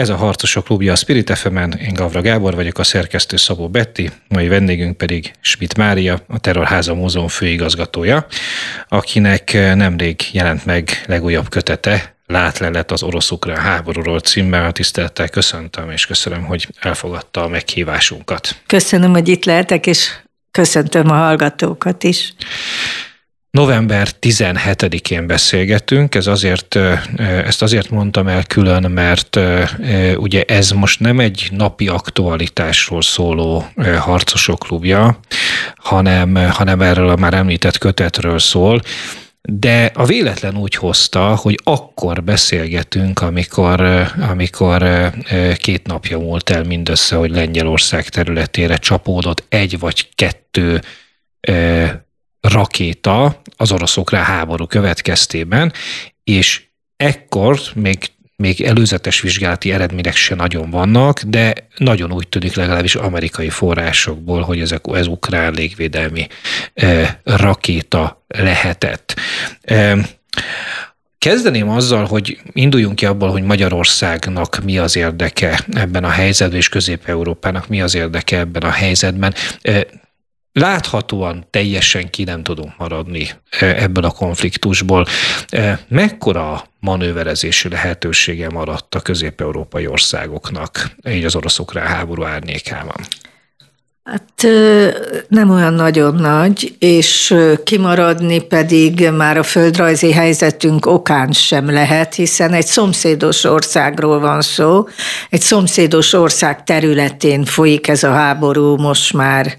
Ez 0.00 0.08
a 0.08 0.16
Harcosok 0.16 0.64
Klubja 0.64 0.92
a 0.92 0.96
Spirit 0.96 1.38
fm 1.38 1.56
én 1.56 1.92
Gavra 1.92 2.20
Gábor 2.20 2.54
vagyok, 2.54 2.78
a 2.78 2.82
szerkesztő 2.82 3.36
Szabó 3.36 3.68
Betti, 3.68 4.10
mai 4.28 4.48
vendégünk 4.48 4.96
pedig 4.96 5.32
Schmidt 5.40 5.76
Mária, 5.76 6.20
a 6.28 6.38
Terrorháza 6.38 6.94
Múzeum 6.94 7.28
főigazgatója, 7.28 8.26
akinek 8.88 9.52
nemrég 9.52 10.20
jelent 10.32 10.64
meg 10.64 11.04
legújabb 11.06 11.48
kötete, 11.48 12.14
Látlelet 12.26 12.90
az 12.92 13.02
orosz-ukrán 13.02 13.60
háborúról 13.60 14.20
címmel. 14.20 14.72
Tisztelettel 14.72 15.28
köszöntöm, 15.28 15.90
és 15.90 16.06
köszönöm, 16.06 16.44
hogy 16.44 16.68
elfogadta 16.80 17.42
a 17.42 17.48
meghívásunkat. 17.48 18.56
Köszönöm, 18.66 19.12
hogy 19.12 19.28
itt 19.28 19.44
lehetek, 19.44 19.86
és 19.86 20.10
köszöntöm 20.50 21.10
a 21.10 21.14
hallgatókat 21.14 22.04
is. 22.04 22.34
November 23.50 24.08
17-én 24.20 25.26
beszélgetünk, 25.26 26.14
ez 26.14 26.26
azért, 26.26 26.76
ezt 27.16 27.62
azért 27.62 27.90
mondtam 27.90 28.28
el 28.28 28.44
külön, 28.44 28.90
mert 28.90 29.38
ugye 30.16 30.42
ez 30.42 30.70
most 30.70 31.00
nem 31.00 31.20
egy 31.20 31.48
napi 31.52 31.88
aktualitásról 31.88 33.02
szóló 33.02 33.64
harcosok 33.98 34.58
klubja, 34.58 35.18
hanem, 35.76 36.34
hanem 36.34 36.80
erről 36.80 37.08
a 37.08 37.16
már 37.16 37.34
említett 37.34 37.78
kötetről 37.78 38.38
szól, 38.38 38.80
de 39.42 39.90
a 39.94 40.04
véletlen 40.04 40.56
úgy 40.56 40.74
hozta, 40.74 41.34
hogy 41.34 41.58
akkor 41.64 42.24
beszélgetünk, 42.24 43.20
amikor, 43.20 43.80
amikor 44.30 45.10
két 45.56 45.86
napja 45.86 46.18
múlt 46.18 46.50
el 46.50 46.62
mindössze, 46.62 47.16
hogy 47.16 47.30
Lengyelország 47.30 48.08
területére 48.08 48.76
csapódott 48.76 49.44
egy 49.48 49.78
vagy 49.78 50.08
kettő 50.14 50.80
rakéta 52.40 53.42
az 53.56 53.72
oroszokra 53.72 54.18
háború 54.18 54.66
következtében, 54.66 55.72
és 56.24 56.62
ekkor 56.96 57.60
még 57.74 57.98
még 58.40 58.60
előzetes 58.60 59.20
vizsgálati 59.20 59.72
eredmények 59.72 60.16
se 60.16 60.34
nagyon 60.34 60.70
vannak, 60.70 61.22
de 61.22 61.54
nagyon 61.76 62.12
úgy 62.12 62.28
tűnik 62.28 62.54
legalábbis 62.54 62.94
amerikai 62.94 63.48
forrásokból, 63.48 64.42
hogy 64.42 64.60
ezek, 64.60 64.80
ez 64.92 65.06
ukrán 65.06 65.52
légvédelmi 65.52 66.26
e, 66.74 67.20
rakéta 67.24 68.24
lehetett. 68.28 69.20
Kezdeném 71.18 71.68
azzal, 71.68 72.04
hogy 72.04 72.40
induljunk 72.52 72.96
ki 72.96 73.06
abból, 73.06 73.30
hogy 73.30 73.42
Magyarországnak 73.42 74.64
mi 74.64 74.78
az 74.78 74.96
érdeke 74.96 75.64
ebben 75.72 76.04
a 76.04 76.08
helyzetben, 76.08 76.58
és 76.58 76.68
Közép-Európának 76.68 77.68
mi 77.68 77.80
az 77.80 77.94
érdeke 77.94 78.38
ebben 78.38 78.62
a 78.62 78.70
helyzetben 78.70 79.34
láthatóan 80.52 81.46
teljesen 81.50 82.10
ki 82.10 82.24
nem 82.24 82.42
tudunk 82.42 82.72
maradni 82.78 83.30
e, 83.50 83.66
ebből 83.66 84.04
a 84.04 84.10
konfliktusból. 84.10 85.06
E, 85.48 85.80
mekkora 85.88 86.64
manőverezési 86.80 87.68
lehetősége 87.68 88.48
maradt 88.48 88.94
a 88.94 89.00
közép-európai 89.00 89.86
országoknak, 89.86 90.90
így 91.08 91.24
az 91.24 91.36
oroszok 91.36 91.72
háború 91.72 92.24
árnyékában? 92.24 93.06
Hát 94.04 94.46
nem 95.28 95.50
olyan 95.50 95.74
nagyon 95.74 96.14
nagy, 96.14 96.76
és 96.78 97.34
kimaradni 97.64 98.40
pedig 98.40 99.10
már 99.16 99.38
a 99.38 99.42
földrajzi 99.42 100.12
helyzetünk 100.12 100.86
okán 100.86 101.32
sem 101.32 101.70
lehet, 101.70 102.14
hiszen 102.14 102.52
egy 102.52 102.66
szomszédos 102.66 103.44
országról 103.44 104.20
van 104.20 104.40
szó, 104.40 104.88
egy 105.30 105.40
szomszédos 105.40 106.12
ország 106.12 106.64
területén 106.64 107.44
folyik 107.44 107.88
ez 107.88 108.02
a 108.02 108.12
háború 108.12 108.76
most 108.76 109.12
már 109.12 109.56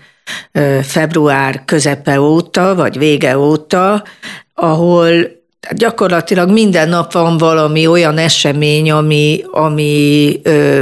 február 0.81 1.65
közepe 1.65 2.21
óta, 2.21 2.75
vagy 2.75 2.97
vége 2.97 3.37
óta, 3.37 4.03
ahol 4.53 5.13
gyakorlatilag 5.71 6.51
minden 6.51 6.89
nap 6.89 7.11
van 7.11 7.37
valami 7.37 7.87
olyan 7.87 8.17
esemény, 8.17 8.91
ami, 8.91 9.43
ami 9.51 10.39
ö, 10.43 10.81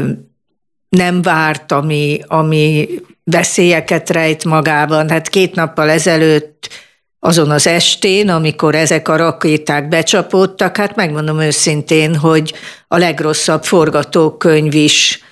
nem 0.89 1.21
várt, 1.21 1.71
ami, 1.71 2.19
ami 2.27 2.89
veszélyeket 3.23 4.09
rejt 4.09 4.43
magában. 4.43 5.09
Hát 5.09 5.29
két 5.29 5.55
nappal 5.55 5.89
ezelőtt 5.89 6.69
azon 7.19 7.51
az 7.51 7.67
estén, 7.67 8.29
amikor 8.29 8.75
ezek 8.75 9.07
a 9.07 9.15
rakéták 9.15 9.87
becsapódtak, 9.87 10.77
hát 10.77 10.95
megmondom 10.95 11.39
őszintén, 11.39 12.15
hogy 12.15 12.53
a 12.87 12.97
legrosszabb 12.97 13.63
forgatókönyv 13.63 14.73
is 14.73 15.23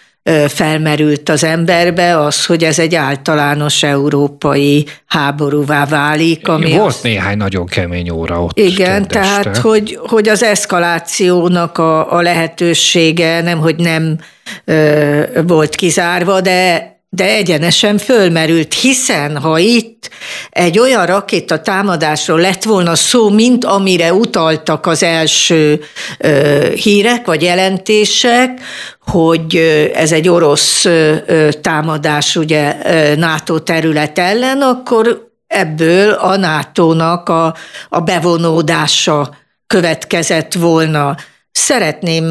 felmerült 0.48 1.30
az 1.30 1.44
emberbe 1.44 2.20
az, 2.20 2.46
hogy 2.46 2.64
ez 2.64 2.80
egy 2.80 2.96
általános 2.96 3.84
európai 3.84 4.86
háborúvá 5.06 5.86
válik. 5.86 6.48
Ami 6.48 6.72
Volt 6.72 6.88
az... 6.94 7.00
néhány 7.02 7.38
nagyon 7.38 7.66
kemény 7.66 8.10
óra 8.10 8.44
ott. 8.44 8.58
Igen, 8.58 9.08
tehát 9.08 9.58
hogy, 9.58 10.00
hogy 10.02 10.30
az 10.30 10.44
eszkalációnak 10.44 11.78
a, 11.78 12.14
a 12.14 12.22
lehetősége 12.22 13.42
nem, 13.42 13.60
hogy 13.60 13.76
nem 13.76 14.18
ö, 14.66 15.22
volt 15.48 15.76
kizárva, 15.76 16.42
de 16.42 16.96
de 17.10 17.24
egyenesen 17.24 17.98
fölmerült, 17.98 18.74
hiszen 18.74 19.38
ha 19.38 19.58
itt 19.58 20.10
egy 20.50 20.80
olyan 20.80 21.06
rakéta 21.06 21.62
támadásról 21.62 22.40
lett 22.40 22.64
volna 22.64 22.96
szó, 22.96 23.30
mint 23.30 23.66
amire 23.66 24.14
utaltak 24.14 24.86
az 24.86 25.04
első 25.04 25.82
ö, 26.18 26.68
hírek 26.74 27.26
vagy 27.26 27.42
jelentések, 27.42 28.62
hogy 29.00 29.56
ez 29.94 30.12
egy 30.12 30.30
orosz 30.30 30.86
ö, 30.86 31.50
támadás 31.62 32.36
ugye 32.36 32.76
NATO 33.16 33.60
terület 33.60 34.20
ellen, 34.20 34.62
akkor 34.62 35.32
ebből 35.48 36.12
a 36.12 36.38
NATO-nak 36.38 37.30
a, 37.30 37.56
a 37.90 38.00
bevonódása 38.00 39.36
következett 39.68 40.54
volna. 40.54 41.16
Szeretném 41.60 42.24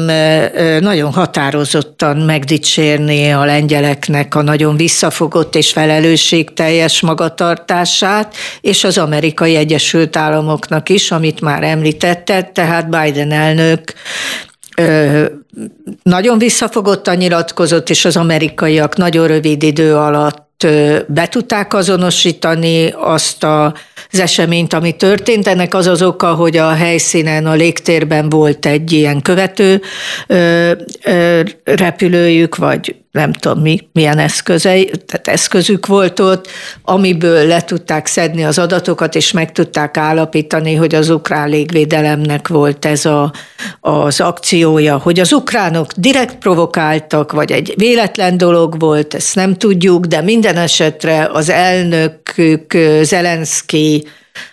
nagyon 0.79 1.13
határozottan 1.13 2.17
megdicsérni 2.17 3.31
a 3.31 3.45
lengyeleknek 3.45 4.35
a 4.35 4.41
nagyon 4.41 4.77
visszafogott 4.77 5.55
és 5.55 5.71
felelősségteljes 5.71 7.01
magatartását, 7.01 8.35
és 8.61 8.83
az 8.83 8.97
amerikai 8.97 9.55
Egyesült 9.55 10.15
Államoknak 10.15 10.89
is, 10.89 11.11
amit 11.11 11.41
már 11.41 11.63
említetted, 11.63 12.51
tehát 12.51 12.89
Biden 12.89 13.31
elnök 13.31 13.93
nagyon 16.03 16.37
visszafogottan 16.37 17.15
nyilatkozott, 17.15 17.89
és 17.89 18.05
az 18.05 18.17
amerikaiak 18.17 18.97
nagyon 18.97 19.27
rövid 19.27 19.63
idő 19.63 19.95
alatt 19.95 20.67
be 21.07 21.27
tudták 21.29 21.73
azonosítani 21.73 22.89
azt 22.89 23.43
a, 23.43 23.73
az 24.11 24.19
eseményt, 24.19 24.73
ami 24.73 24.95
történt. 24.95 25.47
Ennek 25.47 25.73
az 25.73 25.87
az 25.87 26.01
oka, 26.01 26.33
hogy 26.33 26.57
a 26.57 26.69
helyszínen, 26.69 27.45
a 27.45 27.53
légtérben 27.53 28.29
volt 28.29 28.65
egy 28.65 28.91
ilyen 28.91 29.21
követő 29.21 29.81
repülőjük, 31.63 32.55
vagy 32.55 32.95
nem 33.17 33.33
tudom 33.33 33.61
mi, 33.61 33.87
milyen 33.91 34.17
eszközei, 34.17 34.91
tehát 35.05 35.27
eszközük 35.27 35.85
volt 35.85 36.19
ott, 36.19 36.47
amiből 36.83 37.47
le 37.47 37.61
tudták 37.61 38.05
szedni 38.05 38.43
az 38.45 38.59
adatokat, 38.59 39.15
és 39.15 39.31
meg 39.31 39.51
tudták 39.51 39.97
állapítani, 39.97 40.75
hogy 40.75 40.95
az 40.95 41.09
ukrán 41.09 41.49
légvédelemnek 41.49 42.47
volt 42.47 42.85
ez 42.85 43.05
a, 43.05 43.31
az 43.79 44.19
akciója, 44.19 44.97
hogy 44.97 45.19
az 45.19 45.33
ukránok 45.33 45.91
direkt 45.93 46.35
provokáltak, 46.35 47.31
vagy 47.31 47.51
egy 47.51 47.73
véletlen 47.77 48.37
dolog 48.37 48.79
volt, 48.79 49.13
ezt 49.13 49.35
nem 49.35 49.55
tudjuk, 49.55 50.05
de 50.05 50.21
minden 50.21 50.57
esetre 50.57 51.29
az 51.33 51.49
elnökük 51.49 52.77
Zelenszky 53.01 53.86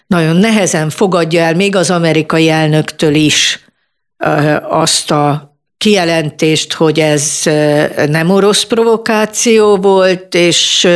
nagyon 0.07 0.37
nehezen 0.37 0.91
fogadja 0.91 1.43
el, 1.43 1.55
még 1.55 1.77
az 1.77 1.91
amerikai 1.91 2.49
elnöktől 2.49 3.15
is 3.15 3.65
azt 4.69 5.11
a 5.11 5.57
kijelentést, 5.79 6.73
hogy 6.73 7.01
ez 7.01 7.41
nem 8.07 8.31
orosz 8.31 8.65
provokáció 8.65 9.77
volt, 9.77 10.35
és 10.35 10.89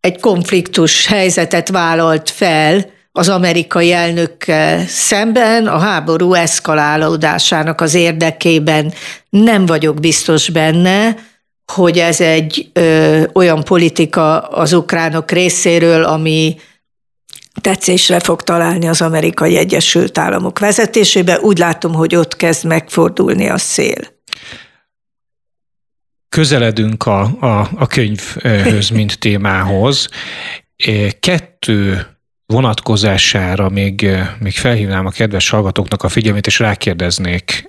egy 0.00 0.20
konfliktus 0.20 1.06
helyzetet 1.06 1.68
vállalt 1.68 2.30
fel 2.30 2.94
az 3.12 3.28
amerikai 3.28 3.92
elnökkel 3.92 4.86
szemben 4.86 5.66
a 5.66 5.78
háború 5.78 6.34
eszkalálódásának 6.34 7.80
az 7.80 7.94
érdekében. 7.94 8.92
Nem 9.28 9.66
vagyok 9.66 10.00
biztos 10.00 10.48
benne, 10.48 11.16
hogy 11.72 11.98
ez 11.98 12.20
egy 12.20 12.70
ö, 12.72 13.22
olyan 13.32 13.64
politika 13.64 14.40
az 14.40 14.72
ukránok 14.72 15.30
részéről, 15.30 16.04
ami 16.04 16.56
tetszésre 17.60 18.20
fog 18.20 18.42
találni 18.42 18.88
az 18.88 19.00
amerikai 19.00 19.56
Egyesült 19.56 20.18
Államok 20.18 20.58
vezetésébe. 20.58 21.38
Úgy 21.40 21.58
látom, 21.58 21.92
hogy 21.92 22.16
ott 22.16 22.36
kezd 22.36 22.64
megfordulni 22.64 23.48
a 23.48 23.58
szél. 23.58 24.14
Közeledünk 26.28 27.06
a, 27.06 27.20
a, 27.40 27.68
a 27.74 27.86
könyvhöz, 27.86 28.88
mint 28.88 29.18
témához. 29.18 30.08
Kettő 31.20 32.06
vonatkozására 32.46 33.68
még, 33.68 34.08
még 34.38 34.52
felhívnám 34.52 35.06
a 35.06 35.10
kedves 35.10 35.48
hallgatóknak 35.48 36.02
a 36.02 36.08
figyelmét, 36.08 36.46
és 36.46 36.58
rákérdeznék 36.58 37.66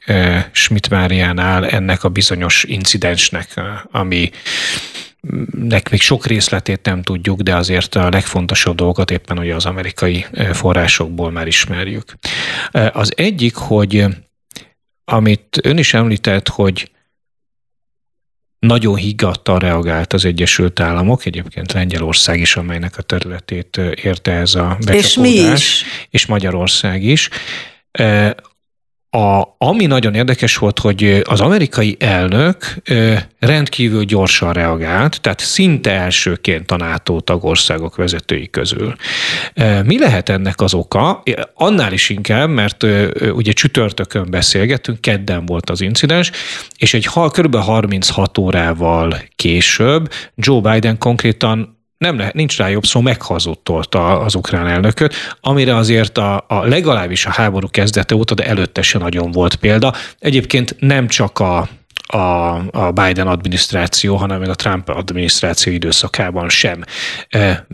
Schmidt 0.52 0.90
Máriánál 0.90 1.68
ennek 1.68 2.04
a 2.04 2.10
bizonyos 2.10 2.64
incidensnek, 2.64 3.62
ami 3.92 4.30
nek 5.52 5.90
még 5.90 6.02
sok 6.02 6.26
részletét 6.26 6.80
nem 6.84 7.02
tudjuk, 7.02 7.42
de 7.42 7.56
azért 7.56 7.96
a 7.96 8.10
legfontosabb 8.10 8.76
dolgokat 8.76 9.12
éppen 9.12 9.40
ugye 9.40 9.56
az 9.56 9.66
amerikai 9.66 10.26
forrásokból 10.52 11.32
már 11.32 11.48
ismerjük. 11.48 12.14
Az 12.92 13.14
egyik, 13.16 13.56
hogy 13.56 14.06
amit 15.06 15.60
ön 15.64 15.78
is 15.78 15.94
említett, 15.94 16.48
hogy 16.48 16.92
nagyon 18.60 18.96
higgadtan 18.96 19.60
reagált 19.60 20.14
az 20.14 20.26
Egyesült 20.26 20.80
Államok, 20.80 21.26
egyébként 21.26 21.74
Lengyelország 21.74 22.40
is, 22.40 22.56
amelynek 22.56 22.98
a 22.98 23.02
területét 23.02 23.78
érte 23.78 24.32
ez 24.32 24.56
a 24.56 24.78
becsapódás. 24.86 25.06
És 25.06 25.16
mi 25.16 25.30
is. 25.30 25.84
És 26.10 26.26
Magyarország 26.26 27.04
is. 27.04 27.30
A, 29.18 29.56
ami 29.58 29.86
nagyon 29.86 30.14
érdekes 30.14 30.58
volt, 30.58 30.80
hogy 30.80 31.22
az 31.24 31.42
amerikai 31.42 31.96
elnök 32.00 32.76
rendkívül 33.40 34.04
gyorsan 34.04 34.54
reagált, 34.54 35.22
tehát 35.22 35.40
szinte 35.40 35.92
elsőként 35.92 36.72
a 36.72 36.78
NATO 36.78 37.20
tagországok 37.20 37.96
vezetői 37.96 38.50
közül. 38.50 38.96
Mi 39.86 40.00
lehet 40.00 40.30
ennek 40.30 40.62
az 40.62 40.74
oka? 40.74 41.24
Annál 41.54 41.94
is 41.94 42.10
inkább, 42.10 42.50
mert 42.50 42.86
ugye 43.32 43.52
csütörtökön 43.52 44.30
beszélgettünk, 44.30 45.02
kedden 45.02 45.46
volt 45.46 45.70
az 45.70 45.82
incidens, 45.82 46.32
és 46.78 46.94
egy 46.94 47.08
kb. 47.08 47.56
36 47.56 48.38
órával 48.38 49.22
később 49.36 50.12
Joe 50.36 50.62
Biden 50.62 50.98
konkrétan 50.98 51.77
nem 51.98 52.18
lehet, 52.18 52.34
nincs 52.34 52.58
rá 52.58 52.68
jobb 52.68 52.86
szó, 52.86 53.02
meghazudtolta 53.02 54.20
az 54.20 54.36
ukrán 54.36 54.68
elnököt, 54.68 55.16
amire 55.42 55.76
azért 55.76 56.18
a, 56.18 56.46
a 56.48 56.66
legalábbis 56.66 57.26
a 57.26 57.32
háború 57.32 57.68
kezdete 57.70 58.16
óta, 58.16 58.34
de 58.34 58.46
előtte 58.46 58.82
se 58.82 58.98
nagyon 58.98 59.32
volt 59.32 59.56
példa. 59.56 59.94
Egyébként 60.20 60.76
nem 60.80 61.08
csak 61.08 61.40
a, 61.40 61.68
a, 62.08 62.18
a 62.72 62.92
Biden 62.92 63.28
adminisztráció, 63.28 64.16
hanem 64.16 64.40
meg 64.40 64.50
a 64.50 64.56
Trump 64.56 64.90
adminisztráció 64.90 65.74
időszakában 65.74 66.50
sem. 66.50 66.84
E, 67.30 67.68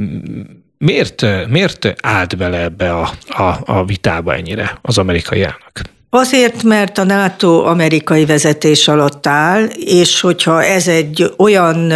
miért, 0.77 1.25
miért 1.47 1.93
állt 2.01 2.37
bele 2.37 2.61
ebbe 2.61 2.93
a, 2.93 3.11
a, 3.27 3.59
a 3.65 3.85
vitába 3.85 4.35
ennyire 4.35 4.79
az 4.81 4.97
amerikai 4.97 5.41
elnök? 5.41 5.81
Azért, 6.09 6.63
mert 6.63 6.97
a 6.97 7.03
NATO 7.03 7.65
amerikai 7.65 8.25
vezetés 8.25 8.87
alatt 8.87 9.27
áll, 9.27 9.63
és 9.75 10.21
hogyha 10.21 10.63
ez 10.63 10.87
egy 10.87 11.33
olyan 11.37 11.91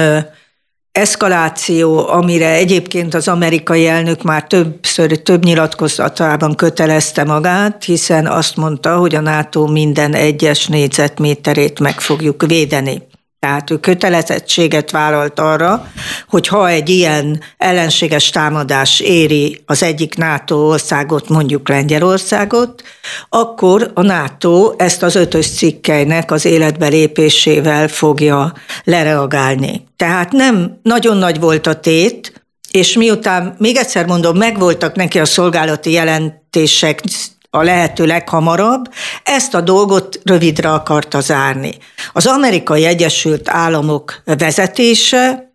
eszkaláció, 0.98 2.08
amire 2.08 2.50
egyébként 2.50 3.14
az 3.14 3.28
amerikai 3.28 3.88
elnök 3.88 4.24
már 4.24 4.44
többször, 4.44 5.22
több 5.22 5.44
nyilatkozatában 5.44 6.56
kötelezte 6.56 7.24
magát, 7.24 7.84
hiszen 7.84 8.28
azt 8.28 8.56
mondta, 8.56 8.98
hogy 8.98 9.16
a 9.16 9.22
NATO 9.22 9.66
minden 9.66 10.14
egyes 10.14 10.68
négyzetméterét 10.68 11.80
meg 11.80 12.00
fogjuk 12.00 12.46
védeni. 12.46 13.02
Tehát 13.48 13.72
ő 13.72 13.78
kötelezettséget 13.78 14.92
vállalt 14.92 15.40
arra, 15.40 15.88
hogy 16.30 16.48
ha 16.48 16.70
egy 16.70 16.90
ilyen 16.90 17.42
ellenséges 17.58 18.30
támadás 18.30 19.00
éri 19.00 19.64
az 19.66 19.84
egyik 19.84 20.16
NATO 20.16 20.56
országot, 20.56 21.30
mondjuk 21.30 21.70
Lengyelországot, 21.70 22.84
akkor 23.30 23.92
a 23.94 24.02
NATO 24.02 24.74
ezt 24.78 25.04
az 25.04 25.16
ötös 25.16 25.48
cikkeinek 25.48 26.32
az 26.32 26.46
életbe 26.46 26.88
lépésével 26.88 27.88
fogja 27.88 28.54
lereagálni. 28.84 29.88
Tehát 29.96 30.32
nem 30.32 30.80
nagyon 30.84 31.18
nagy 31.18 31.40
volt 31.40 31.68
a 31.68 31.80
tét, 31.80 32.42
és 32.72 32.94
miután, 32.94 33.56
még 33.58 33.76
egyszer 33.76 34.06
mondom, 34.06 34.38
megvoltak 34.38 34.96
neki 34.96 35.20
a 35.20 35.26
szolgálati 35.26 35.92
jelentések 35.92 37.02
a 37.50 37.62
lehető 37.64 38.06
leghamarabb, 38.06 38.94
ezt 39.24 39.54
a 39.54 39.62
dolgot 39.62 40.20
rövidre 40.24 40.72
akarta 40.72 41.20
zárni. 41.20 41.78
Az 42.14 42.26
amerikai 42.26 42.86
Egyesült 42.86 43.50
Államok 43.50 44.22
vezetése 44.26 45.52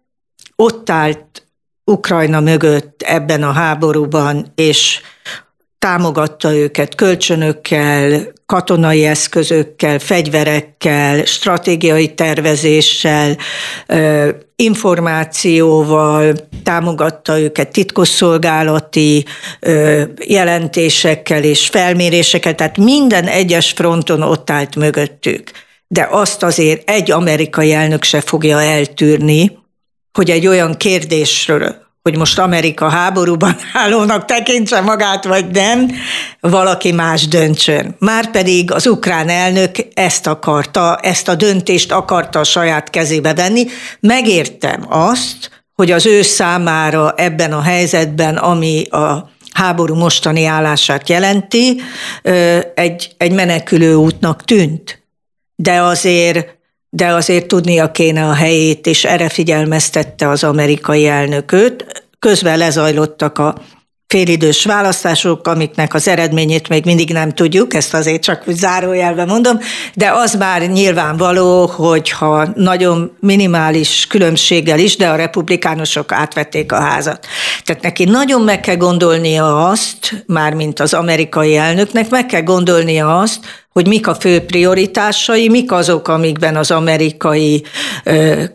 ott 0.56 0.90
állt 0.90 1.46
Ukrajna 1.84 2.40
mögött 2.40 3.02
ebben 3.02 3.42
a 3.42 3.52
háborúban, 3.52 4.52
és 4.54 5.00
támogatta 5.82 6.54
őket 6.54 6.94
kölcsönökkel, 6.94 8.32
katonai 8.46 9.04
eszközökkel, 9.04 9.98
fegyverekkel, 9.98 11.24
stratégiai 11.24 12.14
tervezéssel, 12.14 13.36
információval, 14.56 16.34
támogatta 16.62 17.40
őket 17.40 17.72
titkosszolgálati 17.72 19.24
jelentésekkel 20.26 21.42
és 21.42 21.66
felmérésekkel, 21.66 22.54
tehát 22.54 22.76
minden 22.76 23.26
egyes 23.26 23.70
fronton 23.70 24.22
ott 24.22 24.50
állt 24.50 24.76
mögöttük. 24.76 25.50
De 25.86 26.08
azt 26.10 26.42
azért 26.42 26.90
egy 26.90 27.10
amerikai 27.10 27.72
elnök 27.72 28.02
se 28.02 28.20
fogja 28.20 28.60
eltűrni, 28.60 29.58
hogy 30.12 30.30
egy 30.30 30.46
olyan 30.46 30.76
kérdésről, 30.76 31.76
hogy 32.02 32.16
most 32.16 32.38
Amerika 32.38 32.88
háborúban 32.88 33.56
állónak 33.82 34.24
tekintse 34.24 34.80
magát, 34.80 35.24
vagy 35.24 35.46
nem, 35.50 35.90
valaki 36.40 36.92
más 36.92 37.28
döntsön. 37.28 37.96
Márpedig 37.98 38.72
az 38.72 38.86
ukrán 38.86 39.28
elnök 39.28 39.76
ezt 39.94 40.26
akarta, 40.26 40.96
ezt 40.96 41.28
a 41.28 41.34
döntést 41.34 41.92
akarta 41.92 42.38
a 42.38 42.44
saját 42.44 42.90
kezébe 42.90 43.34
venni. 43.34 43.66
Megértem 44.00 44.84
azt, 44.88 45.64
hogy 45.74 45.90
az 45.90 46.06
ő 46.06 46.22
számára 46.22 47.14
ebben 47.16 47.52
a 47.52 47.60
helyzetben, 47.60 48.36
ami 48.36 48.84
a 48.84 49.30
háború 49.52 49.94
mostani 49.94 50.44
állását 50.44 51.08
jelenti, 51.08 51.80
egy, 52.74 53.14
egy 53.16 53.32
menekülő 53.32 53.94
útnak 53.94 54.44
tűnt. 54.44 55.02
De 55.56 55.82
azért 55.82 56.60
de 56.94 57.06
azért 57.06 57.46
tudnia 57.46 57.90
kéne 57.90 58.24
a 58.24 58.34
helyét, 58.34 58.86
és 58.86 59.04
erre 59.04 59.28
figyelmeztette 59.28 60.28
az 60.28 60.44
amerikai 60.44 61.06
elnököt. 61.06 62.04
Közben 62.18 62.58
lezajlottak 62.58 63.38
a 63.38 63.54
félidős 64.06 64.64
választások, 64.64 65.46
amiknek 65.46 65.94
az 65.94 66.08
eredményét 66.08 66.68
még 66.68 66.84
mindig 66.84 67.12
nem 67.12 67.30
tudjuk, 67.30 67.74
ezt 67.74 67.94
azért 67.94 68.22
csak 68.22 68.42
zárójelben 68.46 69.26
mondom, 69.26 69.58
de 69.94 70.10
az 70.10 70.34
már 70.34 70.62
nyilvánvaló, 70.62 71.66
hogyha 71.66 72.48
nagyon 72.54 73.16
minimális 73.20 74.06
különbséggel 74.06 74.78
is, 74.78 74.96
de 74.96 75.08
a 75.08 75.16
republikánusok 75.16 76.12
átvették 76.12 76.72
a 76.72 76.80
házat. 76.80 77.26
Tehát 77.64 77.82
neki 77.82 78.04
nagyon 78.04 78.42
meg 78.42 78.60
kell 78.60 78.76
gondolnia 78.76 79.68
azt, 79.68 80.24
már 80.26 80.54
mint 80.54 80.80
az 80.80 80.94
amerikai 80.94 81.56
elnöknek, 81.56 82.10
meg 82.10 82.26
kell 82.26 82.42
gondolnia 82.42 83.18
azt, 83.18 83.61
hogy 83.72 83.86
mik 83.86 84.06
a 84.06 84.14
fő 84.14 84.40
prioritásai, 84.40 85.48
mik 85.48 85.72
azok, 85.72 86.08
amikben 86.08 86.56
az 86.56 86.70
amerikai 86.70 87.64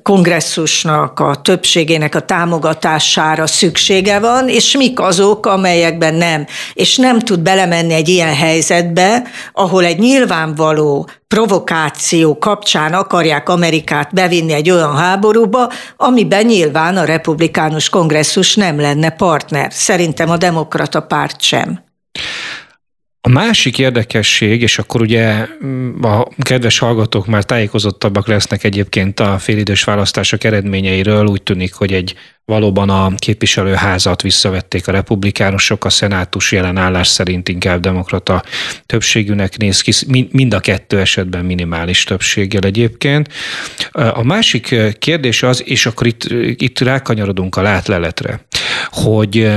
kongresszusnak, 0.04 1.20
a 1.20 1.36
többségének 1.42 2.16
a 2.16 2.20
támogatására 2.20 3.48
szüksége 3.48 4.20
van, 4.20 4.50
és 4.50 4.78
mik 4.78 5.00
azok, 5.00 5.46
amelyekben 5.46 6.14
nem. 6.14 6.46
És 6.74 6.98
nem 6.98 7.20
tud 7.20 7.40
belemenni 7.40 7.94
egy 7.94 8.10
ilyen 8.10 8.36
helyzetbe, 8.36 9.24
ahol 9.54 9.86
egy 9.86 10.00
nyilvánvaló 10.00 11.10
provokáció 11.28 12.38
kapcsán 12.38 12.94
akarják 12.94 13.50
Amerikát 13.50 14.14
bevinni 14.14 14.54
egy 14.54 14.70
olyan 14.70 14.96
háborúba, 14.96 15.72
amiben 15.98 16.46
nyilván 16.46 16.98
a 16.98 17.06
republikánus 17.06 17.90
kongresszus 17.90 18.56
nem 18.56 18.80
lenne 18.80 19.10
partner. 19.10 19.72
Szerintem 19.74 20.30
a 20.30 20.38
demokrata 20.38 21.02
párt 21.02 21.42
sem. 21.42 21.87
A 23.28 23.30
másik 23.30 23.80
érdekesség, 23.80 24.62
és 24.62 24.80
akkor 24.80 25.02
ugye 25.02 25.48
mm, 25.66 26.04
a 26.04 26.28
kedves 26.38 26.80
hallgatók 26.80 27.26
már 27.26 27.44
tájékozottabbak 27.44 28.28
lesznek 28.28 28.64
egyébként 28.64 29.20
a 29.20 29.38
félidős 29.40 29.84
választások 29.84 30.44
eredményeiről, 30.44 31.26
úgy 31.26 31.44
tűnik, 31.44 31.74
hogy 31.74 31.94
egy 31.94 32.16
valóban 32.46 32.90
a 32.90 33.12
képviselőházat 33.18 34.22
visszavették 34.22 34.88
a 34.88 34.92
republikánusok, 34.92 35.86
a 35.86 35.90
szenátus 35.90 36.52
jelen 36.52 36.78
állás 36.78 37.08
szerint 37.08 37.50
inkább 37.50 37.80
demokrata 37.80 38.44
többségűnek 38.86 39.58
néz 39.58 39.82
ki, 39.82 39.92
mind 40.32 40.54
a 40.54 40.60
kettő 40.60 41.00
esetben 41.00 41.46
minimális 41.46 42.04
többséggel 42.04 42.62
egyébként. 42.62 43.34
A 43.92 44.24
másik 44.24 44.76
kérdés 45.00 45.44
az, 45.44 45.64
és 45.66 45.86
akkor 45.86 46.08
itt, 46.08 46.24
itt 46.62 46.80
rákanyarodunk 46.80 47.56
a 47.56 47.62
látleletre, 47.62 48.46
hogy 48.90 49.52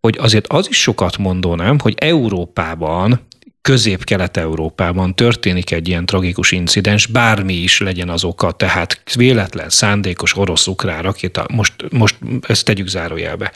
hogy 0.00 0.16
azért 0.20 0.46
az 0.46 0.68
is 0.68 0.80
sokat 0.80 1.18
mondó, 1.18 1.54
nem, 1.54 1.78
hogy 1.78 1.94
Európában 1.98 3.28
közép-kelet-európában 3.62 5.14
történik 5.14 5.70
egy 5.70 5.88
ilyen 5.88 6.06
tragikus 6.06 6.52
incidens, 6.52 7.06
bármi 7.06 7.54
is 7.54 7.80
legyen 7.80 8.08
az 8.08 8.24
oka, 8.24 8.52
tehát 8.52 9.02
véletlen, 9.14 9.68
szándékos 9.68 10.36
orosz-ukrán 10.36 11.02
rakéta, 11.02 11.46
most, 11.52 11.74
most 11.90 12.16
ezt 12.40 12.64
tegyük 12.64 12.86
zárójelbe. 12.86 13.52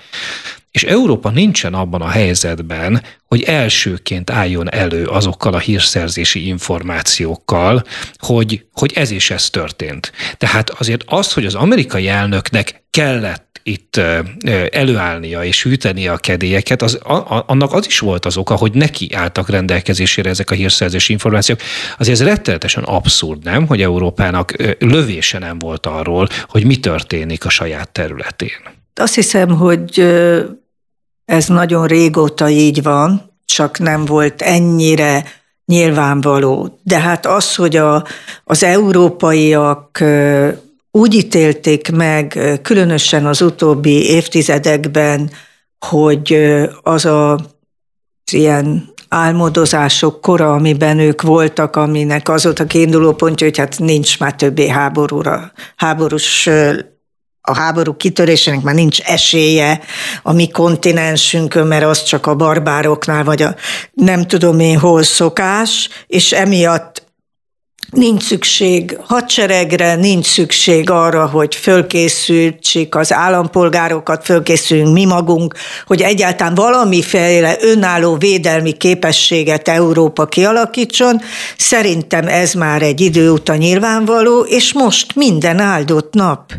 És 0.75 0.83
Európa 0.83 1.31
nincsen 1.31 1.75
abban 1.75 2.01
a 2.01 2.09
helyzetben, 2.09 3.03
hogy 3.27 3.43
elsőként 3.43 4.31
álljon 4.31 4.71
elő 4.71 5.05
azokkal 5.05 5.55
a 5.55 5.59
hírszerzési 5.59 6.47
információkkal, 6.47 7.85
hogy, 8.17 8.65
hogy 8.73 8.93
ez 8.95 9.11
is 9.11 9.31
ez 9.31 9.51
történt. 9.51 10.13
Tehát 10.37 10.71
azért 10.71 11.03
az, 11.07 11.33
hogy 11.33 11.47
az 11.47 11.55
amerikai 11.55 12.09
elnöknek 12.09 12.85
kellett 12.91 13.61
itt 13.63 14.01
előállnia 14.71 15.45
és 15.45 15.63
hűtenie 15.63 16.13
a 16.13 16.17
kedélyeket, 16.17 16.83
az, 16.83 16.95
a, 16.95 17.45
annak 17.47 17.73
az 17.73 17.87
is 17.87 17.99
volt 17.99 18.25
az 18.25 18.37
oka, 18.37 18.55
hogy 18.55 18.73
neki 18.73 19.11
álltak 19.13 19.49
rendelkezésére 19.49 20.31
ezek 20.31 20.51
a 20.51 20.55
hírszerzési 20.55 21.13
információk. 21.13 21.61
Azért 21.99 22.21
ez 22.21 22.27
rettenetesen 22.27 22.83
abszurd, 22.83 23.45
nem, 23.45 23.67
hogy 23.67 23.83
Európának 23.83 24.55
lövése 24.79 25.39
nem 25.39 25.59
volt 25.59 25.87
arról, 25.87 26.29
hogy 26.49 26.65
mi 26.65 26.77
történik 26.77 27.45
a 27.45 27.49
saját 27.49 27.89
területén. 27.89 28.73
Azt 28.95 29.15
hiszem, 29.15 29.49
hogy 29.49 30.07
ez 31.25 31.47
nagyon 31.47 31.87
régóta 31.87 32.49
így 32.49 32.83
van, 32.83 33.33
csak 33.45 33.79
nem 33.79 34.05
volt 34.05 34.43
ennyire 34.43 35.25
nyilvánvaló. 35.67 36.79
De 36.83 36.99
hát 36.99 37.27
az, 37.27 37.55
hogy 37.55 37.77
a, 37.77 38.05
az 38.45 38.63
európaiak 38.63 40.05
úgy 40.91 41.15
ítélték 41.15 41.91
meg, 41.93 42.59
különösen 42.63 43.27
az 43.27 43.43
utóbbi 43.43 44.11
évtizedekben, 44.11 45.31
hogy 45.79 46.37
az 46.83 47.05
a 47.05 47.39
ilyen 48.33 48.93
álmodozások 49.09 50.21
kora, 50.21 50.53
amiben 50.53 50.99
ők 50.99 51.23
voltak, 51.23 51.77
aminek 51.77 52.29
az 52.29 52.45
volt 52.45 52.61
a 52.61 52.67
kiinduló 52.67 53.13
pontja, 53.13 53.47
hogy 53.47 53.59
hát 53.59 53.79
nincs 53.79 54.19
már 54.19 54.35
többé 54.35 54.69
háborúra, 54.69 55.53
háborús 55.77 56.49
a 57.47 57.55
háború 57.55 57.97
kitörésének 57.97 58.63
már 58.63 58.75
nincs 58.75 59.01
esélye 59.01 59.81
a 60.23 60.33
mi 60.33 60.49
kontinensünkön, 60.49 61.67
mert 61.67 61.85
az 61.85 62.03
csak 62.03 62.27
a 62.27 62.35
barbároknál, 62.35 63.25
vagy 63.25 63.43
a 63.43 63.55
nem 63.93 64.27
tudom 64.27 64.61
én 64.61 64.79
hol 64.79 65.03
szokás, 65.03 65.89
és 66.07 66.33
emiatt 66.33 67.03
nincs 67.91 68.23
szükség 68.23 68.99
hadseregre, 69.03 69.95
nincs 69.95 70.27
szükség 70.27 70.91
arra, 70.91 71.27
hogy 71.27 71.55
fölkészültsük 71.55 72.95
az 72.95 73.13
állampolgárokat, 73.13 74.25
fölkészüljünk 74.25 74.93
mi 74.93 75.05
magunk, 75.05 75.55
hogy 75.87 76.01
egyáltalán 76.01 76.55
valamiféle 76.55 77.57
önálló 77.61 78.17
védelmi 78.17 78.73
képességet 78.73 79.69
Európa 79.69 80.27
kialakítson. 80.27 81.21
Szerintem 81.57 82.29
ez 82.29 82.53
már 82.53 82.83
egy 82.83 83.01
idő 83.01 83.31
után 83.31 83.59
nyilvánvaló, 83.59 84.41
és 84.41 84.73
most 84.73 85.15
minden 85.15 85.59
áldott 85.59 86.15
nap 86.15 86.53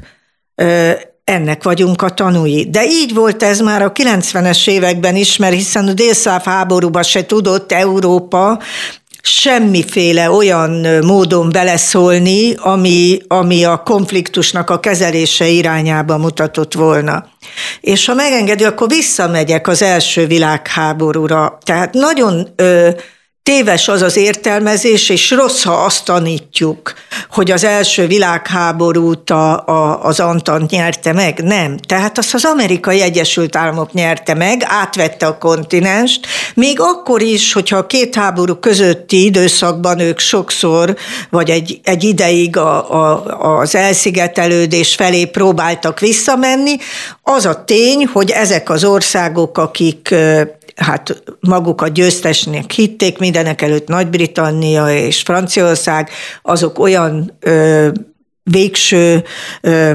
ennek 1.24 1.64
vagyunk 1.64 2.02
a 2.02 2.10
tanúi. 2.10 2.70
De 2.70 2.86
így 2.86 3.14
volt 3.14 3.44
ez 3.44 3.60
már 3.60 3.82
a 3.82 3.92
90-es 3.92 4.70
években 4.70 5.16
is, 5.16 5.38
mert 5.38 5.54
hiszen 5.54 5.88
a 5.88 5.94
délszáv 5.94 6.44
háborúban 6.44 7.04
se 7.04 7.26
tudott 7.26 7.72
Európa 7.72 8.60
semmiféle 9.28 10.32
olyan 10.32 10.88
módon 11.06 11.50
beleszólni, 11.52 12.54
ami, 12.56 13.20
ami 13.28 13.64
a 13.64 13.78
konfliktusnak 13.78 14.70
a 14.70 14.80
kezelése 14.80 15.48
irányába 15.48 16.18
mutatott 16.18 16.74
volna. 16.74 17.26
És 17.82 18.06
ha 18.06 18.14
megengedi, 18.14 18.64
akkor 18.64 18.88
visszamegyek 18.88 19.68
az 19.68 19.82
első 19.82 20.28
világháborúra. 20.28 21.58
Tehát 21.64 21.94
nagyon 21.94 22.48
ö, 22.56 22.90
Téves 23.46 23.88
az 23.88 24.02
az 24.02 24.18
értelmezés, 24.18 25.10
és 25.10 25.32
rossz, 25.32 25.64
ha 25.64 25.74
azt 25.74 26.06
tanítjuk, 26.06 26.94
hogy 27.30 27.52
az 27.52 27.64
első 27.64 28.08
világháborút 28.08 29.30
a, 29.30 29.68
a, 29.68 30.04
az 30.04 30.20
Antant 30.20 30.70
nyerte 30.70 31.14
meg. 31.14 31.44
Nem. 31.44 31.78
Tehát 31.78 32.18
azt 32.18 32.34
az 32.34 32.46
amerikai 32.46 33.02
Egyesült 33.02 33.56
Államok 33.56 33.94
nyerte 33.94 34.34
meg, 34.34 34.62
átvette 34.66 35.26
a 35.26 35.38
kontinenst, 35.38 36.28
még 36.54 36.80
akkor 36.80 37.22
is, 37.22 37.54
hogyha 37.54 37.78
a 37.78 37.86
két 37.88 38.16
háború 38.16 38.56
közötti 38.56 39.26
időszakban 39.26 40.00
ők 40.00 40.20
sokszor, 40.20 40.96
vagy 41.30 41.50
egy, 41.50 41.80
egy 41.84 42.04
ideig 42.04 42.58
a, 42.58 42.92
a, 42.92 43.24
az 43.60 43.76
elszigetelődés 43.76 44.96
felé 44.96 45.26
próbáltak 45.26 46.00
visszamenni, 46.00 46.76
az 47.22 47.46
a 47.46 47.64
tény, 47.64 48.08
hogy 48.14 48.32
ezek 48.32 48.70
az 48.70 48.84
országok, 48.84 49.58
akik 49.58 50.16
hát 50.76 51.24
magukat 51.40 51.92
győztesnek 51.92 52.72
hitték, 52.72 53.18
mindenek 53.18 53.62
előtt 53.62 53.88
Nagy-Britannia 53.88 54.90
és 54.90 55.22
Franciaország, 55.22 56.10
azok 56.42 56.80
olyan 56.80 57.38
ö, 57.40 57.90
végső 58.44 59.24
ö, 59.62 59.92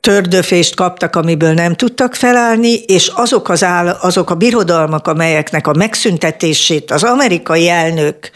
tördöfést 0.00 0.74
kaptak, 0.74 1.16
amiből 1.16 1.52
nem 1.52 1.74
tudtak 1.74 2.14
felállni, 2.14 2.72
és 2.72 3.10
azok, 3.14 3.48
az 3.48 3.64
áll, 3.64 3.88
azok 3.88 4.30
a 4.30 4.34
birodalmak, 4.34 5.06
amelyeknek 5.06 5.66
a 5.66 5.72
megszüntetését 5.72 6.90
az 6.90 7.02
amerikai 7.02 7.68
elnök 7.68 8.30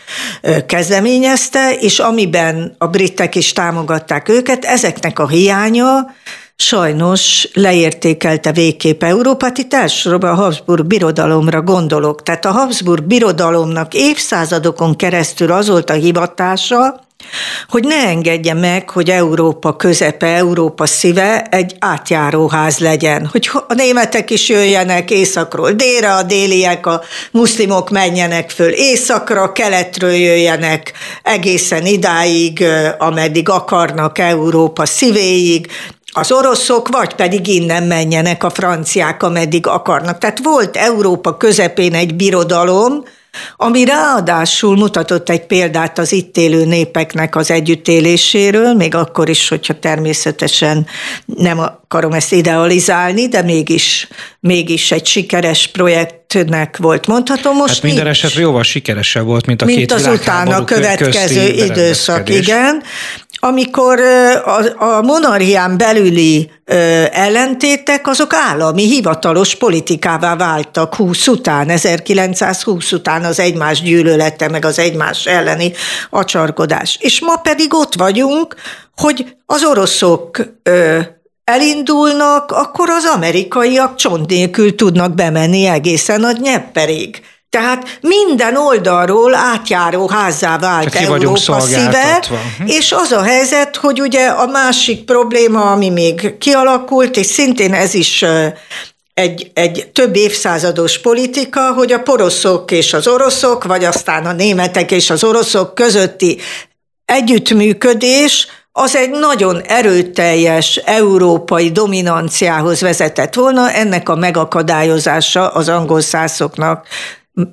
kezdeményezte, 0.67 1.75
és 1.81 1.99
amiben 1.99 2.75
a 2.79 2.87
britek 2.87 3.35
is 3.35 3.53
támogatták 3.53 4.29
őket, 4.29 4.65
ezeknek 4.65 5.19
a 5.19 5.29
hiánya 5.29 6.15
sajnos 6.61 7.49
leértékelte 7.53 8.53
végképp 8.53 9.03
Európát, 9.03 9.59
itt 9.59 9.75
elsősorban 9.75 10.31
a 10.31 10.35
Habsburg 10.35 10.87
birodalomra 10.87 11.63
gondolok. 11.63 12.23
Tehát 12.23 12.45
a 12.45 12.51
Habsburg 12.51 13.03
birodalomnak 13.03 13.95
évszázadokon 13.95 14.97
keresztül 14.97 15.53
az 15.53 15.69
volt 15.69 15.91
a 15.91 15.93
hivatása, 15.93 17.09
hogy 17.69 17.85
ne 17.85 18.07
engedje 18.07 18.55
meg, 18.55 18.91
hogy 18.91 19.11
Európa 19.11 19.77
közepe, 19.77 20.27
Európa 20.27 20.87
szíve 20.87 21.43
egy 21.51 21.77
átjáróház 21.79 22.79
legyen, 22.79 23.27
hogy 23.27 23.51
a 23.69 23.75
németek 23.75 24.31
is 24.31 24.49
jöjjenek 24.49 25.11
északról 25.11 25.73
délre, 25.73 26.15
a 26.15 26.23
déliek, 26.23 26.87
a 26.87 27.03
muszlimok 27.31 27.91
menjenek 27.91 28.51
föl 28.51 28.71
északra, 28.71 29.53
keletről 29.53 30.13
jöjjenek 30.13 30.93
egészen 31.23 31.87
idáig, 31.87 32.65
ameddig 32.99 33.49
akarnak 33.49 34.19
Európa 34.19 34.87
szívéig, 34.87 35.67
az 36.11 36.33
oroszok, 36.33 36.89
vagy 36.89 37.15
pedig 37.15 37.47
innen 37.47 37.83
menjenek 37.83 38.45
a 38.45 38.51
franciák, 38.51 39.23
ameddig 39.23 39.67
akarnak. 39.67 40.19
Tehát 40.19 40.41
volt 40.43 40.77
Európa 40.77 41.37
közepén 41.37 41.95
egy 41.95 42.15
birodalom, 42.15 43.05
ami 43.57 43.85
ráadásul 43.85 44.77
mutatott 44.77 45.29
egy 45.29 45.47
példát 45.47 45.99
az 45.99 46.13
itt 46.13 46.37
élő 46.37 46.65
népeknek 46.65 47.37
az 47.37 47.51
együttéléséről, 47.51 48.75
még 48.75 48.95
akkor 48.95 49.29
is, 49.29 49.49
hogyha 49.49 49.79
természetesen 49.79 50.87
nem 51.27 51.59
akarom 51.59 52.13
ezt 52.13 52.33
idealizálni, 52.33 53.29
de 53.29 53.43
mégis, 53.43 54.09
mégis 54.41 54.93
egy 54.93 55.07
sikeres 55.07 55.67
projektnek 55.67 56.77
volt 56.77 57.07
mondható. 57.07 57.53
Most 57.53 57.75
hát 57.75 57.83
minden 57.83 58.07
esetre 58.07 58.41
jóval 58.41 58.63
sikeresebb 58.63 59.25
volt, 59.25 59.47
mint 59.47 59.63
a 59.63 59.65
mint 59.65 59.79
két 59.79 59.93
az 59.93 60.07
utána 60.07 60.65
következő 60.65 61.49
időszak, 61.49 62.29
igen 62.29 62.83
amikor 63.41 64.01
a, 64.45 64.85
a 64.85 65.03
monarchián 65.03 65.77
belüli 65.77 66.51
ellentétek, 67.13 68.07
azok 68.07 68.35
állami, 68.35 68.83
hivatalos 68.83 69.55
politikává 69.55 70.37
váltak 70.37 70.95
20 70.95 71.27
után, 71.27 71.69
1920 71.69 72.93
után 72.93 73.25
az 73.25 73.39
egymás 73.39 73.83
gyűlölete, 73.83 74.49
meg 74.49 74.65
az 74.65 74.79
egymás 74.79 75.27
elleni 75.27 75.73
acsarkodás. 76.11 76.99
És 77.01 77.21
ma 77.21 77.37
pedig 77.37 77.75
ott 77.75 77.95
vagyunk, 77.95 78.55
hogy 78.97 79.37
az 79.47 79.65
oroszok 79.65 80.39
elindulnak, 81.45 82.51
akkor 82.51 82.91
az 82.91 83.05
amerikaiak 83.15 83.95
csont 83.95 84.29
nélkül 84.29 84.75
tudnak 84.75 85.15
bemenni 85.15 85.67
egészen 85.67 86.25
a 86.25 86.33
nyepperig. 86.33 87.21
Tehát 87.51 87.99
minden 88.01 88.57
oldalról 88.57 89.35
átjáró 89.35 90.09
házzá 90.09 90.59
vált 90.59 90.95
Európa 90.95 91.61
szíve, 91.61 92.23
hm. 92.59 92.67
és 92.67 92.93
az 92.93 93.13
a 93.13 93.23
helyzet, 93.23 93.77
hogy 93.77 94.01
ugye 94.01 94.27
a 94.27 94.47
másik 94.47 95.05
probléma, 95.05 95.71
ami 95.71 95.89
még 95.89 96.39
kialakult, 96.39 97.17
és 97.17 97.27
szintén 97.27 97.75
ez 97.75 97.95
is 97.95 98.25
egy, 99.15 99.51
egy 99.55 99.91
több 99.93 100.17
évszázados 100.17 101.01
politika, 101.01 101.73
hogy 101.73 101.93
a 101.93 101.99
poroszok 101.99 102.71
és 102.71 102.93
az 102.93 103.07
oroszok, 103.07 103.65
vagy 103.65 103.85
aztán 103.85 104.27
a 104.27 104.33
németek 104.33 104.91
és 104.91 105.11
az 105.11 105.25
oroszok 105.25 105.75
közötti 105.75 106.39
együttműködés 107.05 108.47
az 108.73 108.97
egy 108.97 109.11
nagyon 109.11 109.61
erőteljes 109.61 110.77
európai 110.77 111.71
dominanciához 111.71 112.81
vezetett 112.81 113.35
volna, 113.35 113.73
ennek 113.73 114.09
a 114.09 114.17
megakadályozása 114.17 115.49
az 115.49 115.69
angol 115.69 116.01
szászoknak 116.01 116.87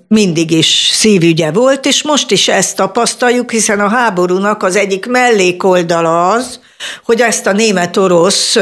mindig 0.08 0.52
is 0.52 0.90
szívügye 0.94 1.52
volt, 1.52 1.86
és 1.86 2.04
most 2.04 2.32
is 2.32 2.48
ezt 2.48 2.76
tapasztaljuk, 2.76 3.52
hiszen 3.52 3.80
a 3.80 3.90
háborúnak 3.90 4.64
az 4.64 4.76
egyik 4.76 5.06
mellékoldala 5.06 6.30
az, 6.30 6.60
hogy 7.06 7.22
ezt 7.22 7.48
a 7.48 7.52
német-orosz 7.52 8.58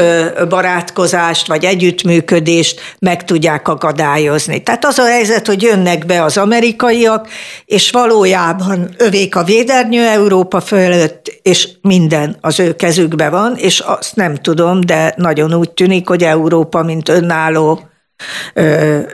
barátkozást 0.48 1.46
vagy 1.46 1.64
együttműködést 1.64 2.80
meg 2.98 3.24
tudják 3.24 3.68
akadályozni. 3.68 4.62
Tehát 4.62 4.84
az 4.84 4.98
a 4.98 5.04
helyzet, 5.04 5.46
hogy 5.46 5.62
jönnek 5.62 6.06
be 6.06 6.22
az 6.22 6.36
amerikaiak, 6.36 7.28
és 7.64 7.90
valójában 7.90 8.94
övék 8.98 9.36
a 9.36 9.44
védernyő 9.44 10.06
Európa 10.06 10.60
fölött, 10.60 11.40
és 11.42 11.68
minden 11.80 12.36
az 12.40 12.60
ő 12.60 12.74
kezükbe 12.74 13.28
van, 13.28 13.54
és 13.56 13.80
azt 13.80 14.16
nem 14.16 14.34
tudom, 14.34 14.80
de 14.80 15.14
nagyon 15.16 15.54
úgy 15.54 15.70
tűnik, 15.70 16.08
hogy 16.08 16.22
Európa, 16.22 16.82
mint 16.82 17.08
önálló 17.08 17.80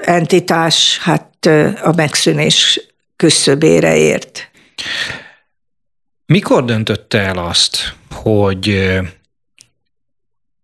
entitás, 0.03 0.99
hát 0.99 1.47
a 1.83 1.93
megszűnés 1.97 2.81
küszöbére 3.17 3.97
ért. 3.97 4.51
Mikor 6.27 6.65
döntötte 6.65 7.19
el 7.19 7.39
azt, 7.39 7.95
hogy 8.11 8.91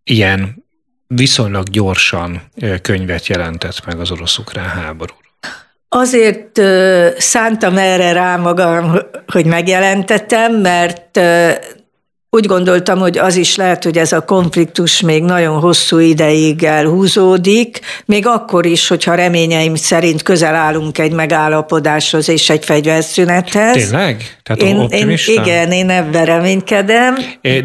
ilyen 0.04 0.64
viszonylag 1.06 1.68
gyorsan 1.68 2.50
könyvet 2.82 3.26
jelentett 3.26 3.84
meg 3.86 4.00
az 4.00 4.10
orosz-ukrán 4.10 4.68
háborúról? 4.68 5.22
Azért 5.88 6.60
szántam 7.20 7.76
erre 7.76 8.12
rá 8.12 8.36
magam, 8.36 8.98
hogy 9.26 9.46
megjelentettem, 9.46 10.54
mert 10.54 11.20
úgy 12.30 12.46
gondoltam, 12.46 12.98
hogy 12.98 13.18
az 13.18 13.36
is 13.36 13.56
lehet, 13.56 13.84
hogy 13.84 13.98
ez 13.98 14.12
a 14.12 14.20
konfliktus 14.20 15.00
még 15.00 15.22
nagyon 15.22 15.60
hosszú 15.60 15.98
ideig 15.98 16.64
elhúzódik, 16.64 17.80
még 18.04 18.26
akkor 18.26 18.66
is, 18.66 18.88
hogyha 18.88 19.14
reményeim 19.14 19.74
szerint 19.74 20.22
közel 20.22 20.54
állunk 20.54 20.98
egy 20.98 21.12
megállapodáshoz 21.12 22.28
és 22.28 22.50
egy 22.50 22.64
fegyverszünethez. 22.64 23.72
Tényleg? 23.72 24.38
Tehát 24.42 24.62
én, 24.62 24.86
én, 24.90 25.18
igen, 25.26 25.72
én 25.72 25.90
ebben 25.90 26.24
reménykedem. 26.24 27.14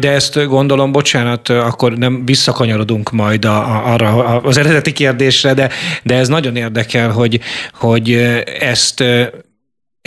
De 0.00 0.10
ezt 0.10 0.46
gondolom, 0.46 0.92
bocsánat, 0.92 1.48
akkor 1.48 1.92
nem 1.92 2.24
visszakanyarodunk 2.24 3.10
majd 3.10 3.44
a, 3.44 3.56
a, 3.56 3.92
arra 3.92 4.40
az 4.40 4.56
eredeti 4.56 4.92
kérdésre, 4.92 5.54
de, 5.54 5.70
de 6.02 6.14
ez 6.14 6.28
nagyon 6.28 6.56
érdekel, 6.56 7.10
hogy, 7.10 7.40
hogy 7.72 8.12
ezt 8.60 9.04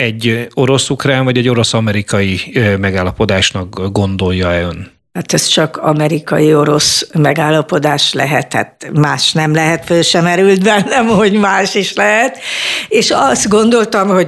egy 0.01 0.47
orosz-ukrán 0.53 1.23
vagy 1.23 1.37
egy 1.37 1.47
orosz-amerikai 1.47 2.57
megállapodásnak 2.79 3.91
gondolja-e 3.91 4.61
ön? 4.61 4.91
Hát 5.13 5.33
ez 5.33 5.45
csak 5.45 5.77
amerikai-orosz 5.77 7.07
megállapodás 7.13 8.13
lehet, 8.13 8.53
hát 8.53 8.89
más 8.93 9.31
nem 9.31 9.53
lehet, 9.53 9.85
föl 9.85 10.01
sem 10.01 10.25
erült 10.25 10.63
bennem, 10.63 11.07
hogy 11.07 11.33
más 11.33 11.75
is 11.75 11.93
lehet. 11.93 12.39
És 12.87 13.11
azt 13.11 13.49
gondoltam, 13.49 14.07
hogy 14.07 14.27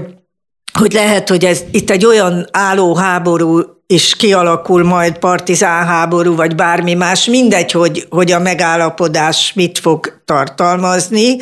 hogy 0.74 0.94
lehet, 0.94 1.30
hogy 1.30 1.46
ez 1.46 1.64
itt 1.72 1.90
egy 1.90 2.06
olyan 2.06 2.48
álló 2.52 2.96
háború 2.96 3.62
is 3.92 4.16
kialakul 4.16 4.84
majd 4.84 5.18
partizán 5.18 5.86
háború, 5.86 6.36
vagy 6.36 6.56
bármi 6.56 6.94
más, 6.94 7.26
mindegy, 7.26 7.72
hogy, 7.72 8.06
hogy 8.10 8.32
a 8.32 8.40
megállapodás 8.40 9.54
mit 9.54 9.80
fog 9.80 10.22
tartalmazni, 10.26 11.38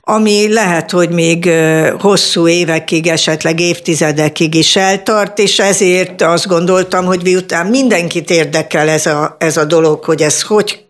ami 0.00 0.52
lehet, 0.52 0.90
hogy 0.90 1.10
még 1.10 1.50
hosszú 1.98 2.48
évekig, 2.48 3.06
esetleg 3.06 3.60
évtizedekig 3.60 4.54
is 4.54 4.76
eltart, 4.76 5.38
és 5.38 5.58
ezért 5.58 6.22
azt 6.22 6.46
gondoltam, 6.46 7.04
hogy 7.04 7.22
miután 7.22 7.66
mindenkit 7.66 8.30
érdekel 8.30 8.88
ez 8.88 9.06
a, 9.06 9.36
ez 9.38 9.56
a 9.56 9.64
dolog, 9.64 10.04
hogy 10.04 10.22
ez 10.22 10.42
hogy... 10.42 10.84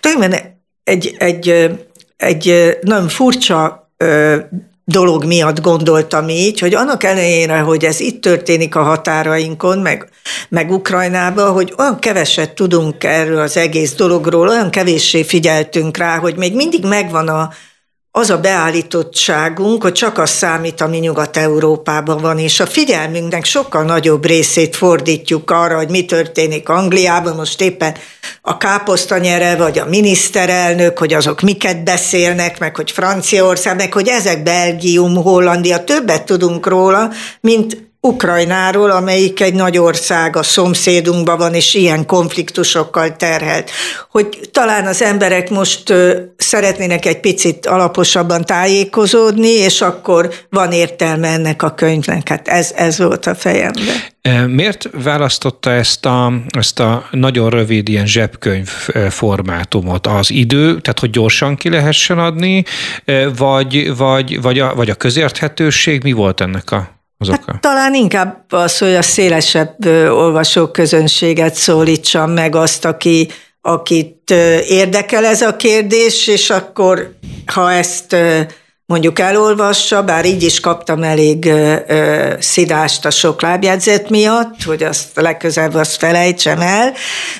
Tulajdonképpen 0.00 0.56
egy, 0.84 1.16
egy, 1.18 1.70
egy 2.16 2.76
nagyon 2.80 3.08
furcsa 3.08 3.90
dolog 4.90 5.24
miatt 5.24 5.60
gondoltam 5.60 6.28
így, 6.28 6.58
hogy 6.58 6.74
annak 6.74 7.04
ellenére, 7.04 7.58
hogy 7.58 7.84
ez 7.84 8.00
itt 8.00 8.20
történik 8.20 8.74
a 8.74 8.82
határainkon, 8.82 9.78
meg, 9.78 10.08
meg 10.48 10.70
Ukrajnában, 10.70 11.52
hogy 11.52 11.74
olyan 11.78 11.98
keveset 11.98 12.54
tudunk 12.54 13.04
erről 13.04 13.40
az 13.40 13.56
egész 13.56 13.94
dologról, 13.94 14.48
olyan 14.48 14.70
kevéssé 14.70 15.22
figyeltünk 15.22 15.96
rá, 15.96 16.18
hogy 16.18 16.36
még 16.36 16.54
mindig 16.54 16.84
megvan 16.84 17.28
a, 17.28 17.50
az 18.18 18.30
a 18.30 18.38
beállítottságunk, 18.38 19.82
hogy 19.82 19.92
csak 19.92 20.18
az 20.18 20.30
számít, 20.30 20.80
ami 20.80 20.98
Nyugat-Európában 20.98 22.20
van, 22.20 22.38
és 22.38 22.60
a 22.60 22.66
figyelmünknek 22.66 23.44
sokkal 23.44 23.84
nagyobb 23.84 24.24
részét 24.24 24.76
fordítjuk 24.76 25.50
arra, 25.50 25.76
hogy 25.76 25.90
mi 25.90 26.04
történik 26.04 26.68
Angliában, 26.68 27.36
most 27.36 27.60
éppen 27.60 27.94
a 28.42 28.56
káposztanyere, 28.56 29.56
vagy 29.56 29.78
a 29.78 29.86
miniszterelnök, 29.88 30.98
hogy 30.98 31.14
azok 31.14 31.40
miket 31.40 31.84
beszélnek, 31.84 32.58
meg 32.58 32.76
hogy 32.76 32.90
Franciaország, 32.90 33.76
meg 33.76 33.92
hogy 33.92 34.08
ezek 34.08 34.42
Belgium, 34.42 35.14
Hollandia, 35.14 35.84
többet 35.84 36.24
tudunk 36.24 36.66
róla, 36.66 37.10
mint 37.40 37.87
Ukrajnáról, 38.00 38.90
amelyik 38.90 39.40
egy 39.40 39.54
nagy 39.54 39.78
ország 39.78 40.36
a 40.36 40.42
szomszédunkban 40.42 41.38
van, 41.38 41.54
és 41.54 41.74
ilyen 41.74 42.06
konfliktusokkal 42.06 43.16
terhelt. 43.16 43.70
Hogy 44.10 44.48
talán 44.52 44.86
az 44.86 45.02
emberek 45.02 45.50
most 45.50 45.94
szeretnének 46.36 47.06
egy 47.06 47.20
picit 47.20 47.66
alaposabban 47.66 48.44
tájékozódni, 48.44 49.48
és 49.48 49.80
akkor 49.80 50.34
van 50.50 50.72
értelme 50.72 51.28
ennek 51.28 51.62
a 51.62 51.74
könyvnek. 51.74 52.28
Hát 52.28 52.48
ez, 52.48 52.72
ez 52.76 52.98
volt 52.98 53.26
a 53.26 53.34
fejemben. 53.34 53.84
Miért 54.46 54.88
választotta 55.02 55.70
ezt 55.70 56.06
a, 56.06 56.32
ezt 56.58 56.80
a 56.80 57.08
nagyon 57.10 57.50
rövid 57.50 57.88
ilyen 57.88 58.06
zsebkönyv 58.06 58.68
formátumot? 59.10 60.06
Az 60.06 60.30
idő, 60.30 60.66
tehát 60.80 60.98
hogy 61.00 61.10
gyorsan 61.10 61.56
ki 61.56 61.70
lehessen 61.70 62.18
adni, 62.18 62.64
vagy, 63.36 63.96
vagy, 63.96 64.42
vagy, 64.42 64.58
a, 64.58 64.74
vagy 64.74 64.90
a 64.90 64.94
közérthetőség? 64.94 66.02
Mi 66.02 66.12
volt 66.12 66.40
ennek 66.40 66.70
a 66.70 66.97
az 67.18 67.28
hát 67.28 67.42
oka? 67.42 67.58
talán 67.60 67.94
inkább 67.94 68.52
az, 68.52 68.78
hogy 68.78 68.94
a 68.94 69.02
szélesebb 69.02 69.86
olvasóközönséget 70.10 71.54
szólítsam 71.54 72.30
meg 72.30 72.54
azt, 72.54 72.84
aki, 72.84 73.28
akit 73.60 74.30
érdekel 74.68 75.24
ez 75.24 75.42
a 75.42 75.56
kérdés, 75.56 76.26
és 76.26 76.50
akkor, 76.50 77.14
ha 77.46 77.72
ezt 77.72 78.16
mondjuk 78.88 79.18
elolvassa, 79.18 80.02
bár 80.02 80.24
így 80.24 80.42
is 80.42 80.60
kaptam 80.60 81.02
elég 81.02 81.46
ö, 81.46 82.32
szidást 82.38 83.04
a 83.04 83.10
sok 83.10 83.42
lábjegyzet 83.42 84.10
miatt, 84.10 84.62
hogy 84.62 84.82
azt 84.82 85.08
legközelebb 85.14 85.74
azt 85.74 85.96
felejtsem 85.96 86.60
el, 86.60 86.92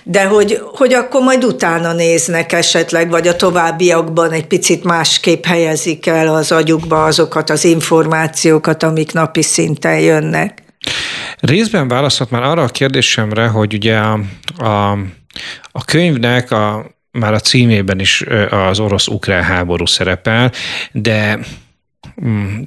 de 0.05 0.25
hogy, 0.25 0.61
hogy 0.75 0.93
akkor 0.93 1.23
majd 1.23 1.45
utána 1.45 1.93
néznek 1.93 2.53
esetleg, 2.53 3.11
vagy 3.11 3.29
a 3.29 3.37
továbbiakban 3.37 4.33
egy 4.33 4.47
picit 4.47 4.85
másképp 4.85 5.45
helyezik 5.45 6.07
el 6.07 6.35
az 6.35 6.53
agyukba 6.53 7.05
azokat 7.05 7.51
az 7.51 7.65
információkat, 7.65 8.83
amik 8.83 9.13
napi 9.13 9.43
szinten 9.43 9.99
jönnek. 9.99 10.63
Részben 11.41 11.89
válaszolt 11.89 12.31
már 12.31 12.43
arra 12.43 12.63
a 12.63 12.69
kérdésemre, 12.69 13.47
hogy 13.47 13.75
ugye 13.75 13.97
a, 13.97 14.21
a, 14.59 14.91
a 15.73 15.85
könyvnek 15.85 16.51
a 16.51 16.97
már 17.19 17.35
a 17.35 17.41
címében 17.41 18.01
is 18.01 18.25
az 18.51 18.81
orosz-ukrán 18.81 19.43
háború 19.43 19.87
szerepel, 19.87 20.53
de 20.93 21.39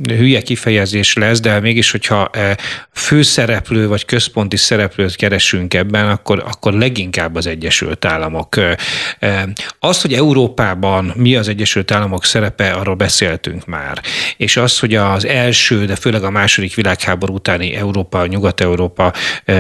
hülye 0.08 0.42
kifejezés 0.42 1.14
lesz, 1.14 1.40
de 1.40 1.60
mégis, 1.60 1.92
hogyha 1.92 2.30
e, 2.34 2.58
főszereplő 2.94 3.88
vagy 3.88 4.06
központi 4.06 4.58
szereplőt 4.58 5.16
keresünk 5.16 5.74
ebben, 5.74 6.10
akkor, 6.10 6.44
akkor 6.46 6.74
leginkább 6.74 7.36
az 7.36 7.48
Egyesült 7.48 8.06
Államok. 8.06 8.58
E, 8.58 8.78
e, 9.20 9.48
az, 9.80 10.02
hogy 10.02 10.14
Európában 10.14 11.14
mi 11.16 11.36
az 11.36 11.48
Egyesült 11.48 11.92
Államok 11.92 12.26
szerepe, 12.26 12.72
arról 12.72 12.96
beszéltünk 12.96 13.66
már. 13.66 14.02
És 14.38 14.58
az, 14.58 14.80
hogy 14.80 14.96
az 14.96 15.26
első, 15.26 15.86
de 15.86 15.96
főleg 15.96 16.24
a 16.24 16.30
második 16.30 16.76
világháború 16.76 17.34
utáni 17.34 17.76
Európa, 17.76 18.26
Nyugat-Európa 18.26 19.14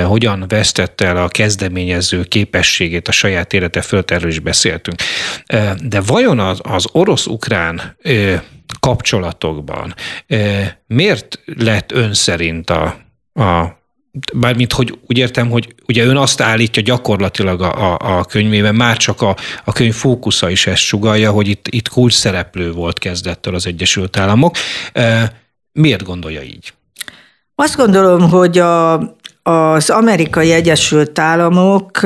hogyan 0.05 0.45
vesztette 0.47 1.05
el 1.05 1.17
a 1.17 1.27
kezdeményező 1.27 2.23
képességét 2.23 3.07
a 3.07 3.11
saját 3.11 3.53
élete 3.53 3.81
fölött, 3.81 4.11
erről 4.11 4.29
is 4.29 4.39
beszéltünk. 4.39 4.97
De 5.83 6.01
vajon 6.01 6.39
az, 6.39 6.59
az 6.63 6.87
orosz-ukrán 6.91 7.95
kapcsolatokban. 8.79 9.80
Miért 10.87 11.39
lett 11.45 11.91
ön 11.91 12.13
szerint 12.13 12.69
a, 12.69 12.95
a 13.33 13.79
Bármint, 14.33 14.73
hogy 14.73 14.97
úgy 15.07 15.17
értem, 15.17 15.49
hogy 15.49 15.75
ugye 15.87 16.03
ön 16.03 16.17
azt 16.17 16.41
állítja 16.41 16.81
gyakorlatilag 16.81 17.61
a, 17.61 17.93
a, 17.93 18.17
a 18.17 18.25
könyvében, 18.25 18.75
már 18.75 18.97
csak 18.97 19.21
a, 19.21 19.35
a 19.63 19.71
könyv 19.71 19.93
fókusza 19.93 20.49
is 20.49 20.67
ezt 20.67 20.81
sugalja, 20.81 21.31
hogy 21.31 21.47
itt, 21.47 21.67
itt 21.67 21.89
kulcs 21.89 22.13
szereplő 22.13 22.71
volt 22.71 22.99
kezdettől 22.99 23.55
az 23.55 23.65
Egyesült 23.67 24.17
Államok. 24.17 24.55
Miért 25.71 26.03
gondolja 26.03 26.41
így? 26.41 26.73
Azt 27.55 27.75
gondolom, 27.75 28.29
hogy 28.29 28.57
a, 28.57 28.93
az 29.43 29.89
amerikai 29.89 30.51
Egyesült 30.51 31.19
Államok 31.19 31.99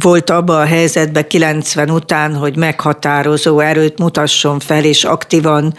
volt 0.00 0.30
abban 0.30 0.60
a 0.60 0.64
helyzetben 0.64 1.26
90 1.28 1.90
után, 1.90 2.34
hogy 2.34 2.56
meghatározó 2.56 3.60
erőt 3.60 3.98
mutasson 3.98 4.60
fel, 4.60 4.84
és 4.84 5.04
aktívan 5.04 5.74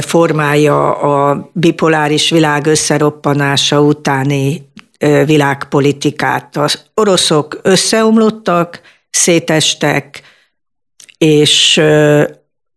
formálja 0.00 0.92
a 0.94 1.50
bipoláris 1.52 2.30
világ 2.30 2.66
összeroppanása 2.66 3.80
utáni 3.82 4.68
világpolitikát. 5.24 6.56
Az 6.56 6.84
oroszok 6.94 7.58
összeomlottak, 7.62 8.80
szétestek, 9.10 10.22
és 11.18 11.80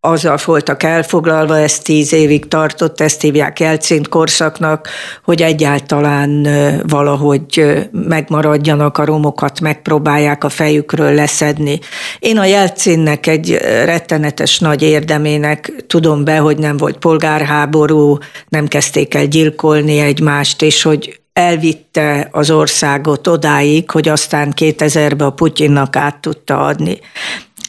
azzal 0.05 0.37
voltak 0.45 0.83
elfoglalva, 0.83 1.57
ez 1.57 1.79
tíz 1.79 2.13
évig 2.13 2.47
tartott, 2.47 3.01
ezt 3.01 3.21
hívják 3.21 3.59
Jelcint 3.59 4.07
korszaknak, 4.07 4.89
hogy 5.23 5.41
egyáltalán 5.41 6.47
valahogy 6.87 7.77
megmaradjanak 7.91 8.97
a 8.97 9.05
romokat, 9.05 9.59
megpróbálják 9.59 10.43
a 10.43 10.49
fejükről 10.49 11.13
leszedni. 11.13 11.79
Én 12.19 12.37
a 12.37 12.45
Jelcinnek 12.45 13.27
egy 13.27 13.57
rettenetes 13.85 14.59
nagy 14.59 14.81
érdemének 14.81 15.73
tudom 15.87 16.23
be, 16.23 16.37
hogy 16.37 16.57
nem 16.57 16.77
volt 16.77 16.97
polgárháború, 16.97 18.17
nem 18.49 18.67
kezdték 18.67 19.13
el 19.13 19.25
gyilkolni 19.25 19.99
egymást, 19.99 20.61
és 20.61 20.81
hogy 20.81 21.19
elvitte 21.33 22.27
az 22.31 22.51
országot 22.51 23.27
odáig, 23.27 23.91
hogy 23.91 24.09
aztán 24.09 24.53
2000-ben 24.55 25.27
a 25.27 25.33
Putyinnak 25.33 25.95
át 25.95 26.21
tudta 26.21 26.57
adni. 26.57 26.99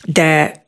De 0.05 0.63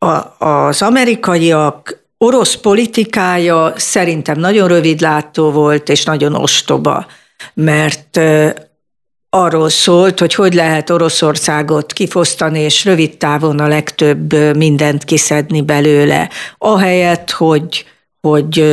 a, 0.00 0.44
az 0.46 0.82
amerikaiak 0.82 2.04
orosz 2.18 2.54
politikája 2.54 3.72
szerintem 3.76 4.38
nagyon 4.38 4.68
rövidlátó 4.68 5.50
volt, 5.50 5.88
és 5.88 6.04
nagyon 6.04 6.34
ostoba, 6.34 7.06
mert 7.54 8.20
arról 9.30 9.68
szólt, 9.68 10.18
hogy 10.18 10.34
hogy 10.34 10.54
lehet 10.54 10.90
Oroszországot 10.90 11.92
kifosztani, 11.92 12.60
és 12.60 12.84
rövid 12.84 13.16
távon 13.16 13.58
a 13.58 13.68
legtöbb 13.68 14.56
mindent 14.56 15.04
kiszedni 15.04 15.62
belőle. 15.62 16.28
Ahelyett, 16.58 17.30
hogy, 17.30 17.84
hogy 18.20 18.64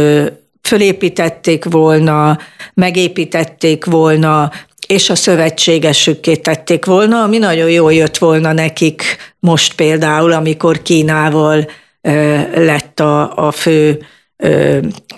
fölépítették 0.62 1.66
volna, 1.66 2.38
megépítették 2.74 3.86
volna 3.86 4.52
és 4.88 5.10
a 5.10 5.16
szövetségesükké 5.16 6.36
tették 6.36 6.86
volna, 6.86 7.24
ami 7.24 7.38
nagyon 7.38 7.70
jól 7.70 7.94
jött 7.94 8.18
volna 8.18 8.52
nekik 8.52 9.18
most 9.40 9.76
például, 9.76 10.32
amikor 10.32 10.82
Kínával 10.82 11.70
lett 12.54 13.00
a, 13.00 13.48
a 13.48 13.52
fő 13.52 14.06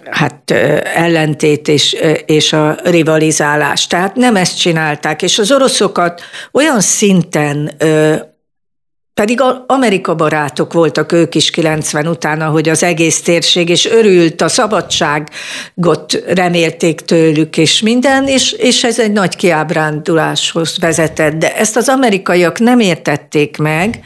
hát 0.10 0.52
ellentét 0.94 1.68
és, 1.68 1.96
és 2.26 2.54
a 2.54 2.78
rivalizálás. 2.84 3.88
Tehát 3.88 4.16
nem 4.16 4.36
ezt 4.36 4.60
csinálták, 4.60 5.22
és 5.22 5.40
az 5.40 5.52
oroszokat 5.52 6.22
olyan 6.52 6.82
szinten 6.82 7.72
pedig 9.20 9.42
Amerika 9.68 10.16
barátok 10.16 10.74
voltak 10.74 11.12
ők 11.12 11.36
is 11.36 11.52
90 11.52 12.08
után, 12.08 12.42
hogy 12.42 12.70
az 12.70 12.84
egész 12.84 13.22
térség, 13.22 13.70
és 13.70 13.86
örült, 13.86 14.42
a 14.42 14.48
szabadságot 14.48 16.24
remélték 16.28 17.02
tőlük, 17.02 17.58
és 17.58 17.82
minden, 17.82 18.28
és, 18.28 18.52
és 18.52 18.84
ez 18.84 19.00
egy 19.00 19.12
nagy 19.12 19.36
kiábránduláshoz 19.36 20.80
vezetett. 20.80 21.34
De 21.34 21.56
ezt 21.56 21.76
az 21.76 21.90
amerikaiak 21.90 22.60
nem 22.60 22.80
értették 22.80 23.58
meg, 23.58 24.00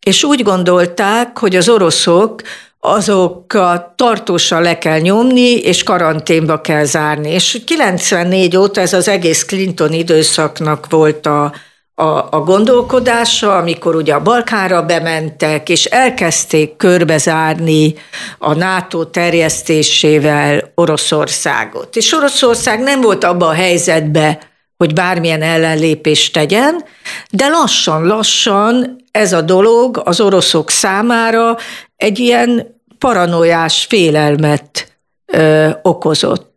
és 0.00 0.24
úgy 0.24 0.42
gondolták, 0.42 1.38
hogy 1.38 1.56
az 1.56 1.68
oroszok 1.68 2.42
azokat 2.80 3.86
tartósan 3.96 4.62
le 4.62 4.78
kell 4.78 4.98
nyomni, 4.98 5.54
és 5.54 5.82
karanténba 5.82 6.60
kell 6.60 6.84
zárni. 6.84 7.30
És 7.30 7.60
94 7.66 8.56
óta 8.56 8.80
ez 8.80 8.92
az 8.92 9.08
egész 9.08 9.44
Clinton 9.44 9.92
időszaknak 9.92 10.86
volt 10.90 11.26
a, 11.26 11.52
a, 11.94 12.36
a 12.36 12.40
gondolkodása, 12.44 13.56
amikor 13.56 13.94
ugye 13.94 14.14
a 14.14 14.22
Balkánra 14.22 14.82
bementek, 14.82 15.68
és 15.68 15.84
elkezdték 15.84 16.76
körbezárni 16.76 17.94
a 18.38 18.54
NATO 18.54 19.04
terjesztésével 19.04 20.72
Oroszországot. 20.74 21.96
És 21.96 22.12
Oroszország 22.12 22.80
nem 22.80 23.00
volt 23.00 23.24
abban 23.24 23.48
a 23.48 23.52
helyzetben, 23.52 24.38
hogy 24.76 24.92
bármilyen 24.92 25.42
ellenlépést 25.42 26.32
tegyen, 26.32 26.84
de 27.30 27.48
lassan-lassan 27.48 28.96
ez 29.10 29.32
a 29.32 29.40
dolog 29.40 30.02
az 30.04 30.20
oroszok 30.20 30.70
számára 30.70 31.56
egy 31.96 32.18
ilyen 32.18 32.80
paranoiás 32.98 33.84
félelmet 33.84 34.98
ö, 35.26 35.68
okozott. 35.82 36.51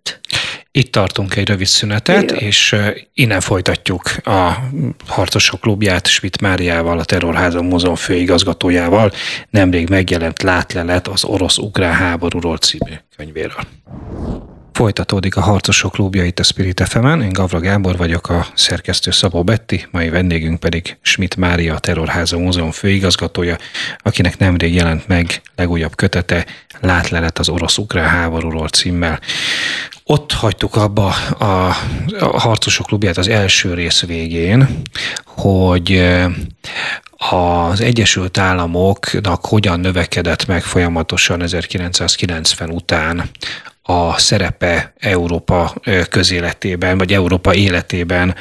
Itt 0.76 0.92
tartunk 0.92 1.36
egy 1.36 1.48
rövid 1.48 1.68
szünetet, 1.68 2.24
Igen. 2.24 2.38
és 2.38 2.76
innen 3.14 3.42
folytatjuk 3.42 4.02
a 4.24 4.52
Harcosok 5.08 5.60
klubját 5.60 6.08
Schmidt 6.08 6.42
Máriával, 6.42 7.00
a 7.00 7.04
Terrorházam 7.04 7.66
Múzeum 7.66 7.96
főigazgatójával. 7.96 9.12
Nemrég 9.50 9.90
megjelent 9.90 10.42
látlelet 10.42 11.08
az 11.08 11.24
orosz-ukrán 11.24 11.94
háborúról 11.94 12.58
című 12.58 12.94
könyvéről. 13.18 13.64
Folytatódik 14.76 15.36
a 15.36 15.42
Harcosok 15.42 15.92
klubja 15.92 16.24
itt 16.24 16.40
a 16.40 16.44
Spirit 16.44 16.88
fm 16.88 17.22
Én 17.22 17.30
Gavra 17.30 17.60
Gábor 17.60 17.98
vagyok, 17.98 18.30
a 18.30 18.48
szerkesztő 18.54 19.12
Szabó 19.12 19.44
Betti, 19.44 19.88
mai 19.92 20.10
vendégünk 20.10 20.60
pedig 20.60 20.98
Schmidt 21.02 21.36
Mária, 21.36 21.76
a 21.76 21.80
Terrorháza 21.80 22.38
Múzeum 22.38 22.72
főigazgatója, 22.72 23.58
akinek 23.98 24.38
nemrég 24.38 24.74
jelent 24.74 25.08
meg 25.08 25.42
legújabb 25.56 25.96
kötete 25.96 26.46
Látlelet 26.80 27.40
az 27.40 27.50
orosz-ukrán 27.50 28.10
háborúról 28.10 28.68
címmel. 28.68 29.20
Ott 30.04 30.32
hagytuk 30.32 30.76
abba 30.76 31.08
a 31.40 31.76
Harcosok 32.20 32.86
klubját 32.86 33.18
az 33.18 33.28
első 33.28 33.74
rész 33.74 34.06
végén, 34.06 34.82
hogy 35.26 36.14
az 37.18 37.82
Egyesült 37.82 38.38
Államoknak 38.38 39.46
hogyan 39.46 39.80
növekedett 39.80 40.46
meg 40.46 40.64
folyamatosan 40.64 41.42
1990 41.42 42.70
után 42.70 43.30
a 43.88 44.20
szerepe 44.20 44.94
Európa 44.98 45.74
közéletében, 46.10 46.98
vagy 46.98 47.14
Európa 47.14 47.54
életében. 47.54 48.36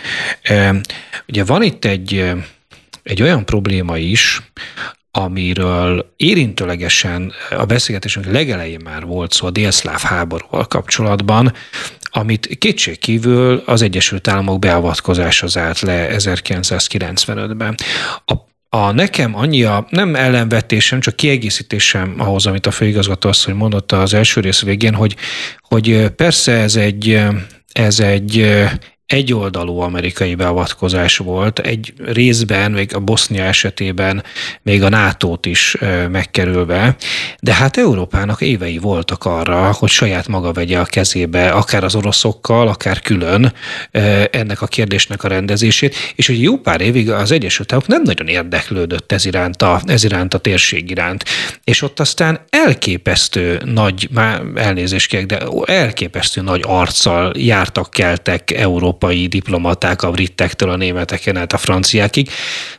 Ugye 1.29 1.45
van 1.45 1.63
itt 1.63 1.85
egy, 1.85 2.33
egy 3.03 3.23
olyan 3.23 3.45
probléma 3.45 3.97
is, 3.97 4.43
amiről 5.11 6.15
érintőlegesen 6.17 7.33
a 7.51 7.65
beszélgetésünk 7.65 8.27
legelején 8.27 8.81
már 8.85 9.05
volt 9.05 9.33
szó 9.33 9.47
a 9.47 9.51
délszláv 9.51 10.01
háborúval 10.01 10.67
kapcsolatban, 10.67 11.53
amit 12.03 12.59
kétségkívül 12.59 13.63
az 13.67 13.83
Egyesült 13.83 14.29
Államok 14.29 14.59
beavatkozása 14.59 15.47
zárt 15.47 15.81
le 15.81 16.09
1995-ben. 16.11 17.75
A 18.25 18.35
a 18.75 18.93
nekem 18.93 19.37
annyi 19.37 19.63
a 19.65 19.87
nem 19.91 20.15
ellenvetésem, 20.15 21.01
csak 21.01 21.17
kiegészítésem 21.17 22.15
ahhoz, 22.19 22.47
amit 22.47 22.67
a 22.67 22.71
főigazgató 22.71 23.29
asszony 23.29 23.55
mondott 23.55 23.93
az 23.93 24.15
első 24.15 24.41
rész 24.41 24.63
végén, 24.63 24.95
hogy, 24.95 25.17
hogy 25.61 26.09
persze 26.09 26.53
ez 26.53 26.77
egy, 26.77 27.23
ez 27.73 28.01
egy 28.01 28.65
egyoldalú 29.07 29.79
amerikai 29.79 30.35
beavatkozás 30.35 31.17
volt, 31.17 31.59
egy 31.59 31.93
részben, 32.05 32.71
még 32.71 32.95
a 32.95 33.01
Bosznia 33.01 33.43
esetében 33.43 34.25
még 34.63 34.83
a 34.83 34.89
NATO-t 34.89 35.47
is 35.47 35.77
megkerülve, 36.11 36.97
de 37.41 37.55
hát 37.55 37.77
Európának 37.77 38.41
évei 38.41 38.79
voltak 38.79 39.25
arra, 39.25 39.73
hogy 39.73 39.89
saját 39.89 40.29
maga 40.29 40.53
vegye 40.53 40.79
a 40.79 40.85
kezébe, 40.85 41.49
akár 41.49 41.85
az 41.85 41.95
oroszokkal, 41.95 42.69
akár 42.69 43.01
külön 43.01 43.53
ennek 44.31 44.63
a 44.63 44.67
kérdésnek 44.67 45.25
a 45.25 45.29
rendezését, 45.29 45.97
és 46.15 46.27
hogy 46.27 46.43
jó 46.43 46.57
pár 46.57 46.81
évig 46.81 47.11
az 47.11 47.33
Egyesült 47.33 47.73
Államok 47.73 47.91
nem 47.91 48.03
nagyon 48.03 48.29
érdeklődött 48.29 49.13
ez 49.13 49.25
iránt 49.25 49.63
a, 49.63 49.81
ez 49.87 50.05
iránt 50.05 50.35
a 50.35 50.39
térség 50.39 50.91
iránt. 50.91 51.25
És 51.65 51.83
ott 51.83 52.01
aztán 52.01 52.41
elképesztő 52.51 53.61
nagy, 53.65 54.09
már 54.13 54.43
elnézést 54.55 55.09
kérek, 55.09 55.27
de 55.27 55.47
elképesztő 55.65 56.41
nagy 56.41 56.63
arccal 56.67 57.33
jártak, 57.37 57.91
keltek 57.91 58.51
Európa 58.51 58.94
európai 58.95 59.27
diplomaták 59.27 60.03
a 60.03 60.11
britektől 60.11 60.71
a 60.71 60.77
németeken 60.77 61.37
át 61.37 61.53
a 61.53 61.57
franciákig, 61.57 62.29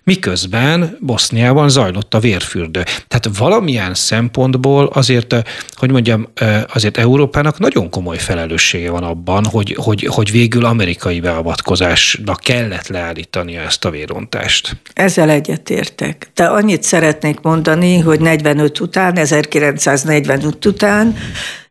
miközben 0.04 0.98
Boszniában 1.00 1.70
zajlott 1.70 2.14
a 2.14 2.20
vérfürdő. 2.20 2.84
Tehát 3.08 3.38
valamilyen 3.38 3.94
szempontból 3.94 4.86
azért, 4.86 5.36
hogy 5.76 5.92
mondjam, 5.92 6.28
azért 6.74 6.98
Európának 6.98 7.60
nagyon 7.60 7.90
komoly 7.90 8.18
felelőssége 8.18 8.90
van 8.90 9.04
abban, 9.04 9.46
hogy, 9.46 9.76
hogy, 9.80 10.08
hogy 10.10 10.32
végül 10.32 10.66
amerikai 10.66 11.20
beavatkozásnak 11.20 12.40
kellett 12.40 12.88
leállítania 12.88 13.62
ezt 13.62 13.86
a 13.86 13.90
vérontást. 13.90 14.78
Ezzel 14.94 15.30
egyetértek. 15.30 16.30
De 16.34 16.46
annyit 16.46 16.84
szeretnék 16.84 17.40
mondani, 17.42 18.00
hogy 18.00 18.20
45 18.20 18.80
után, 18.80 19.18
1945 19.18 20.66
után 20.66 21.16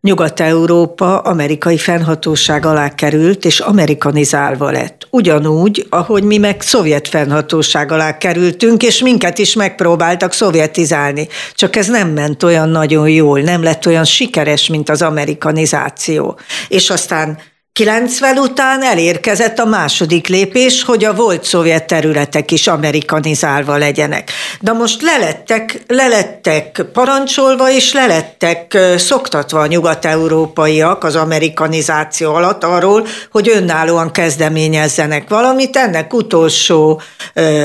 Nyugat-Európa 0.05 1.19
amerikai 1.19 1.79
fennhatóság 1.79 2.67
alá 2.67 2.95
került, 2.95 3.45
és 3.45 3.61
amerikanizálva 3.61 4.71
lett. 4.71 5.07
Ugyanúgy, 5.11 5.87
ahogy 5.91 6.23
mi 6.23 6.39
meg 6.39 6.61
szovjet 6.61 7.09
fennhatóság 7.09 7.93
alá 7.93 8.19
kerültünk, 8.19 8.83
és 8.83 9.03
minket 9.03 9.39
is 9.39 9.55
megpróbáltak 9.55 10.33
szovjetizálni. 10.33 11.29
Csak 11.55 11.77
ez 11.77 11.87
nem 11.87 12.09
ment 12.09 12.43
olyan 12.43 12.69
nagyon 12.69 13.09
jól, 13.09 13.41
nem 13.41 13.63
lett 13.63 13.87
olyan 13.87 14.05
sikeres, 14.05 14.69
mint 14.69 14.89
az 14.89 15.03
amerikanizáció. 15.03 16.39
És 16.69 16.91
aztán 16.91 17.39
90 17.81 18.39
után 18.39 18.83
elérkezett 18.83 19.59
a 19.59 19.65
második 19.65 20.29
lépés, 20.29 20.83
hogy 20.83 21.05
a 21.05 21.15
volt 21.15 21.45
szovjet 21.45 21.87
területek 21.87 22.51
is 22.51 22.67
amerikanizálva 22.67 23.77
legyenek. 23.77 24.31
De 24.61 24.73
most 24.73 25.03
lelettek, 25.03 25.83
lelettek 25.87 26.85
parancsolva, 26.93 27.71
és 27.71 27.93
lelettek 27.93 28.79
szoktatva 28.97 29.61
a 29.61 29.67
nyugat-európaiak 29.67 31.05
az 31.05 31.17
amerikanizáció 31.17 32.35
alatt 32.35 32.65
arról, 32.65 33.07
hogy 33.31 33.49
önállóan 33.49 34.11
kezdeményezzenek 34.11 35.29
valamit. 35.29 35.77
Ennek 35.77 36.15
utolsó 36.15 37.01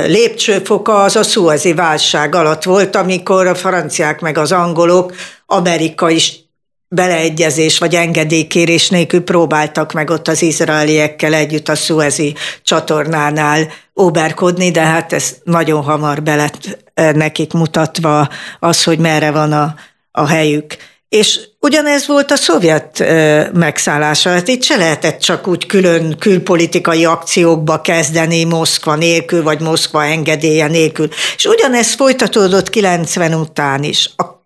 lépcsőfoka 0.06 1.02
az 1.02 1.16
a 1.16 1.22
szuazi 1.22 1.74
válság 1.74 2.34
alatt 2.34 2.62
volt, 2.62 2.96
amikor 2.96 3.46
a 3.46 3.54
franciák 3.54 4.20
meg 4.20 4.38
az 4.38 4.52
angolok 4.52 5.14
Amerika 5.46 6.10
is 6.10 6.49
beleegyezés 6.94 7.78
vagy 7.78 7.94
engedélykérés 7.94 8.88
nélkül 8.88 9.24
próbáltak 9.24 9.92
meg 9.92 10.10
ott 10.10 10.28
az 10.28 10.42
izraeliekkel 10.42 11.34
együtt 11.34 11.68
a 11.68 11.74
Suezi 11.74 12.34
csatornánál 12.62 13.68
óberkodni, 14.00 14.70
de 14.70 14.80
hát 14.80 15.12
ez 15.12 15.36
nagyon 15.44 15.82
hamar 15.82 16.22
belett 16.22 16.78
eh, 16.94 17.12
nekik 17.12 17.52
mutatva 17.52 18.28
az, 18.60 18.84
hogy 18.84 18.98
merre 18.98 19.30
van 19.30 19.52
a, 19.52 19.74
a 20.12 20.26
helyük. 20.26 20.76
És 21.08 21.40
ugyanez 21.60 22.06
volt 22.06 22.30
a 22.30 22.36
szovjet 22.36 23.00
eh, 23.00 23.46
megszállása. 23.52 24.30
Hát 24.30 24.48
itt 24.48 24.62
se 24.62 24.76
lehetett 24.76 25.18
csak 25.20 25.46
úgy 25.46 25.66
külön 25.66 26.18
külpolitikai 26.18 27.04
akciókba 27.04 27.80
kezdeni 27.80 28.44
Moszkva 28.44 28.94
nélkül, 28.94 29.42
vagy 29.42 29.60
Moszkva 29.60 30.04
engedélye 30.04 30.66
nélkül. 30.66 31.08
És 31.36 31.44
ugyanez 31.44 31.94
folytatódott 31.94 32.70
90 32.70 33.34
után 33.34 33.82
is. 33.82 34.10
A 34.16 34.39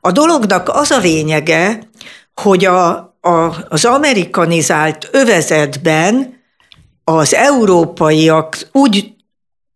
a 0.00 0.12
dolognak 0.12 0.68
az 0.68 0.90
a 0.90 0.98
lényege, 0.98 1.78
hogy 2.34 2.64
a, 2.64 2.88
a, 3.20 3.54
az 3.68 3.84
amerikanizált 3.84 5.08
övezetben 5.12 6.34
az 7.04 7.34
európaiak 7.34 8.68
úgy 8.72 9.16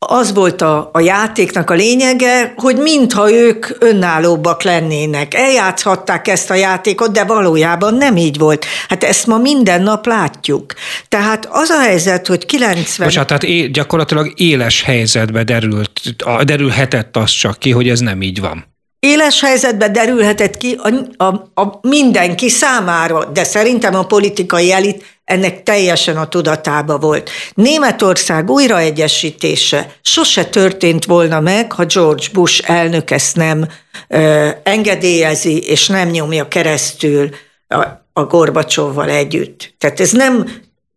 az 0.06 0.34
volt 0.34 0.62
a, 0.62 0.90
a 0.92 1.00
játéknak 1.00 1.70
a 1.70 1.74
lényege, 1.74 2.54
hogy 2.56 2.76
mintha 2.76 3.32
ők 3.32 3.66
önállóbbak 3.78 4.62
lennének. 4.62 5.34
Eljátszhatták 5.34 6.28
ezt 6.28 6.50
a 6.50 6.54
játékot, 6.54 7.12
de 7.12 7.24
valójában 7.24 7.94
nem 7.94 8.16
így 8.16 8.38
volt. 8.38 8.64
Hát 8.88 9.04
ezt 9.04 9.26
ma 9.26 9.38
minden 9.38 9.82
nap 9.82 10.06
látjuk. 10.06 10.74
Tehát 11.08 11.48
az 11.50 11.68
a 11.68 11.80
helyzet, 11.80 12.26
hogy 12.26 12.46
90... 12.46 13.06
Bocsánat, 13.06 13.28
tehát 13.28 13.42
é, 13.42 13.66
gyakorlatilag 13.66 14.32
éles 14.36 14.82
helyzetbe 14.82 15.44
derült, 15.44 16.00
derülhetett 16.42 17.16
az 17.16 17.30
csak 17.30 17.58
ki, 17.58 17.70
hogy 17.70 17.88
ez 17.88 18.00
nem 18.00 18.22
így 18.22 18.40
van. 18.40 18.69
Éles 19.00 19.40
helyzetbe 19.40 19.88
derülhetett 19.88 20.56
ki 20.56 20.78
a, 20.82 21.24
a, 21.24 21.60
a 21.60 21.78
mindenki 21.82 22.48
számára, 22.48 23.24
de 23.24 23.44
szerintem 23.44 23.94
a 23.94 24.06
politikai 24.06 24.72
elit 24.72 25.04
ennek 25.24 25.62
teljesen 25.62 26.16
a 26.16 26.28
tudatába 26.28 26.98
volt. 26.98 27.30
Németország 27.54 28.50
újraegyesítése 28.50 29.94
sose 30.02 30.44
történt 30.44 31.04
volna 31.04 31.40
meg, 31.40 31.72
ha 31.72 31.84
George 31.84 32.26
Bush 32.32 32.70
elnök 32.70 33.10
ezt 33.10 33.36
nem 33.36 33.68
ö, 34.08 34.48
engedélyezi, 34.62 35.58
és 35.58 35.86
nem 35.86 36.08
nyomja 36.08 36.48
keresztül 36.48 37.30
a, 37.68 37.86
a 38.12 38.24
Gorbacsovval 38.24 39.08
együtt. 39.08 39.74
Tehát 39.78 40.00
ez 40.00 40.10
nem 40.10 40.50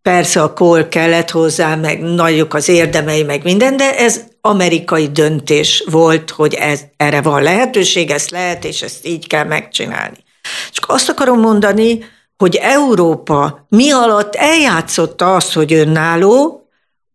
persze 0.03 0.41
a 0.41 0.53
kol 0.53 0.87
kellett 0.87 1.29
hozzá, 1.29 1.75
meg 1.75 2.01
nagyok 2.01 2.53
az 2.53 2.69
érdemei, 2.69 3.23
meg 3.23 3.43
minden, 3.43 3.77
de 3.77 3.97
ez 3.97 4.23
amerikai 4.41 5.07
döntés 5.07 5.83
volt, 5.91 6.29
hogy 6.29 6.53
ez, 6.53 6.81
erre 6.97 7.21
van 7.21 7.43
lehetőség, 7.43 8.09
ezt 8.09 8.29
lehet, 8.29 8.65
és 8.65 8.81
ezt 8.81 9.05
így 9.05 9.27
kell 9.27 9.43
megcsinálni. 9.43 10.17
Csak 10.71 10.85
azt 10.89 11.09
akarom 11.09 11.39
mondani, 11.39 12.05
hogy 12.37 12.55
Európa 12.55 13.65
mi 13.69 13.91
alatt 13.91 14.35
eljátszotta 14.35 15.35
azt, 15.35 15.53
hogy 15.53 15.73
önálló, 15.73 16.62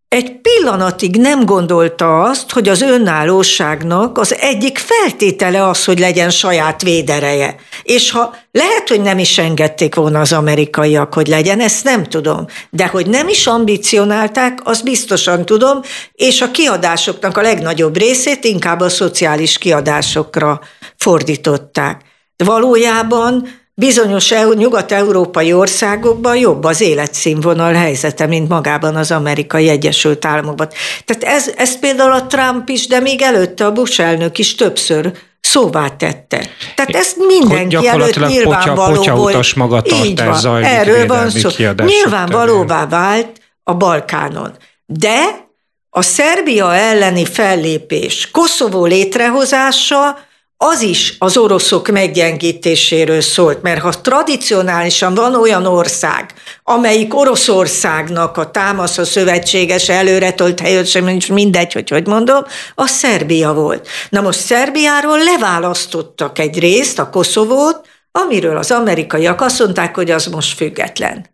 egy 0.09 0.41
pillanatig 0.41 1.15
nem 1.15 1.45
gondolta 1.45 2.21
azt, 2.21 2.51
hogy 2.51 2.69
az 2.69 2.81
önállóságnak 2.81 4.17
az 4.17 4.35
egyik 4.35 4.77
feltétele 4.77 5.67
az, 5.67 5.85
hogy 5.85 5.99
legyen 5.99 6.29
saját 6.29 6.81
védereje. 6.81 7.55
És 7.83 8.11
ha 8.11 8.35
lehet, 8.51 8.89
hogy 8.89 9.01
nem 9.01 9.17
is 9.17 9.37
engedték 9.37 9.95
volna 9.95 10.19
az 10.19 10.33
amerikaiak, 10.33 11.13
hogy 11.13 11.27
legyen, 11.27 11.59
ezt 11.59 11.83
nem 11.83 12.03
tudom. 12.03 12.45
De 12.69 12.87
hogy 12.87 13.07
nem 13.07 13.27
is 13.27 13.47
ambicionálták, 13.47 14.59
azt 14.63 14.83
biztosan 14.83 15.45
tudom, 15.45 15.81
és 16.13 16.41
a 16.41 16.51
kiadásoknak 16.51 17.37
a 17.37 17.41
legnagyobb 17.41 17.97
részét 17.97 18.43
inkább 18.43 18.79
a 18.79 18.89
szociális 18.89 19.57
kiadásokra 19.57 20.59
fordították. 20.97 22.01
Valójában 22.37 23.47
bizonyos 23.79 24.33
nyugat-európai 24.55 25.53
országokban 25.53 26.35
jobb 26.35 26.63
az 26.63 26.81
életszínvonal 26.81 27.73
helyzete, 27.73 28.25
mint 28.25 28.49
magában 28.49 28.95
az 28.95 29.11
amerikai 29.11 29.69
Egyesült 29.69 30.25
Államokban. 30.25 30.67
Tehát 31.05 31.35
ez, 31.37 31.51
ez 31.55 31.79
például 31.79 32.11
a 32.11 32.27
Trump 32.27 32.69
is, 32.69 32.87
de 32.87 32.99
még 32.99 33.21
előtte 33.21 33.65
a 33.65 33.71
Bush 33.71 34.01
elnök 34.01 34.37
is 34.37 34.55
többször 34.55 35.11
szóvá 35.41 35.87
tette. 35.87 36.49
Tehát 36.75 36.95
ezt 36.95 37.17
mindenki 37.17 37.87
előtt 37.87 38.27
nyilvánvaló 38.27 39.01
potya, 39.01 39.43
magatartás 39.55 40.39
zajlik 40.39 40.69
Erről 40.69 41.07
van 41.07 41.29
szó. 41.29 41.49
Nyilvánvalóvá 41.85 42.87
vált 42.87 43.41
a 43.63 43.73
Balkánon. 43.73 44.55
De 44.85 45.47
a 45.89 46.01
Szerbia 46.01 46.75
elleni 46.75 47.25
fellépés, 47.25 48.31
Koszovó 48.31 48.85
létrehozása 48.85 50.17
az 50.61 50.81
is 50.81 51.15
az 51.19 51.37
oroszok 51.37 51.87
meggyengítéséről 51.87 53.21
szólt, 53.21 53.61
mert 53.61 53.81
ha 53.81 54.01
tradicionálisan 54.01 55.15
van 55.15 55.35
olyan 55.35 55.65
ország, 55.65 56.33
amelyik 56.63 57.15
Oroszországnak 57.15 58.37
a 58.37 58.51
támasz, 58.51 58.97
a 58.97 59.05
szövetséges 59.05 59.89
előretolt 59.89 60.59
helyet 60.59 60.87
sem 60.87 61.03
nincs 61.03 61.29
mindegy, 61.29 61.73
hogy 61.73 61.89
hogy 61.89 62.07
mondom, 62.07 62.43
az 62.75 62.89
Szerbia 62.89 63.53
volt. 63.53 63.87
Na 64.09 64.21
most 64.21 64.39
Szerbiáról 64.39 65.23
leválasztottak 65.23 66.39
egy 66.39 66.59
részt, 66.59 66.99
a 66.99 67.09
Koszovót, 67.09 67.87
amiről 68.11 68.57
az 68.57 68.71
amerikaiak 68.71 69.41
azt 69.41 69.59
mondták, 69.59 69.95
hogy 69.95 70.11
az 70.11 70.25
most 70.25 70.55
független. 70.55 71.25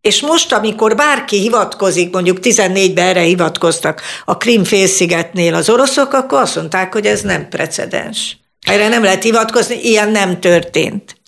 És 0.00 0.20
most, 0.20 0.52
amikor 0.52 0.94
bárki 0.94 1.38
hivatkozik, 1.38 2.12
mondjuk 2.12 2.38
14-ben 2.42 3.06
erre 3.06 3.20
hivatkoztak 3.20 4.02
a 4.24 4.36
Krim 4.36 4.64
félszigetnél 4.64 5.54
az 5.54 5.68
oroszok, 5.68 6.12
akkor 6.12 6.40
azt 6.40 6.56
mondták, 6.56 6.92
hogy 6.92 7.06
ez 7.06 7.20
nem 7.20 7.48
precedens. 7.48 8.39
Erre 8.66 8.88
nem 8.88 9.02
lehet 9.02 9.22
hivatkozni, 9.22 9.80
ilyen 9.82 10.08
nem 10.08 10.40
történt. 10.40 11.19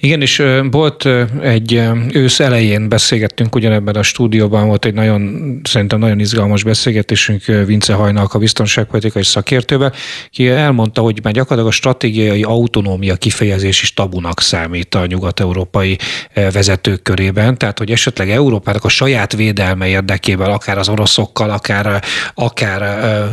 Igen, 0.00 0.20
és 0.20 0.42
volt 0.70 1.08
egy 1.40 1.82
ősz 2.12 2.40
elején 2.40 2.88
beszélgettünk 2.88 3.54
ugyanebben 3.54 3.94
a 3.94 4.02
stúdióban, 4.02 4.66
volt 4.66 4.84
egy 4.84 4.94
nagyon, 4.94 5.60
szerintem 5.64 5.98
nagyon 5.98 6.20
izgalmas 6.20 6.62
beszélgetésünk 6.62 7.44
Vince 7.44 7.92
Hajnalk 7.92 8.34
a 8.34 8.38
biztonságpolitikai 8.38 9.22
szakértővel, 9.22 9.92
ki 10.30 10.48
elmondta, 10.48 11.00
hogy 11.00 11.20
már 11.22 11.32
gyakorlatilag 11.32 11.72
a 11.72 11.76
stratégiai 11.76 12.42
autonómia 12.42 13.16
kifejezés 13.16 13.82
is 13.82 13.94
tabunak 13.94 14.40
számít 14.40 14.94
a 14.94 15.06
nyugat-európai 15.06 15.98
vezetők 16.34 17.02
körében, 17.02 17.58
tehát 17.58 17.78
hogy 17.78 17.90
esetleg 17.90 18.30
Európának 18.30 18.84
a 18.84 18.88
saját 18.88 19.32
védelme 19.32 19.86
érdekében, 19.88 20.50
akár 20.50 20.78
az 20.78 20.88
oroszokkal, 20.88 21.50
akár, 21.50 22.02
akár 22.34 22.82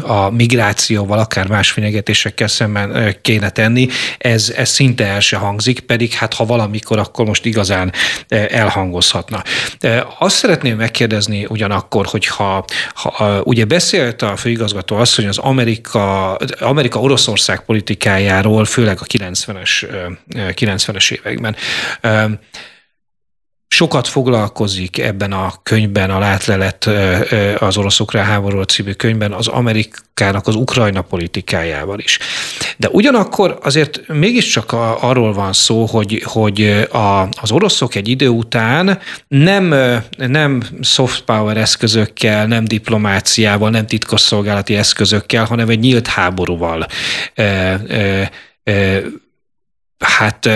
a 0.02 0.30
migrációval, 0.30 1.20
akár 1.20 1.48
más 1.48 1.72
fenyegetésekkel 1.72 2.48
szemben 2.48 3.16
kéne 3.22 3.50
tenni, 3.50 3.88
ez, 4.18 4.54
ez 4.58 4.70
szinte 4.70 5.06
el 5.06 5.20
se 5.20 5.38
hangzik, 5.38 5.80
pedig 5.80 6.13
hát 6.14 6.34
ha 6.34 6.46
valamikor, 6.46 7.00
akkor 7.00 7.26
most 7.26 7.46
igazán 7.46 7.94
e, 8.28 8.48
elhangozhatna. 8.50 9.44
E, 9.80 10.08
azt 10.20 10.36
szeretném 10.36 10.78
megkérdezni 10.78 11.46
ugyanakkor, 11.50 12.06
hogy 12.06 12.26
ha, 12.26 12.66
ha 12.94 13.42
ugye 13.44 13.66
beszélt 13.66 14.22
a 14.22 14.36
főigazgató 14.36 14.96
asszony 14.96 15.28
az 15.28 15.38
Amerika, 15.38 16.36
Amerika 16.60 17.00
Oroszország 17.00 17.66
politikájáról, 17.66 18.66
főleg 18.66 18.98
a 19.02 19.06
90-es, 19.06 19.88
90-es 20.30 21.12
e, 21.12 21.16
években 21.16 21.56
sokat 23.74 24.08
foglalkozik 24.08 24.98
ebben 24.98 25.32
a 25.32 25.54
könyvben, 25.64 26.10
a 26.10 26.20
látlelet 26.20 26.90
az 27.60 27.78
oroszokra 27.78 28.22
háború 28.22 28.62
című 28.62 28.92
könyvben 28.92 29.32
az 29.32 29.48
Amerikának 29.48 30.48
az 30.48 30.56
Ukrajna 30.56 31.02
politikájával 31.02 32.00
is. 32.00 32.20
De 32.78 32.90
ugyanakkor 32.90 33.60
azért 33.64 34.08
mégiscsak 34.08 34.72
arról 35.02 35.34
van 35.34 35.54
szó, 35.54 35.86
hogy, 35.86 36.22
hogy 36.26 36.88
a, 36.92 37.22
az 37.42 37.52
oroszok 37.52 37.96
egy 37.96 38.08
idő 38.08 38.28
után 38.28 39.00
nem, 39.28 39.76
nem 40.18 40.64
soft 40.82 41.22
power 41.22 41.58
eszközökkel, 41.58 42.48
nem 42.48 42.66
diplomáciával, 42.66 43.70
nem 43.70 43.88
titkosszolgálati 43.88 44.76
eszközökkel, 44.76 45.46
hanem 45.46 45.70
egy 45.70 45.80
nyílt 45.80 46.08
háborúval 46.08 46.88
hát 50.04 50.50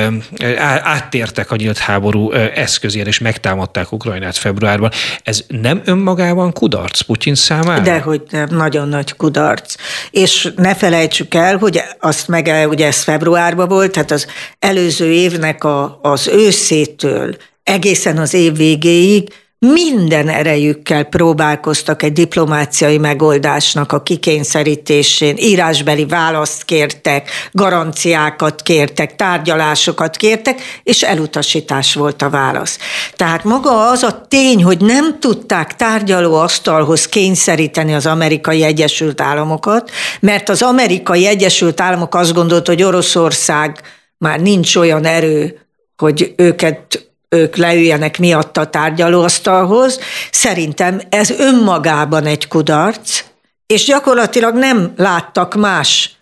áttértek 0.83 1.51
a 1.51 1.55
nyílt 1.55 1.77
háború 1.77 2.31
eszközére, 2.31 3.07
és 3.07 3.19
megtámadták 3.19 3.91
Ukrajnát 3.91 4.37
februárban. 4.37 4.91
Ez 5.23 5.43
nem 5.47 5.81
önmagában 5.85 6.53
kudarc 6.53 7.01
Putyin 7.01 7.35
számára? 7.35 7.81
Dehogy 7.81 8.21
nem, 8.29 8.47
nagyon 8.51 8.87
nagy 8.89 9.15
kudarc. 9.15 9.75
És 10.11 10.49
ne 10.55 10.75
felejtsük 10.75 11.33
el, 11.33 11.57
hogy 11.57 11.81
azt 11.99 12.27
meg, 12.27 12.67
ugye 12.69 12.85
ez 12.85 13.03
februárban 13.03 13.67
volt, 13.67 13.91
tehát 13.91 14.11
az 14.11 14.27
előző 14.59 15.11
évnek 15.11 15.63
a, 15.63 15.99
az 16.01 16.27
őszétől 16.27 17.35
egészen 17.63 18.17
az 18.17 18.33
év 18.33 18.55
végéig 18.55 19.33
minden 19.59 20.29
erejükkel 20.29 21.03
próbálkoztak 21.03 22.03
egy 22.03 22.13
diplomáciai 22.13 22.97
megoldásnak 22.97 23.91
a 23.91 24.01
kikényszerítésén, 24.01 25.35
írásbeli 25.37 26.05
választ 26.05 26.63
kértek, 26.63 27.29
garanciákat 27.51 28.61
kértek, 28.61 29.15
tárgyalásokat 29.15 30.15
kértek, 30.15 30.61
és 30.83 31.03
elutasítás 31.03 31.93
volt 31.93 32.21
a 32.21 32.29
válasz. 32.29 32.77
Tehát 33.15 33.43
maga 33.43 33.89
az 33.89 34.03
a 34.03 34.25
tény, 34.27 34.63
hogy 34.63 34.81
nem 34.81 35.19
tudták 35.19 35.75
tárgyalóasztalhoz 35.75 37.07
kényszeríteni 37.07 37.93
az 37.93 38.05
amerikai 38.05 38.63
Egyesült 38.63 39.21
Államokat, 39.21 39.91
mert 40.19 40.49
az 40.49 40.61
amerikai 40.61 41.25
Egyesült 41.25 41.81
Államok 41.81 42.15
azt 42.15 42.33
gondolt, 42.33 42.67
hogy 42.67 42.83
Oroszország 42.83 43.81
már 44.17 44.39
nincs 44.39 44.75
olyan 44.75 45.05
erő, 45.05 45.59
hogy 45.95 46.33
őket 46.35 47.07
ők 47.29 47.55
leüljenek 47.55 48.19
miatt 48.19 48.57
a 48.57 48.69
tárgyalóasztalhoz. 48.69 49.99
Szerintem 50.31 51.01
ez 51.09 51.29
önmagában 51.29 52.25
egy 52.25 52.47
kudarc, 52.47 53.23
és 53.67 53.85
gyakorlatilag 53.85 54.55
nem 54.55 54.93
láttak 54.95 55.55
más 55.55 56.16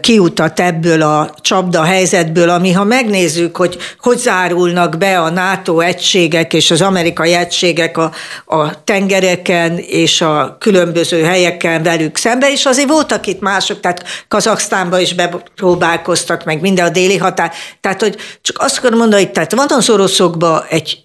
kiutat 0.00 0.60
ebből 0.60 1.02
a 1.02 1.34
csapda 1.40 1.82
helyzetből, 1.82 2.48
ami 2.50 2.72
ha 2.72 2.84
megnézzük, 2.84 3.56
hogy 3.56 3.78
hogy 3.98 4.18
zárulnak 4.18 4.98
be 4.98 5.20
a 5.20 5.30
NATO 5.30 5.80
egységek 5.80 6.52
és 6.52 6.70
az 6.70 6.80
amerikai 6.80 7.32
egységek 7.32 7.96
a, 7.98 8.12
a 8.46 8.84
tengereken 8.84 9.78
és 9.78 10.20
a 10.20 10.56
különböző 10.58 11.22
helyeken 11.22 11.82
velük 11.82 12.16
szembe, 12.16 12.50
és 12.50 12.64
azért 12.64 12.88
voltak 12.88 13.26
itt 13.26 13.40
mások, 13.40 13.80
tehát 13.80 14.04
Kazaksztánba 14.28 14.98
is 14.98 15.14
bepróbálkoztak, 15.14 16.44
meg 16.44 16.60
minden 16.60 16.86
a 16.86 16.90
déli 16.90 17.16
határ. 17.16 17.52
Tehát, 17.80 18.00
hogy 18.00 18.16
csak 18.42 18.58
azt 18.58 18.78
akarom 18.78 18.98
mondani, 18.98 19.22
hogy 19.22 19.32
tehát 19.32 19.54
van 19.54 19.68
az 19.70 19.90
oroszokban 19.90 20.62
egy 20.68 20.98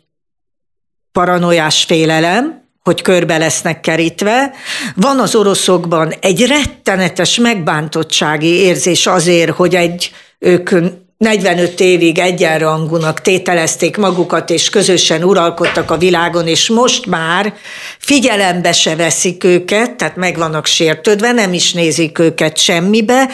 paranoiás 1.12 1.84
félelem, 1.84 2.68
hogy 2.89 3.02
körbe 3.02 3.38
lesznek 3.38 3.80
kerítve. 3.80 4.52
Van 4.95 5.19
az 5.19 5.36
oroszokban 5.36 6.13
egy 6.19 6.45
rettenetes 6.45 7.38
megbántottsági 7.38 8.47
érzés 8.47 9.08
azért, 9.08 9.52
hogy 9.52 9.75
egy 9.75 10.12
ők 10.39 10.69
45 11.17 11.80
évig 11.80 12.19
egyenrangúnak 12.19 13.21
tételezték 13.21 13.97
magukat, 13.97 14.49
és 14.49 14.69
közösen 14.69 15.23
uralkodtak 15.23 15.91
a 15.91 15.97
világon, 15.97 16.47
és 16.47 16.69
most 16.69 17.06
már 17.06 17.54
figyelembe 17.99 18.71
se 18.71 18.95
veszik 18.95 19.43
őket, 19.43 19.95
tehát 19.95 20.15
meg 20.15 20.38
vannak 20.38 20.65
sértődve, 20.65 21.32
nem 21.32 21.54
is 21.54 21.73
nézik 21.73 22.19
őket 22.19 22.58
semmibe. 22.58 23.30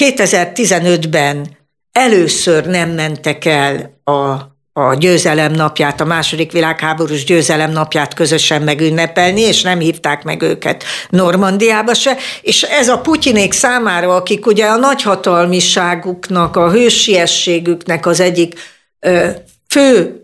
2015-ben 0.00 1.56
először 1.92 2.66
nem 2.66 2.90
mentek 2.90 3.44
el 3.44 4.00
a 4.04 4.56
a 4.78 4.94
győzelem 4.94 5.52
napját, 5.52 6.00
a 6.00 6.04
második 6.04 6.52
világháborús 6.52 7.24
győzelem 7.24 7.70
napját 7.70 8.14
közösen 8.14 8.62
megünnepelni, 8.62 9.40
és 9.40 9.62
nem 9.62 9.78
hívták 9.78 10.22
meg 10.22 10.42
őket 10.42 10.84
Normandiába 11.08 11.94
se, 11.94 12.16
és 12.42 12.62
ez 12.62 12.88
a 12.88 12.98
Putyinék 12.98 13.52
számára, 13.52 14.14
akik 14.14 14.46
ugye 14.46 14.66
a 14.66 14.76
nagyhatalmiságuknak, 14.76 16.56
a 16.56 16.70
hősiességüknek 16.70 18.06
az 18.06 18.20
egyik 18.20 18.54
ö, 19.00 19.28
fő 19.68 20.22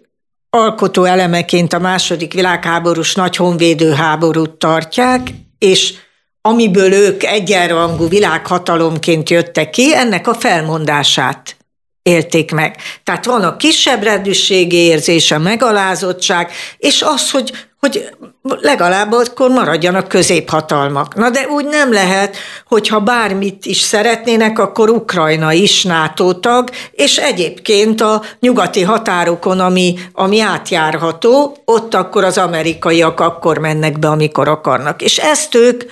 alkotó 0.51 1.05
elemeként 1.05 1.73
a 1.73 1.79
második 1.79 2.33
világháborús 2.33 3.15
nagy 3.15 3.37
honvédő 3.37 3.93
háborút 3.93 4.51
tartják, 4.51 5.21
és 5.59 5.95
amiből 6.41 6.93
ők 6.93 7.23
egyenrangú 7.23 8.09
világhatalomként 8.09 9.31
jöttek 9.31 9.71
ki, 9.71 9.95
ennek 9.95 10.29
a 10.29 10.35
felmondását 10.35 11.57
élték 12.05 12.53
meg. 12.53 12.77
Tehát 13.05 13.25
van 13.25 13.43
a 13.43 13.57
kisebb 13.57 14.03
rendűségi 14.03 14.77
érzés, 14.77 15.31
a 15.31 15.39
megalázottság, 15.39 16.51
és 16.79 17.03
az, 17.03 17.31
hogy, 17.31 17.53
hogy 17.81 18.09
legalább 18.43 19.13
akkor 19.13 19.51
maradjanak 19.51 20.09
középhatalmak. 20.09 21.15
Na 21.15 21.31
de 21.31 21.49
úgy 21.49 21.65
nem 21.67 21.93
lehet, 21.93 22.37
hogyha 22.69 23.01
bármit 23.01 23.67
is 23.67 23.81
szeretnének, 23.81 24.59
akkor 24.59 24.91
Ukrajna 24.91 25.53
is 25.53 25.83
NATO 25.85 26.35
tag, 26.35 26.71
és 26.93 27.17
egyébként 27.17 28.01
a 28.01 28.23
nyugati 28.41 28.83
határokon, 28.83 29.61
ami, 29.61 29.99
ami 30.13 30.41
átjárható, 30.41 31.57
ott 31.65 31.95
akkor 31.95 32.25
az 32.25 32.39
amerikaiak 32.39 33.21
akkor 33.21 33.59
mennek 33.59 33.99
be, 33.99 34.09
amikor 34.09 34.49
akarnak. 34.49 35.03
És 35.03 35.19
ezt 35.19 35.55
ők 35.55 35.83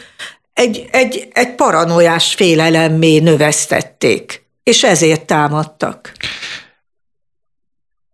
egy, 0.55 0.85
egy, 0.90 1.29
egy 1.33 1.55
paranoiás 1.55 2.35
félelemmé 2.35 3.18
növesztették 3.18 4.42
és 4.62 4.83
ezért 4.83 5.27
támadtak. 5.27 6.12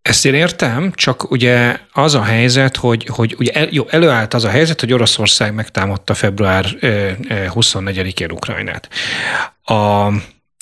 Ezt 0.03 0.25
én 0.25 0.35
értem, 0.35 0.93
csak 0.95 1.31
ugye 1.31 1.79
az 1.93 2.15
a 2.15 2.23
helyzet, 2.23 2.77
hogy, 2.77 3.07
hogy 3.11 3.35
ugye 3.39 3.53
el, 3.53 3.69
jó, 3.71 3.85
előállt 3.89 4.35
az 4.35 4.45
a 4.45 4.49
helyzet, 4.49 4.81
hogy 4.81 4.93
Oroszország 4.93 5.55
megtámadta 5.55 6.15
február 6.15 6.67
24-én 7.31 8.31
Ukrajnát. 8.31 8.89
A, 9.65 10.09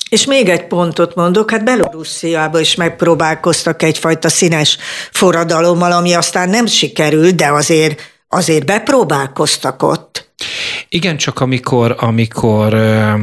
és 0.09 0.25
még 0.25 0.49
egy 0.49 0.67
pontot 0.67 1.15
mondok, 1.15 1.51
hát 1.51 1.63
Belorussziában 1.63 2.61
is 2.61 2.75
megpróbálkoztak 2.75 3.83
egyfajta 3.83 4.29
színes 4.29 4.77
forradalommal, 5.11 5.91
ami 5.91 6.13
aztán 6.13 6.49
nem 6.49 6.65
sikerült, 6.65 7.35
de 7.35 7.47
azért, 7.47 8.01
azért 8.27 8.65
bepróbálkoztak 8.65 9.83
ott. 9.83 10.29
Igen, 10.89 11.17
csak 11.17 11.39
amikor, 11.39 11.95
amikor 11.99 12.73
ö, 12.73 13.13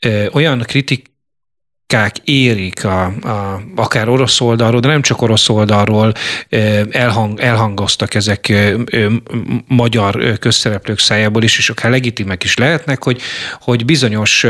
ö, 0.00 0.26
olyan 0.32 0.58
kritik, 0.58 1.10
kritikák 1.90 2.16
érik 2.24 2.84
a, 2.84 3.04
a, 3.04 3.62
akár 3.76 4.08
orosz 4.08 4.40
oldalról, 4.40 4.80
de 4.80 4.88
nem 4.88 5.02
csak 5.02 5.22
orosz 5.22 5.48
oldalról 5.48 6.12
elhang, 6.90 7.40
elhangoztak 7.40 8.14
ezek 8.14 8.52
magyar 9.66 10.38
közszereplők 10.38 10.98
szájából 10.98 11.42
is, 11.42 11.58
és 11.58 11.70
akár 11.70 11.90
legitimek 11.90 12.44
is 12.44 12.56
lehetnek, 12.56 13.04
hogy, 13.04 13.20
hogy 13.60 13.84
bizonyos 13.84 14.46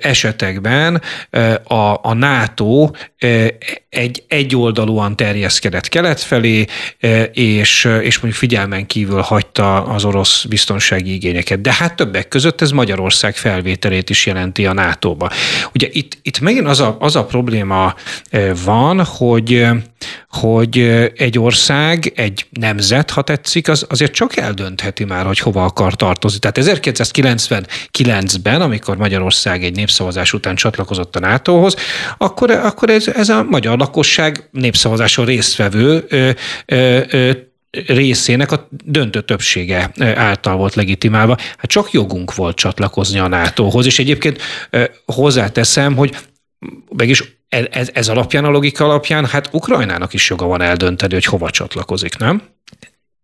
esetekben 0.00 1.02
a, 1.64 1.98
a 2.02 2.14
NATO 2.14 2.90
egy 3.88 4.24
egyoldalúan 4.28 5.16
terjeszkedett 5.16 5.88
kelet 5.88 6.20
felé, 6.20 6.64
és, 7.32 7.84
és 7.84 8.18
mondjuk 8.18 8.34
figyelmen 8.34 8.86
kívül 8.86 9.20
hagyta 9.20 9.84
az 9.84 10.04
orosz 10.04 10.44
biztonsági 10.44 11.12
igényeket. 11.14 11.60
De 11.60 11.72
hát 11.72 11.96
többek 11.96 12.28
között 12.28 12.60
ez 12.60 12.70
Magyarország 12.70 13.36
felvételét 13.36 14.10
is 14.10 14.26
jelenti 14.26 14.66
a 14.66 14.72
NATO-ba. 14.72 15.30
Ugye 15.74 15.88
itt, 15.90 16.18
itt 16.22 16.40
megint 16.40 16.65
az 16.66 16.80
a, 16.80 16.96
az 16.98 17.16
a 17.16 17.24
probléma 17.24 17.94
van, 18.64 19.04
hogy, 19.04 19.66
hogy 20.28 20.78
egy 21.16 21.38
ország, 21.38 22.12
egy 22.16 22.46
nemzet, 22.50 23.10
ha 23.10 23.22
tetszik, 23.22 23.68
az 23.68 23.86
azért 23.88 24.12
csak 24.12 24.36
eldöntheti 24.36 25.04
már, 25.04 25.26
hogy 25.26 25.38
hova 25.38 25.64
akar 25.64 25.94
tartozni. 25.94 26.38
Tehát 26.38 26.58
1999-ben, 26.60 28.60
amikor 28.60 28.96
Magyarország 28.96 29.64
egy 29.64 29.76
népszavazás 29.76 30.32
után 30.32 30.54
csatlakozott 30.54 31.16
a 31.16 31.20
NATO-hoz, 31.20 31.76
akkor, 32.18 32.50
akkor 32.50 32.90
ez, 32.90 33.08
ez 33.08 33.28
a 33.28 33.42
magyar 33.42 33.78
lakosság 33.78 34.48
népszavazáson 34.50 35.24
résztvevő 35.24 36.04
ö, 36.08 36.30
ö, 36.66 37.00
ö, 37.10 37.30
részének 37.86 38.52
a 38.52 38.68
döntő 38.84 39.20
többsége 39.20 39.90
által 40.14 40.56
volt 40.56 40.74
legitimálva. 40.74 41.36
Hát 41.56 41.70
csak 41.70 41.92
jogunk 41.92 42.34
volt 42.34 42.56
csatlakozni 42.56 43.18
a 43.18 43.28
NATO-hoz, 43.28 43.86
és 43.86 43.98
egyébként 43.98 44.40
hozzáteszem, 45.06 45.96
hogy 45.96 46.16
mégis 46.88 47.38
ez, 47.48 47.88
ez 47.92 48.08
alapján, 48.08 48.44
a 48.44 48.50
logika 48.50 48.84
alapján, 48.84 49.26
hát 49.26 49.48
Ukrajnának 49.52 50.12
is 50.12 50.28
joga 50.28 50.46
van 50.46 50.60
eldönteni, 50.60 51.14
hogy 51.14 51.24
hova 51.24 51.50
csatlakozik, 51.50 52.16
nem? 52.16 52.42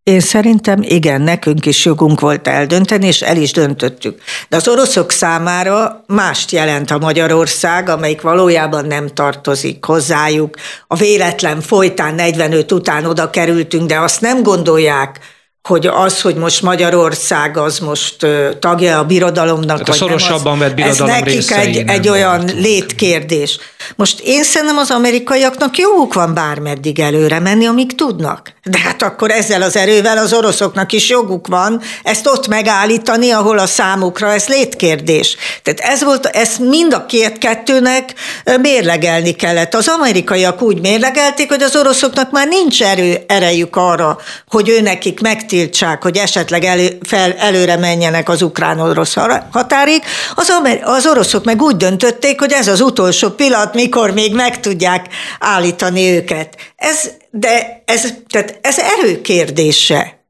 Én 0.03 0.21
szerintem 0.21 0.83
igen, 0.83 1.21
nekünk 1.21 1.67
is 1.67 1.85
jogunk 1.85 2.21
volt 2.21 2.49
eldönteni, 2.49 3.07
és 3.07 3.23
el 3.23 3.37
is 3.37 3.53
döntöttük. 3.53 4.23
De 4.49 4.57
az 4.57 4.69
oroszok 4.69 5.11
számára 5.11 6.05
mást 6.07 6.51
jelent 6.51 6.91
a 6.91 6.99
Magyarország, 6.99 7.89
amelyik 7.89 8.21
valójában 8.21 8.87
nem 8.87 9.09
tartozik 9.09 9.85
hozzájuk. 9.85 10.57
A 10.87 10.97
véletlen 10.97 11.61
folytán 11.61 12.15
45 12.15 12.73
után 12.73 13.05
oda 13.05 13.31
kerültünk, 13.31 13.89
de 13.89 13.99
azt 13.99 14.21
nem 14.21 14.43
gondolják, 14.43 15.21
hogy 15.69 15.87
az, 15.87 16.21
hogy 16.21 16.35
most 16.35 16.63
Magyarország 16.63 17.57
az 17.57 17.79
most 17.79 18.27
tagja 18.59 18.99
a 18.99 19.05
birodalomnak, 19.05 19.67
Tehát 19.67 19.89
a 19.89 19.93
szorosabban 19.93 20.59
vett 20.59 20.75
birodalom 20.75 21.15
ez 21.15 21.21
nekik 21.21 21.51
egy, 21.51 21.85
egy 21.87 22.09
olyan 22.09 22.45
létkérdés. 22.55 23.59
Most 23.97 24.21
én 24.21 24.45
szerintem 24.45 24.79
az 24.79 24.91
amerikaiaknak 24.91 25.79
jóuk 25.79 26.15
van 26.15 26.35
bármeddig 26.35 27.01
előre 27.01 27.41
menni, 27.41 27.67
amíg 27.67 27.95
tudnak. 27.95 28.53
De 28.65 28.79
hát 28.79 29.03
akkor 29.03 29.31
ezzel 29.31 29.63
az 29.63 29.77
erővel 29.77 30.19
az 30.19 30.33
oroszoknak 30.33 30.93
is 30.93 31.09
joguk 31.09 31.47
van 31.47 31.81
ezt 32.03 32.27
ott 32.27 32.49
megállítani, 32.49 33.31
ahol 33.31 33.59
a 33.59 33.67
számukra 33.67 34.33
ez 34.33 34.47
létkérdés. 34.47 35.37
Tehát 35.63 35.81
ez 35.81 36.05
volt, 36.05 36.27
ezt 36.27 36.59
mind 36.59 36.95
a 36.95 37.07
két 37.07 37.39
kettőnek 37.39 38.15
mérlegelni 38.61 39.31
kellett. 39.33 39.75
Az 39.75 39.89
amerikaiak 39.89 40.63
úgy 40.63 40.81
mérlegelték, 40.81 41.49
hogy 41.49 41.63
az 41.63 41.77
oroszoknak 41.77 42.31
már 42.31 42.49
nincs 42.49 42.83
erő, 42.83 43.25
erejük 43.27 43.77
arra, 43.77 44.19
hogy 44.49 44.69
ő 44.69 44.81
nekik 44.81 45.21
megtiltsák, 45.53 46.03
hogy 46.03 46.17
esetleg 46.17 46.65
elő, 46.65 46.99
fel, 47.03 47.33
előre 47.33 47.77
menjenek 47.77 48.29
az 48.29 48.43
ukrán-orosz 48.43 49.15
határig. 49.51 50.03
Az, 50.35 50.53
az 50.83 51.07
oroszok 51.07 51.45
meg 51.45 51.63
úgy 51.63 51.77
döntötték, 51.77 52.41
hogy 52.41 52.53
ez 52.53 52.69
az 52.69 52.81
utolsó 52.81 53.31
pillanat, 53.31 53.75
mikor 53.75 54.11
még 54.11 54.35
meg 54.35 54.61
tudják 54.61 55.07
állítani 55.39 56.11
őket. 56.11 56.57
Ez, 56.77 57.11
de 57.31 57.83
ez, 57.85 58.15
tehát 58.29 58.59
ez 58.61 58.79
erőkérdése. 58.79 60.21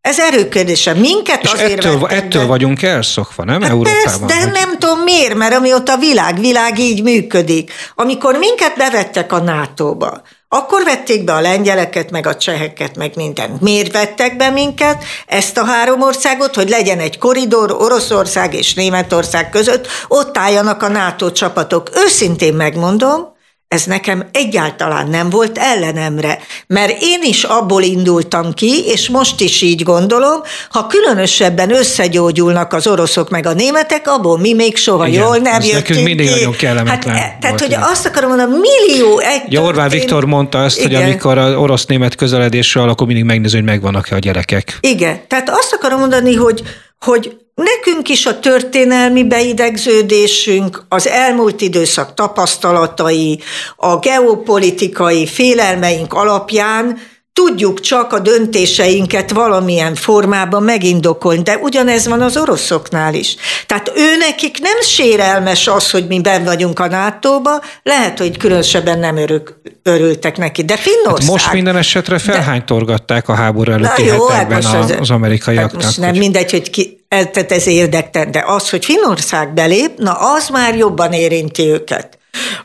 Ez 0.00 0.18
erőkérdése. 0.18 0.94
Minket 0.94 1.42
És 1.42 1.52
azért 1.52 1.84
ettől, 1.84 2.06
ettől 2.06 2.46
vagyunk 2.46 2.82
elszokva, 2.82 3.44
nem? 3.44 3.60
Hát 3.62 3.70
Európában. 3.70 4.02
Persze, 4.02 4.24
de 4.26 4.42
hogy... 4.42 4.52
nem 4.52 4.78
tudom 4.78 5.00
miért, 5.00 5.34
mert 5.34 5.54
amióta 5.54 5.92
a 5.92 5.96
világ, 5.96 6.40
világ 6.40 6.78
így 6.78 7.02
működik. 7.02 7.72
Amikor 7.94 8.38
minket 8.38 8.76
bevettek 8.76 9.32
a 9.32 9.38
NATO-ba, 9.38 10.22
akkor 10.54 10.84
vették 10.84 11.24
be 11.24 11.32
a 11.32 11.40
lengyeleket, 11.40 12.10
meg 12.10 12.26
a 12.26 12.36
cseheket, 12.36 12.96
meg 12.96 13.12
mindent. 13.14 13.60
Miért 13.60 13.92
vettek 13.92 14.36
be 14.36 14.50
minket, 14.50 15.04
ezt 15.26 15.58
a 15.58 15.64
három 15.64 16.02
országot, 16.02 16.54
hogy 16.54 16.68
legyen 16.68 16.98
egy 16.98 17.18
koridor 17.18 17.72
Oroszország 17.72 18.54
és 18.54 18.74
Németország 18.74 19.50
között, 19.50 19.86
ott 20.08 20.38
álljanak 20.38 20.82
a 20.82 20.88
NATO 20.88 21.32
csapatok. 21.32 21.90
Őszintén 21.94 22.54
megmondom, 22.54 23.33
ez 23.68 23.84
nekem 23.84 24.28
egyáltalán 24.32 25.08
nem 25.08 25.30
volt 25.30 25.58
ellenemre, 25.58 26.38
mert 26.66 26.96
én 27.00 27.22
is 27.22 27.44
abból 27.44 27.82
indultam 27.82 28.52
ki, 28.52 28.84
és 28.86 29.08
most 29.08 29.40
is 29.40 29.62
így 29.62 29.82
gondolom, 29.82 30.40
ha 30.70 30.86
különösebben 30.86 31.70
összegyógyulnak 31.70 32.72
az 32.72 32.86
oroszok 32.86 33.30
meg 33.30 33.46
a 33.46 33.52
németek, 33.52 34.08
abból 34.08 34.38
mi 34.38 34.52
még 34.52 34.76
soha 34.76 35.06
Igen, 35.06 35.22
jól 35.22 35.36
nem 35.36 35.60
jöttünk 35.60 35.72
nekünk 35.74 36.06
mindig 36.06 36.26
ki. 36.26 36.32
nagyon 36.32 36.52
kellemetlen 36.56 37.14
hát, 37.14 37.40
Tehát, 37.40 37.60
hogy 37.60 37.74
azt 37.80 38.06
akarom 38.06 38.28
mondani, 38.28 38.52
millió 38.58 39.18
egy 39.18 39.52
ja, 39.52 39.62
Orbán 39.62 39.88
Viktor 39.88 40.24
mondta 40.24 40.62
ezt, 40.62 40.78
Igen. 40.78 40.90
hogy 40.90 41.02
amikor 41.02 41.38
az 41.38 41.54
orosz-német 41.54 42.14
közeledésről, 42.14 42.88
akkor 42.88 43.06
mindig 43.06 43.24
megnéző, 43.24 43.56
hogy 43.56 43.66
megvannak-e 43.66 44.14
a 44.14 44.18
gyerekek. 44.18 44.78
Igen, 44.80 45.20
tehát 45.28 45.50
azt 45.50 45.72
akarom 45.72 45.98
mondani, 45.98 46.34
hogy, 46.34 46.62
hogy 47.00 47.36
Nekünk 47.54 48.08
is 48.08 48.26
a 48.26 48.40
történelmi 48.40 49.24
beidegződésünk, 49.24 50.84
az 50.88 51.08
elmúlt 51.08 51.60
időszak 51.60 52.14
tapasztalatai, 52.14 53.40
a 53.76 53.98
geopolitikai 53.98 55.26
félelmeink 55.26 56.12
alapján 56.12 56.98
tudjuk 57.34 57.80
csak 57.80 58.12
a 58.12 58.18
döntéseinket 58.18 59.30
valamilyen 59.30 59.94
formában 59.94 60.62
megindokolni, 60.62 61.42
de 61.42 61.56
ugyanez 61.56 62.08
van 62.08 62.20
az 62.20 62.36
oroszoknál 62.36 63.14
is. 63.14 63.36
Tehát 63.66 63.92
ő 63.96 64.16
nekik 64.16 64.58
nem 64.60 64.80
sérelmes 64.80 65.66
az, 65.66 65.90
hogy 65.90 66.06
mi 66.06 66.20
ben 66.20 66.44
vagyunk 66.44 66.78
a 66.78 66.86
nato 66.86 67.40
lehet, 67.82 68.18
hogy 68.18 68.36
különösebben 68.36 68.98
nem 68.98 69.16
örök, 69.16 69.60
örültek 69.82 70.36
neki, 70.36 70.64
de 70.64 70.76
Finnország... 70.76 71.20
Hát 71.20 71.30
most 71.30 71.52
minden 71.52 71.76
esetre 71.76 72.18
felhánytorgatták 72.18 73.28
a 73.28 73.34
háború 73.34 73.72
előtti 73.72 74.04
jó, 74.04 74.26
hát 74.26 74.32
hetekben 74.32 74.62
hát 74.62 74.90
az, 74.90 74.96
az 75.00 75.10
amerikaiaknak. 75.10 75.72
Hát 75.72 75.82
most 75.82 75.98
nem 75.98 76.10
hogy... 76.10 76.18
mindegy, 76.18 76.50
hogy 76.50 76.70
ki, 76.70 77.04
ez, 77.08 77.26
ez 77.48 77.66
érdekten, 77.66 78.30
de 78.30 78.44
az, 78.46 78.70
hogy 78.70 78.84
Finnország 78.84 79.54
belép, 79.54 79.90
na 79.96 80.12
az 80.12 80.48
már 80.48 80.76
jobban 80.76 81.12
érinti 81.12 81.62
őket 81.62 82.18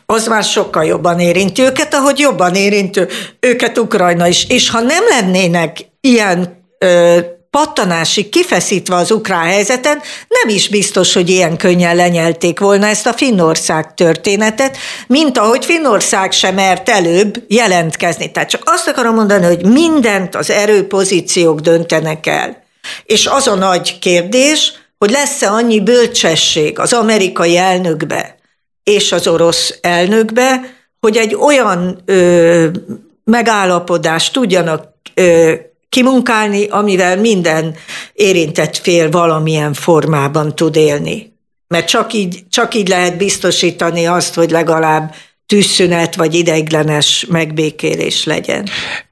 az 0.05 0.27
már 0.27 0.43
sokkal 0.43 0.85
jobban 0.85 1.19
érinti 1.19 1.61
őket, 1.61 1.93
ahogy 1.93 2.19
jobban 2.19 2.55
érinti 2.55 3.01
őket 3.39 3.77
Ukrajna 3.77 4.27
is. 4.27 4.45
És 4.49 4.69
ha 4.69 4.79
nem 4.79 5.03
lennének 5.09 5.77
ilyen 6.01 6.65
ö, 6.77 7.19
pattanásig 7.49 8.29
kifeszítve 8.29 8.95
az 8.95 9.11
ukrán 9.11 9.45
helyzeten, 9.45 10.01
nem 10.27 10.55
is 10.55 10.67
biztos, 10.67 11.13
hogy 11.13 11.29
ilyen 11.29 11.57
könnyen 11.57 11.95
lenyelték 11.95 12.59
volna 12.59 12.87
ezt 12.87 13.07
a 13.07 13.13
Finnország 13.13 13.93
történetet, 13.93 14.77
mint 15.07 15.37
ahogy 15.37 15.65
Finnország 15.65 16.31
sem 16.31 16.55
mert 16.55 16.89
előbb 16.89 17.43
jelentkezni. 17.47 18.31
Tehát 18.31 18.49
csak 18.49 18.61
azt 18.65 18.87
akarom 18.87 19.15
mondani, 19.15 19.45
hogy 19.45 19.65
mindent 19.65 20.35
az 20.35 20.49
erőpozíciók 20.49 21.59
döntenek 21.59 22.27
el. 22.27 22.63
És 23.03 23.27
az 23.27 23.47
a 23.47 23.55
nagy 23.55 23.99
kérdés, 23.99 24.73
hogy 24.97 25.09
lesz-e 25.11 25.51
annyi 25.51 25.81
bölcsesség 25.81 26.79
az 26.79 26.93
amerikai 26.93 27.57
elnökbe, 27.57 28.38
és 28.89 29.11
az 29.11 29.27
orosz 29.27 29.77
elnökbe, 29.81 30.75
hogy 30.99 31.17
egy 31.17 31.35
olyan 31.35 32.01
ö, 32.05 32.67
megállapodást 33.23 34.33
tudjanak 34.33 34.93
ö, 35.13 35.53
kimunkálni, 35.89 36.67
amivel 36.67 37.17
minden 37.17 37.75
érintett 38.13 38.77
fél 38.77 39.09
valamilyen 39.09 39.73
formában 39.73 40.55
tud 40.55 40.75
élni. 40.75 41.37
Mert 41.67 41.87
csak 41.87 42.13
így, 42.13 42.43
csak 42.49 42.73
így 42.73 42.87
lehet 42.87 43.17
biztosítani 43.17 44.07
azt, 44.07 44.33
hogy 44.33 44.51
legalább 44.51 45.13
tűzszünet 45.45 46.15
vagy 46.15 46.33
ideiglenes 46.33 47.25
megbékélés 47.29 48.25
legyen. 48.25 48.69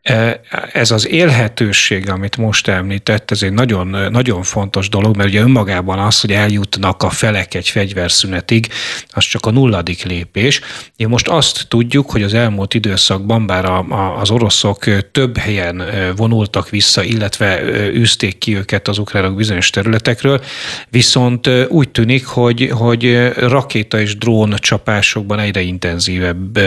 E, 0.08 0.42
ez 0.74 0.92
az 0.92 1.08
élhetőség, 1.08 2.10
amit 2.10 2.38
most 2.38 2.68
említett, 2.68 3.32
ez 3.32 3.44
egy 3.44 3.54
nagyon, 3.54 3.88
nagyon 4.12 4.44
fontos 4.44 4.90
dolog, 4.90 5.16
mert 5.16 5.30
ugye 5.30 5.42
önmagában 5.42 6.00
az, 6.00 6.22
hogy 6.22 6.32
eljutnak 6.32 7.04
a 7.04 7.10
felek 7.10 7.54
egy 7.54 7.70
fegyverszünetig, 7.70 8.68
az 9.10 9.24
csak 9.24 9.46
a 9.46 9.52
nulladik 9.52 10.04
lépés. 10.04 10.62
Én 10.96 11.08
most 11.08 11.28
azt 11.28 11.66
tudjuk, 11.68 12.12
hogy 12.12 12.24
az 12.24 12.34
elmúlt 12.34 12.74
időszakban, 12.74 13.48
bár 13.48 13.66
a, 13.66 13.86
a, 13.90 14.20
az 14.20 14.30
oroszok 14.30 15.12
több 15.12 15.38
helyen 15.38 15.84
vonultak 16.16 16.70
vissza, 16.70 17.04
illetve 17.04 17.62
űzték 17.94 18.38
ki 18.38 18.56
őket 18.56 18.88
az 18.88 18.98
ukránok 18.98 19.36
bizonyos 19.36 19.70
területekről, 19.70 20.42
viszont 20.90 21.50
úgy 21.68 21.90
tűnik, 21.90 22.26
hogy, 22.26 22.70
hogy 22.72 23.32
rakéta 23.38 24.00
és 24.00 24.18
drón 24.18 24.54
csapásokban 24.58 25.40
egyre 25.40 25.62
intenzívebb 25.62 26.60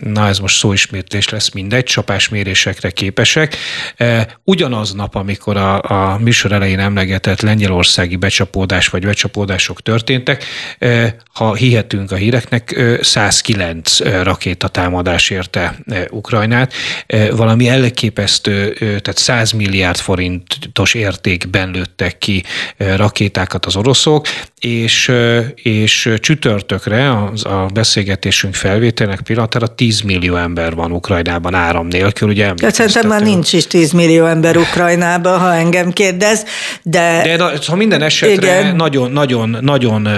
na 0.00 0.26
ez 0.26 0.38
most 0.38 0.58
szóismétlés 0.58 1.28
lesz, 1.28 1.50
mindegy, 1.68 1.84
csapásmérésekre 1.84 2.90
képesek. 2.90 3.56
E, 3.96 4.38
ugyanaz 4.44 4.92
nap, 4.92 5.14
amikor 5.14 5.56
a, 5.56 5.82
a 5.82 6.18
műsor 6.18 6.52
elején 6.52 6.78
emlegetett 6.78 7.40
lengyelországi 7.40 8.16
becsapódás 8.16 8.88
vagy 8.88 9.04
becsapódások 9.04 9.82
történtek, 9.82 10.44
e, 10.78 11.16
ha 11.32 11.54
hihetünk 11.54 12.12
a 12.12 12.16
híreknek, 12.16 12.80
109 13.00 14.00
rakétatámadás 14.22 15.30
érte 15.30 15.74
Ukrajnát. 16.10 16.72
E, 17.06 17.30
valami 17.34 17.68
elképesztő, 17.68 18.72
tehát 18.72 19.16
100 19.16 19.52
milliárd 19.52 19.98
forintos 19.98 20.94
értékben 20.94 21.70
lőttek 21.70 22.18
ki 22.18 22.44
rakétákat 22.76 23.66
az 23.66 23.76
oroszok, 23.76 24.26
és, 24.60 25.12
és 25.54 26.14
csütörtökre 26.20 27.24
az 27.24 27.44
a 27.44 27.66
beszélgetésünk 27.74 28.54
felvételnek 28.54 29.20
pillanatára 29.20 29.74
10 29.74 30.00
millió 30.00 30.36
ember 30.36 30.74
van 30.74 30.92
Ukrajnában 30.92 31.54
áram 31.58 31.86
nélkül. 31.86 32.28
Ugye 32.28 32.52
ja, 32.56 32.72
szerintem 32.72 33.08
már 33.08 33.22
nincs 33.22 33.52
is 33.52 33.66
10 33.66 33.92
millió 33.92 34.26
ember 34.26 34.56
Ukrajnában, 34.56 35.38
ha 35.38 35.54
engem 35.54 35.92
kérdez, 35.92 36.44
de... 36.82 37.20
De 37.36 37.42
ha 37.42 37.50
szóval 37.60 37.76
minden 37.76 38.02
esetre 38.02 38.60
igen. 38.60 38.76
nagyon, 38.76 39.10
nagyon, 39.10 39.58
nagyon, 39.60 40.08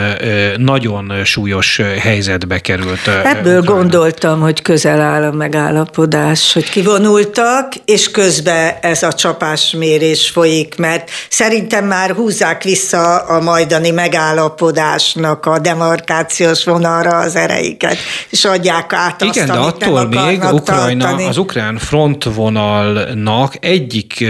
nagyon 0.56 1.12
súlyos 1.24 1.80
helyzetbe 1.98 2.58
került. 2.58 3.08
Ebből 3.24 3.58
Ukrajna. 3.58 3.74
gondoltam, 3.74 4.40
hogy 4.40 4.62
közel 4.62 5.00
áll 5.00 5.22
a 5.22 5.32
megállapodás, 5.32 6.52
hogy 6.52 6.70
kivonultak, 6.70 7.72
és 7.84 8.10
közben 8.10 8.74
ez 8.80 9.02
a 9.02 9.12
csapásmérés 9.12 10.28
folyik, 10.28 10.76
mert 10.76 11.10
szerintem 11.28 11.84
már 11.84 12.10
húzzák 12.10 12.62
vissza 12.62 13.16
a 13.16 13.40
majdani 13.40 13.90
megállapodásnak 13.90 15.46
a 15.46 15.58
demarkációs 15.58 16.64
vonalra 16.64 17.18
az 17.18 17.36
ereiket, 17.36 17.96
és 18.30 18.44
adják 18.44 18.92
át 18.92 19.22
azt, 19.22 19.46
de 19.46 19.52
attól 19.52 20.08
még 20.08 20.42
Ukrajna, 20.52 21.04
tartani. 21.04 21.29
Az 21.30 21.36
ukrán 21.36 21.78
frontvonalnak 21.78 23.64
egyik 23.64 24.24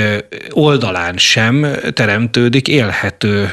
oldalán 0.51 1.17
sem 1.17 1.67
teremtődik 1.93 2.69
élhető 2.69 3.51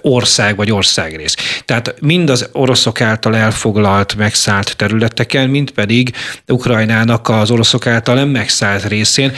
ország 0.00 0.56
vagy 0.56 0.70
országrész. 0.70 1.36
Tehát 1.64 1.94
mind 2.00 2.30
az 2.30 2.48
oroszok 2.52 3.00
által 3.00 3.36
elfoglalt, 3.36 4.16
megszállt 4.16 4.76
területeken, 4.76 5.48
mind 5.48 5.70
pedig 5.70 6.14
Ukrajnának 6.46 7.28
az 7.28 7.50
oroszok 7.50 7.86
által 7.86 8.14
nem 8.14 8.28
megszállt 8.28 8.84
részén, 8.84 9.32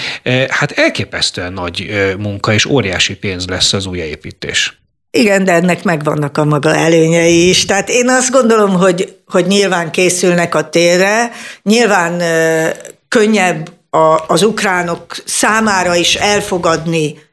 hát 0.48 0.70
elképesztően 0.70 1.52
nagy 1.52 1.90
munka 2.18 2.52
és 2.52 2.64
óriási 2.64 3.16
pénz 3.16 3.46
lesz 3.46 3.72
az 3.72 3.86
újjáépítés. 3.86 4.80
Igen, 5.16 5.44
de 5.44 5.52
ennek 5.52 5.84
megvannak 5.84 6.38
a 6.38 6.44
maga 6.44 6.74
előnyei 6.74 7.48
is. 7.48 7.64
Tehát 7.64 7.88
én 7.88 8.08
azt 8.08 8.30
gondolom, 8.30 8.74
hogy, 8.74 9.16
hogy 9.26 9.46
nyilván 9.46 9.90
készülnek 9.90 10.54
a 10.54 10.68
térre, 10.68 11.30
nyilván 11.62 12.22
könnyebb 13.08 13.70
a, 13.90 14.24
az 14.26 14.42
ukránok 14.42 15.16
számára 15.24 15.94
is 15.94 16.14
elfogadni 16.14 17.25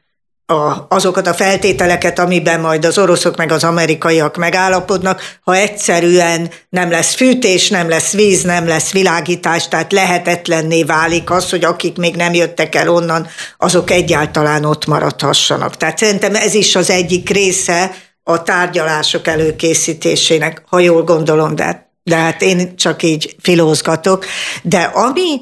a, 0.46 0.86
azokat 0.88 1.26
a 1.26 1.34
feltételeket, 1.34 2.18
amiben 2.18 2.60
majd 2.60 2.84
az 2.84 2.98
oroszok 2.98 3.36
meg 3.36 3.52
az 3.52 3.64
amerikaiak 3.64 4.36
megállapodnak, 4.36 5.20
ha 5.44 5.54
egyszerűen 5.54 6.50
nem 6.68 6.90
lesz 6.90 7.14
fűtés, 7.14 7.68
nem 7.68 7.88
lesz 7.88 8.12
víz, 8.12 8.42
nem 8.42 8.66
lesz 8.66 8.92
világítás, 8.92 9.68
tehát 9.68 9.92
lehetetlenné 9.92 10.82
válik 10.82 11.30
az, 11.30 11.50
hogy 11.50 11.64
akik 11.64 11.96
még 11.96 12.16
nem 12.16 12.34
jöttek 12.34 12.74
el 12.74 12.88
onnan, 12.88 13.26
azok 13.58 13.90
egyáltalán 13.90 14.64
ott 14.64 14.86
maradhassanak. 14.86 15.76
Tehát 15.76 15.98
szerintem 15.98 16.34
ez 16.34 16.54
is 16.54 16.76
az 16.76 16.90
egyik 16.90 17.28
része 17.28 17.94
a 18.22 18.42
tárgyalások 18.42 19.26
előkészítésének, 19.26 20.62
ha 20.66 20.78
jól 20.78 21.02
gondolom, 21.02 21.54
de, 21.54 21.90
de 22.02 22.16
hát 22.16 22.42
én 22.42 22.76
csak 22.76 23.02
így 23.02 23.36
filózgatok. 23.42 24.24
De 24.62 24.80
ami, 24.80 25.40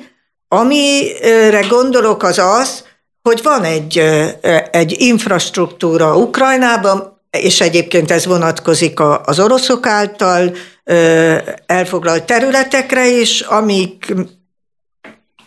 amire 0.49 1.61
gondolok 1.69 2.23
az 2.23 2.39
az, 2.39 2.85
hogy 3.23 3.43
van 3.43 3.65
egy, 3.65 3.99
egy 4.71 5.01
infrastruktúra 5.01 6.17
Ukrajnában, 6.17 7.21
és 7.31 7.61
egyébként 7.61 8.11
ez 8.11 8.27
vonatkozik 8.27 9.01
az 9.25 9.41
oroszok 9.41 9.87
által 9.87 10.57
elfoglalt 11.67 12.25
területekre 12.25 13.09
is, 13.09 13.41
amik 13.41 14.15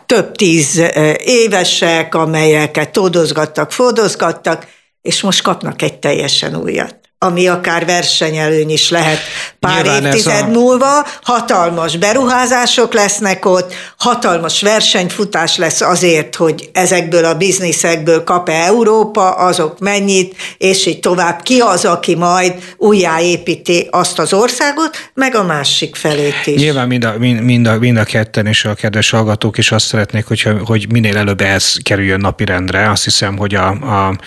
több 0.06 0.36
tíz 0.36 0.82
évesek, 1.24 2.16
amelyeket 2.16 2.92
tódozgattak, 2.92 3.72
fordozgattak, 3.72 4.68
és 5.02 5.22
most 5.22 5.42
kapnak 5.42 5.82
egy 5.82 6.00
teljesen 6.00 6.56
újat 6.56 7.05
ami 7.26 7.48
akár 7.48 7.86
versenyelőny 7.86 8.70
is 8.70 8.90
lehet 8.90 9.20
pár 9.60 9.84
Nyilván 9.84 10.06
évtized 10.06 10.44
a... 10.44 10.48
múlva. 10.48 11.06
Hatalmas 11.22 11.98
beruházások 11.98 12.94
lesznek 12.94 13.46
ott, 13.46 13.74
hatalmas 13.98 14.62
versenyfutás 14.62 15.58
lesz 15.58 15.82
azért, 15.82 16.36
hogy 16.36 16.70
ezekből 16.74 17.26
a 17.26 17.36
bizniszekből 17.36 18.24
kap-e 18.24 18.54
Európa, 18.54 19.32
azok 19.32 19.80
mennyit, 19.80 20.36
és 20.58 20.86
így 20.86 21.00
tovább. 21.00 21.42
Ki 21.42 21.60
az, 21.60 21.86
aki 21.86 22.16
majd 22.16 22.54
újjáépíti 22.78 23.88
azt 23.92 24.20
az 24.20 24.34
országot, 24.34 25.10
meg 25.14 25.36
a 25.36 25.44
másik 25.44 25.96
felét 25.96 26.46
is. 26.46 26.62
Nyilván 26.62 26.88
mind 26.88 27.04
a, 27.04 27.14
mind, 27.18 27.42
mind 27.42 27.68
a, 27.68 27.78
mind 27.78 27.98
a 27.98 28.04
ketten 28.04 28.46
és 28.46 28.66
a 28.66 28.74
kedves 28.74 29.10
hallgatók 29.10 29.58
is 29.58 29.72
azt 29.72 29.86
szeretnék, 29.86 30.26
hogyha, 30.26 30.54
hogy 30.66 30.92
minél 30.92 31.18
előbb 31.18 31.42
ez 31.42 31.74
kerüljön 31.84 32.20
napirendre. 32.20 32.90
Azt 32.90 33.04
hiszem, 33.04 33.38
hogy 33.38 33.56
a, 33.56 33.68
a, 33.68 34.18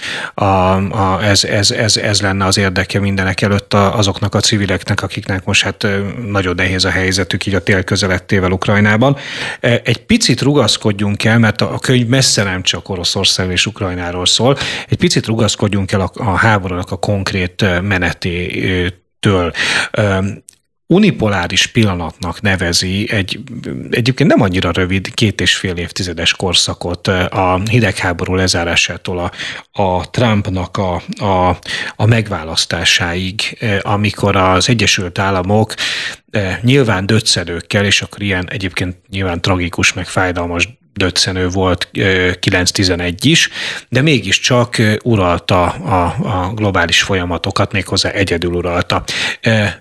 a, 0.45 0.77
a, 0.77 1.23
ez, 1.23 1.45
ez, 1.45 1.71
ez, 1.71 1.97
ez 1.97 2.21
lenne 2.21 2.45
az 2.45 2.59
érdek 2.59 2.88
érdeke 2.89 3.01
mindenek 3.01 3.41
előtt 3.41 3.75
azoknak 3.75 4.35
a 4.35 4.41
civileknek, 4.41 5.03
akiknek 5.03 5.45
most 5.45 5.63
hát 5.63 5.87
nagyon 6.27 6.55
nehéz 6.55 6.85
a 6.85 6.91
helyzetük 6.91 7.47
így 7.47 7.55
a 7.55 7.63
tél 7.63 7.85
közelettével 7.85 8.51
Ukrajnában. 8.51 9.17
Egy 9.61 10.05
picit 10.07 10.41
rugaszkodjunk 10.41 11.25
el, 11.25 11.39
mert 11.39 11.61
a 11.61 11.79
könyv 11.79 12.07
messze 12.07 12.43
nem 12.43 12.63
csak 12.63 12.89
Oroszország 12.89 13.51
és 13.51 13.67
Ukrajnáról 13.67 14.27
szól, 14.27 14.57
egy 14.89 14.99
picit 14.99 15.27
rugaszkodjunk 15.27 15.93
el 15.93 16.01
a, 16.01 16.11
a 16.15 16.37
háborúnak 16.37 16.91
a 16.91 16.97
konkrét 16.97 17.65
menetétől 17.83 19.53
unipoláris 20.91 21.67
pillanatnak 21.67 22.41
nevezi 22.41 23.11
egy 23.11 23.41
egyébként 23.91 24.31
nem 24.31 24.41
annyira 24.41 24.71
rövid, 24.71 25.15
két 25.15 25.41
és 25.41 25.57
fél 25.57 25.77
évtizedes 25.77 26.33
korszakot 26.33 27.07
a 27.07 27.61
hidegháború 27.71 28.35
lezárásától 28.35 29.19
a, 29.19 29.33
a 29.83 30.11
Trumpnak 30.11 30.77
a, 30.77 31.03
a, 31.19 31.59
a 31.97 32.07
megválasztásáig, 32.07 33.59
amikor 33.81 34.37
az 34.37 34.69
Egyesült 34.69 35.19
Államok 35.19 35.75
nyilván 36.61 37.07
döccelőkkel, 37.07 37.85
és 37.85 38.03
akkor 38.03 38.23
ilyen 38.23 38.51
egyébként 38.51 38.97
nyilván 39.09 39.41
tragikus, 39.41 39.93
meg 39.93 40.07
fájdalmas 40.07 40.69
döccenő 40.99 41.49
volt 41.49 41.89
9-11 41.93 43.15
is, 43.23 43.51
de 43.89 44.03
mégiscsak 44.03 44.77
uralta 45.03 45.63
a, 45.67 46.05
a 46.05 46.53
globális 46.55 47.03
folyamatokat, 47.03 47.73
méghozzá 47.73 48.09
egyedül 48.09 48.53
uralta. 48.53 49.05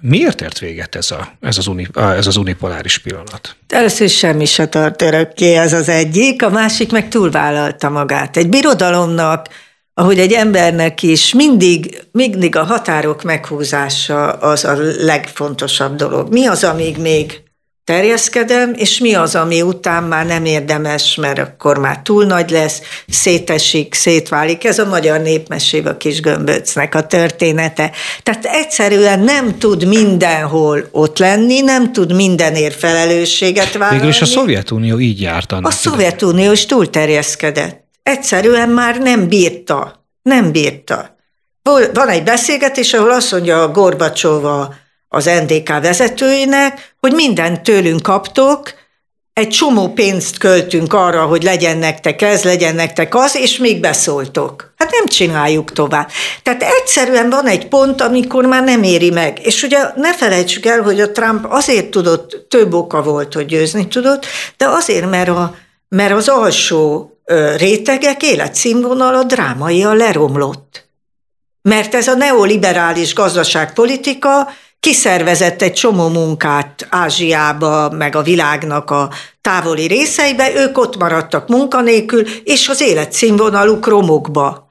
Miért 0.01 0.41
ért 0.41 0.59
véget 0.59 0.95
ez, 0.95 1.11
a, 1.11 1.27
ez, 1.41 1.57
az, 1.57 1.67
uni, 1.67 1.87
ez 1.95 2.27
az 2.27 2.37
unipoláris 2.37 2.97
pillanat? 2.97 3.55
Először 3.67 4.05
is 4.05 4.17
semmi 4.17 4.45
se 4.45 4.67
tart 4.67 5.01
örökké, 5.01 5.55
ez 5.55 5.73
az 5.73 5.89
egyik, 5.89 6.43
a 6.43 6.49
másik 6.49 6.91
meg 6.91 7.07
túlvállalta 7.07 7.89
magát. 7.89 8.37
Egy 8.37 8.49
birodalomnak, 8.49 9.47
ahogy 9.93 10.19
egy 10.19 10.33
embernek 10.33 11.03
is 11.03 11.33
mindig, 11.33 12.03
mindig 12.11 12.55
a 12.55 12.63
határok 12.63 13.23
meghúzása 13.23 14.31
az 14.31 14.65
a 14.65 14.77
legfontosabb 14.99 15.95
dolog. 15.95 16.31
Mi 16.31 16.45
az, 16.45 16.63
amíg 16.63 16.97
még 16.97 17.41
terjeszkedem, 17.87 18.73
és 18.75 18.99
mi 18.99 19.13
az, 19.13 19.35
ami 19.35 19.61
után 19.61 20.03
már 20.03 20.25
nem 20.25 20.45
érdemes, 20.45 21.15
mert 21.15 21.39
akkor 21.39 21.77
már 21.77 21.99
túl 22.03 22.25
nagy 22.25 22.49
lesz, 22.49 22.81
szétesik, 23.07 23.93
szétválik. 23.93 24.63
Ez 24.63 24.79
a 24.79 24.85
magyar 24.85 25.21
népmesév 25.21 25.85
a 25.85 25.97
kis 25.97 26.21
gömböcnek 26.21 26.95
a 26.95 27.07
története. 27.07 27.91
Tehát 28.23 28.45
egyszerűen 28.45 29.19
nem 29.19 29.57
tud 29.57 29.87
mindenhol 29.87 30.87
ott 30.91 31.17
lenni, 31.17 31.61
nem 31.61 31.91
tud 31.91 32.15
mindenért 32.15 32.79
felelősséget 32.79 33.71
vállalni. 33.71 33.95
Végül 33.95 34.09
is 34.09 34.21
a 34.21 34.25
Szovjetunió 34.25 34.99
így 34.99 35.21
járt 35.21 35.51
annak. 35.51 35.71
A 35.71 35.71
Szovjetunió 35.71 36.51
is 36.51 36.65
túlterjeszkedett. 36.65 37.83
Egyszerűen 38.03 38.69
már 38.69 38.97
nem 38.97 39.27
bírta. 39.27 40.05
Nem 40.21 40.51
bírta. 40.51 41.15
Van 41.93 42.09
egy 42.09 42.23
beszélgetés, 42.23 42.93
ahol 42.93 43.11
azt 43.11 43.31
mondja 43.31 43.61
a 43.61 43.71
Gorbacsova 43.71 44.75
az 45.09 45.25
NDK 45.25 45.67
vezetőinek, 45.67 46.95
hogy 46.99 47.13
mindent 47.13 47.61
tőlünk 47.61 48.01
kaptok, 48.01 48.73
egy 49.37 49.49
csomó 49.49 49.87
pénzt 49.87 50.37
költünk 50.37 50.93
arra, 50.93 51.25
hogy 51.25 51.43
legyen 51.43 51.77
nektek 51.77 52.21
ez, 52.21 52.43
legyen 52.43 52.75
nektek 52.75 53.15
az, 53.15 53.35
és 53.35 53.57
még 53.57 53.79
beszóltok. 53.79 54.73
Hát 54.77 54.91
nem 54.91 55.05
csináljuk 55.05 55.71
tovább. 55.71 56.09
Tehát 56.43 56.63
egyszerűen 56.63 57.29
van 57.29 57.45
egy 57.45 57.67
pont, 57.67 58.01
amikor 58.01 58.45
már 58.45 58.63
nem 58.63 58.83
éri 58.83 59.09
meg. 59.09 59.39
És 59.41 59.63
ugye 59.63 59.79
ne 59.95 60.13
felejtsük 60.13 60.65
el, 60.65 60.81
hogy 60.81 61.01
a 61.01 61.11
Trump 61.11 61.45
azért 61.49 61.89
tudott, 61.89 62.45
több 62.49 62.73
oka 62.73 63.01
volt, 63.01 63.33
hogy 63.33 63.45
győzni 63.45 63.87
tudott, 63.87 64.25
de 64.57 64.67
azért, 64.67 65.09
mert, 65.09 65.29
a, 65.29 65.55
mert 65.87 66.13
az 66.13 66.27
alsó 66.27 67.11
rétegek 67.57 68.23
életszínvonala 68.23 69.23
drámaian 69.23 69.95
leromlott. 69.95 70.89
Mert 71.61 71.95
ez 71.95 72.07
a 72.07 72.15
neoliberális 72.15 73.13
gazdaságpolitika, 73.13 74.49
kiszervezett 74.79 75.61
egy 75.61 75.73
csomó 75.73 76.07
munkát 76.07 76.87
Ázsiába, 76.89 77.89
meg 77.89 78.15
a 78.15 78.21
világnak 78.21 78.91
a 78.91 79.09
távoli 79.41 79.87
részeibe, 79.87 80.55
ők 80.55 80.77
ott 80.77 80.97
maradtak 80.97 81.47
munkanélkül, 81.47 82.23
és 82.43 82.67
az 82.67 82.81
életszínvonaluk 82.81 83.87
romokba 83.87 84.67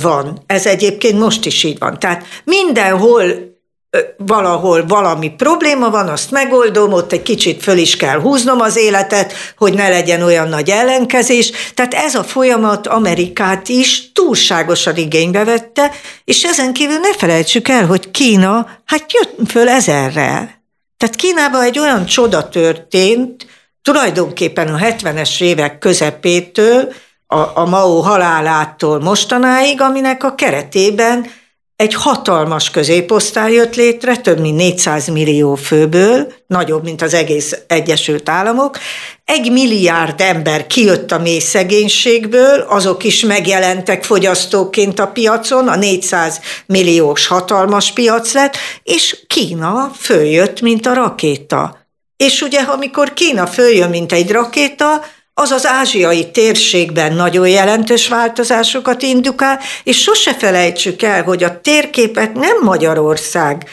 van. 0.00 0.42
Ez 0.46 0.66
egyébként 0.66 1.18
most 1.18 1.46
is 1.46 1.64
így 1.64 1.78
van. 1.78 1.98
Tehát 1.98 2.24
mindenhol 2.44 3.24
valahol 4.16 4.86
valami 4.86 5.30
probléma 5.30 5.90
van, 5.90 6.08
azt 6.08 6.30
megoldom, 6.30 6.92
ott 6.92 7.12
egy 7.12 7.22
kicsit 7.22 7.62
föl 7.62 7.76
is 7.76 7.96
kell 7.96 8.20
húznom 8.20 8.60
az 8.60 8.76
életet, 8.76 9.32
hogy 9.56 9.74
ne 9.74 9.88
legyen 9.88 10.22
olyan 10.22 10.48
nagy 10.48 10.70
ellenkezés. 10.70 11.50
Tehát 11.74 11.94
ez 11.94 12.14
a 12.14 12.24
folyamat 12.24 12.86
Amerikát 12.86 13.68
is 13.68 14.12
túlságosan 14.12 14.96
igénybe 14.96 15.44
vette, 15.44 15.90
és 16.24 16.44
ezen 16.44 16.72
kívül 16.72 16.98
ne 16.98 17.14
felejtsük 17.14 17.68
el, 17.68 17.86
hogy 17.86 18.10
Kína 18.10 18.66
hát 18.84 19.12
jött 19.12 19.50
föl 19.50 19.68
ezerrel. 19.68 20.64
Tehát 20.96 21.16
Kínában 21.16 21.62
egy 21.62 21.78
olyan 21.78 22.06
csoda 22.06 22.48
történt, 22.48 23.46
tulajdonképpen 23.82 24.74
a 24.74 24.78
70-es 24.78 25.40
évek 25.40 25.78
közepétől, 25.78 26.92
a, 27.26 27.60
a 27.60 27.66
Mao 27.66 28.00
halálától 28.00 29.00
mostanáig, 29.00 29.80
aminek 29.80 30.24
a 30.24 30.34
keretében 30.34 31.26
egy 31.76 31.94
hatalmas 31.94 32.70
középosztály 32.70 33.52
jött 33.52 33.74
létre, 33.74 34.16
több 34.16 34.40
mint 34.40 34.56
400 34.56 35.08
millió 35.08 35.54
főből, 35.54 36.32
nagyobb, 36.46 36.84
mint 36.84 37.02
az 37.02 37.14
egész 37.14 37.56
Egyesült 37.66 38.28
Államok. 38.28 38.78
Egy 39.24 39.52
milliárd 39.52 40.20
ember 40.20 40.66
kijött 40.66 41.12
a 41.12 41.18
mély 41.18 41.38
szegénységből, 41.38 42.60
azok 42.60 43.04
is 43.04 43.20
megjelentek 43.20 44.04
fogyasztóként 44.04 44.98
a 44.98 45.06
piacon, 45.06 45.68
a 45.68 45.76
400 45.76 46.40
milliós 46.66 47.26
hatalmas 47.26 47.92
piac 47.92 48.32
lett, 48.32 48.56
és 48.82 49.16
Kína 49.26 49.90
följött, 49.98 50.60
mint 50.60 50.86
a 50.86 50.94
rakéta. 50.94 51.86
És 52.16 52.42
ugye, 52.42 52.60
amikor 52.60 53.14
Kína 53.14 53.46
följön, 53.46 53.90
mint 53.90 54.12
egy 54.12 54.30
rakéta, 54.30 55.04
az 55.38 55.50
az 55.50 55.66
ázsiai 55.66 56.30
térségben 56.30 57.12
nagyon 57.12 57.48
jelentős 57.48 58.08
változásokat 58.08 59.02
indukál, 59.02 59.60
és 59.84 60.00
sose 60.00 60.34
felejtsük 60.34 61.02
el, 61.02 61.22
hogy 61.22 61.44
a 61.44 61.60
térképet 61.60 62.34
nem 62.34 62.56
Magyarország 62.62 63.64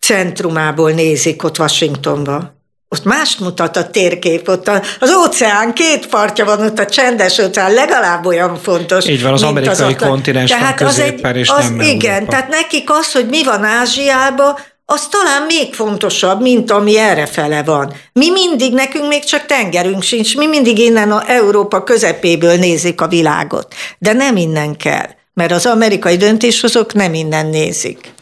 centrumából 0.00 0.90
nézik 0.90 1.44
ott 1.44 1.58
Washingtonba. 1.58 2.54
Ott 2.88 3.04
mást 3.04 3.40
mutat 3.40 3.76
a 3.76 3.90
térkép, 3.90 4.48
ott 4.48 4.70
az 5.00 5.14
óceán 5.24 5.72
két 5.72 6.06
partja 6.06 6.44
van, 6.44 6.60
ott 6.60 6.78
a 6.78 6.86
csendes 6.86 7.38
óceán 7.38 7.72
legalább 7.72 8.26
olyan 8.26 8.56
fontos. 8.56 9.06
Így 9.06 9.22
van, 9.22 9.32
az 9.32 9.42
amerikai 9.42 9.92
az 9.92 10.08
kontinens 10.08 10.50
tehát 10.50 10.78
van 10.78 10.88
középen, 10.88 11.36
és 11.36 11.48
az, 11.48 11.68
nem 11.68 11.80
Igen, 11.80 12.12
Európa. 12.12 12.30
tehát 12.30 12.48
nekik 12.48 12.90
az, 12.90 13.12
hogy 13.12 13.26
mi 13.26 13.44
van 13.44 13.64
Ázsiában, 13.64 14.58
az 14.88 15.08
talán 15.08 15.42
még 15.42 15.74
fontosabb, 15.74 16.40
mint 16.40 16.70
ami 16.70 16.98
errefele 16.98 17.62
van. 17.62 17.92
Mi 18.12 18.30
mindig, 18.30 18.72
nekünk 18.72 19.08
még 19.08 19.24
csak 19.24 19.46
tengerünk 19.46 20.02
sincs, 20.02 20.36
mi 20.36 20.46
mindig 20.46 20.78
innen 20.78 21.12
a 21.12 21.30
Európa 21.30 21.82
közepéből 21.82 22.56
nézik 22.56 23.00
a 23.00 23.08
világot. 23.08 23.74
De 23.98 24.12
nem 24.12 24.36
innen 24.36 24.76
kell, 24.76 25.08
mert 25.36 25.52
az 25.52 25.66
amerikai 25.66 26.16
döntéshozók 26.16 26.94
nem 26.94 27.14
innen 27.14 27.46
nézik. 27.46 28.12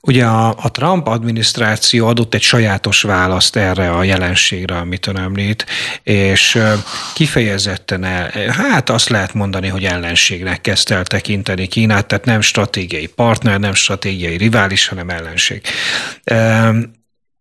Ugye 0.00 0.24
a, 0.24 0.48
a 0.48 0.70
Trump 0.70 1.06
adminisztráció 1.06 2.06
adott 2.06 2.34
egy 2.34 2.42
sajátos 2.42 3.02
választ 3.02 3.56
erre 3.56 3.90
a 3.90 4.02
jelenségre, 4.02 4.76
amit 4.76 5.06
ön 5.06 5.18
említ, 5.18 5.66
és 6.02 6.58
kifejezetten 7.14 8.04
el, 8.04 8.30
hát 8.50 8.90
azt 8.90 9.08
lehet 9.08 9.34
mondani, 9.34 9.68
hogy 9.68 9.84
ellenségnek 9.84 10.60
kezdte 10.60 10.94
el 10.94 11.04
tekinteni 11.04 11.66
Kínát, 11.66 12.06
tehát 12.06 12.24
nem 12.24 12.40
stratégiai 12.40 13.06
partner, 13.06 13.58
nem 13.60 13.74
stratégiai 13.74 14.36
rivális, 14.36 14.88
hanem 14.88 15.08
ellenség. 15.08 15.60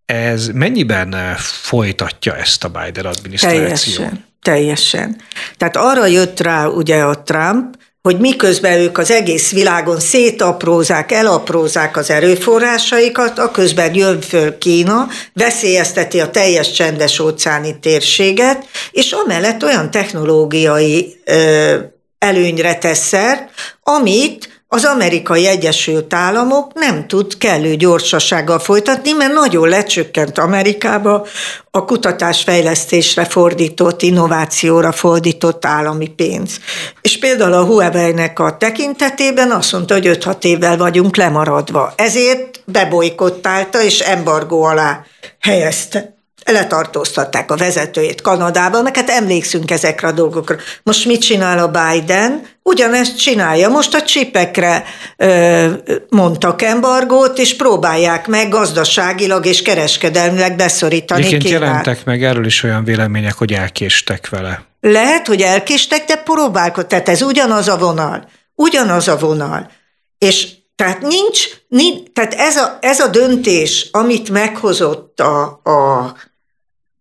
Ez 0.06 0.48
mennyiben 0.48 1.36
folytatja 1.38 2.36
ezt 2.36 2.64
a 2.64 2.70
Biden 2.70 3.06
adminisztráció? 3.06 3.94
Teljesen, 3.94 4.26
teljesen. 4.42 5.22
Tehát 5.58 5.76
arra 5.76 6.06
jött 6.06 6.40
rá 6.40 6.66
ugye 6.66 7.04
a 7.04 7.24
Trump, 7.24 7.76
hogy 8.06 8.20
miközben 8.20 8.80
ők 8.80 8.98
az 8.98 9.12
egész 9.12 9.52
világon 9.52 10.00
szétaprózák, 10.00 11.12
elaprózák 11.12 11.98
az 11.98 12.10
erőforrásaikat, 12.10 13.40
a 13.40 13.52
közben 13.52 13.96
jön 13.96 14.22
föl 14.22 14.58
Kína, 14.58 15.08
veszélyezteti 15.34 16.20
a 16.20 16.30
teljes 16.30 16.72
csendes 16.72 17.20
óceáni 17.20 17.80
térséget, 17.80 18.66
és 18.92 19.12
amellett 19.12 19.64
olyan 19.64 19.92
technológiai 19.92 21.16
ö, 21.26 21.76
előnyre 22.20 22.76
tesz 22.76 23.08
szert, 23.08 23.50
amit 23.84 24.55
az 24.76 24.84
amerikai 24.86 25.48
Egyesült 25.48 26.14
Államok 26.14 26.74
nem 26.74 27.08
tud 27.08 27.38
kellő 27.38 27.76
gyorsasággal 27.76 28.60
folytatni, 28.60 29.12
mert 29.12 29.34
nagyon 29.34 29.70
lecsökkent 29.70 30.38
Amerikába 30.38 31.26
a 31.72 31.86
kutatásfejlesztésre 31.86 33.26
fordított, 33.26 34.02
innovációra 34.02 34.92
fordított 34.92 35.66
állami 35.66 36.08
pénz. 36.08 36.60
És 37.02 37.20
például 37.20 37.54
a 37.54 37.66
Huawei-nek 37.66 38.40
a 38.40 38.58
tekintetében 38.58 39.52
azt 39.52 39.72
mondta, 39.72 39.94
hogy 39.94 40.08
5-6 40.08 40.44
évvel 40.44 40.78
vagyunk 40.78 41.16
lemaradva. 41.16 41.94
Ezért 41.96 42.62
bebolykottálta 42.66 43.82
és 43.82 44.00
embargó 44.00 44.64
alá 44.64 45.06
helyezte 45.40 46.15
letartóztatták 46.46 47.52
a 47.52 47.56
vezetőjét 47.56 48.22
Kanadában, 48.22 48.84
meg 48.84 48.96
hát 48.96 49.10
emlékszünk 49.10 49.72
ezekre 49.72 50.08
a 50.08 50.12
dolgokra. 50.12 50.56
Most 50.84 51.06
mit 51.06 51.22
csinál 51.22 51.60
a 51.60 51.68
Biden? 51.68 52.42
Ugyanezt 52.64 53.18
csinálja. 53.20 53.70
Most 53.70 53.96
a 53.96 54.02
csipekre 54.02 54.84
ö, 55.18 55.68
mondtak 56.10 56.62
embargót, 56.62 57.38
és 57.38 57.56
próbálják 57.56 58.28
meg 58.28 58.50
gazdaságilag 58.50 59.46
és 59.46 59.62
kereskedelmileg 59.62 60.56
beszorítani 60.56 61.20
Egyébként 61.20 61.44
Kínát. 61.44 61.62
jelentek 61.62 62.06
meg 62.06 62.24
erről 62.24 62.46
is 62.46 62.64
olyan 62.64 62.84
vélemények, 62.84 63.34
hogy 63.34 63.54
elkéstek 63.54 64.30
vele. 64.30 64.66
Lehet, 64.82 65.28
hogy 65.28 65.42
elkéstek, 65.42 66.06
de 66.06 66.16
próbálkoztak. 66.16 66.88
Tehát 66.88 67.10
ez 67.10 67.22
ugyanaz 67.22 67.68
a 67.68 67.78
vonal. 67.78 68.30
Ugyanaz 68.56 69.08
a 69.08 69.18
vonal. 69.18 69.72
És 70.18 70.48
Tehát 70.76 71.02
nincs, 71.02 71.40
nincs 71.68 72.10
tehát 72.14 72.34
ez 72.34 72.56
a, 72.58 72.78
ez 72.82 73.00
a 73.00 73.08
döntés, 73.08 73.90
amit 73.92 74.30
meghozott 74.30 75.20
a, 75.20 75.60
a, 75.64 76.14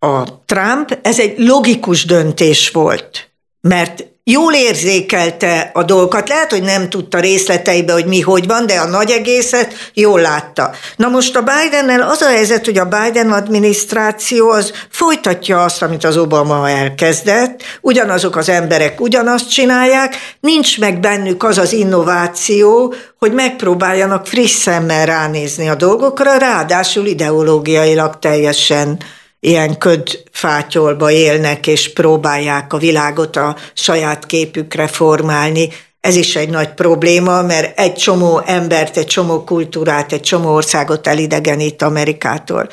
a 0.05 0.43
Trump, 0.47 0.99
ez 1.03 1.19
egy 1.19 1.35
logikus 1.39 2.05
döntés 2.05 2.71
volt, 2.71 3.31
mert 3.61 4.05
jól 4.25 4.55
érzékelte 4.55 5.71
a 5.73 5.83
dolgokat, 5.83 6.29
lehet, 6.29 6.51
hogy 6.51 6.63
nem 6.63 6.89
tudta 6.89 7.21
részleteibe, 7.21 7.93
hogy 7.93 8.07
mi 8.07 8.21
hogy 8.21 8.47
van, 8.47 8.67
de 8.67 8.75
a 8.75 8.87
nagy 8.87 9.11
egészet 9.11 9.91
jól 9.95 10.21
látta. 10.21 10.71
Na 10.97 11.09
most 11.09 11.37
a 11.37 11.43
Bidennel 11.43 12.03
az 12.03 12.23
a 12.23 12.29
helyzet, 12.29 12.65
hogy 12.65 12.79
a 12.79 12.89
Biden 12.89 13.33
adminisztráció 13.33 14.51
az 14.51 14.73
folytatja 14.91 15.63
azt, 15.63 15.83
amit 15.83 16.05
az 16.05 16.17
Obama 16.17 16.69
elkezdett, 16.69 17.63
ugyanazok 17.81 18.37
az 18.37 18.49
emberek 18.49 19.01
ugyanazt 19.01 19.51
csinálják, 19.51 20.17
nincs 20.41 20.79
meg 20.79 21.01
bennük 21.01 21.43
az 21.43 21.59
az 21.59 21.73
innováció, 21.73 22.95
hogy 23.19 23.33
megpróbáljanak 23.33 24.27
friss 24.27 24.53
szemmel 24.53 25.07
ránézni 25.07 25.69
a 25.69 25.75
dolgokra, 25.75 26.37
ráadásul 26.37 27.07
ideológiailag 27.07 28.19
teljesen 28.19 28.99
ilyen 29.45 29.79
ködfátyolba 29.79 31.11
élnek, 31.11 31.67
és 31.67 31.93
próbálják 31.93 32.73
a 32.73 32.79
világot 32.79 33.37
a 33.37 33.57
saját 33.75 34.27
képükre 34.27 34.87
formálni. 34.87 35.69
Ez 36.01 36.17
is 36.17 36.37
egy 36.37 36.49
nagy 36.49 36.75
probléma, 36.75 37.43
mert 37.43 37.79
egy 37.79 37.95
csomó 37.95 38.43
embert, 38.47 38.97
egy 38.97 39.07
csomó 39.07 39.45
kultúrát, 39.45 40.13
egy 40.13 40.21
csomó 40.21 40.55
országot 40.55 41.07
elidegenít 41.07 41.83
Amerikától. 41.83 42.69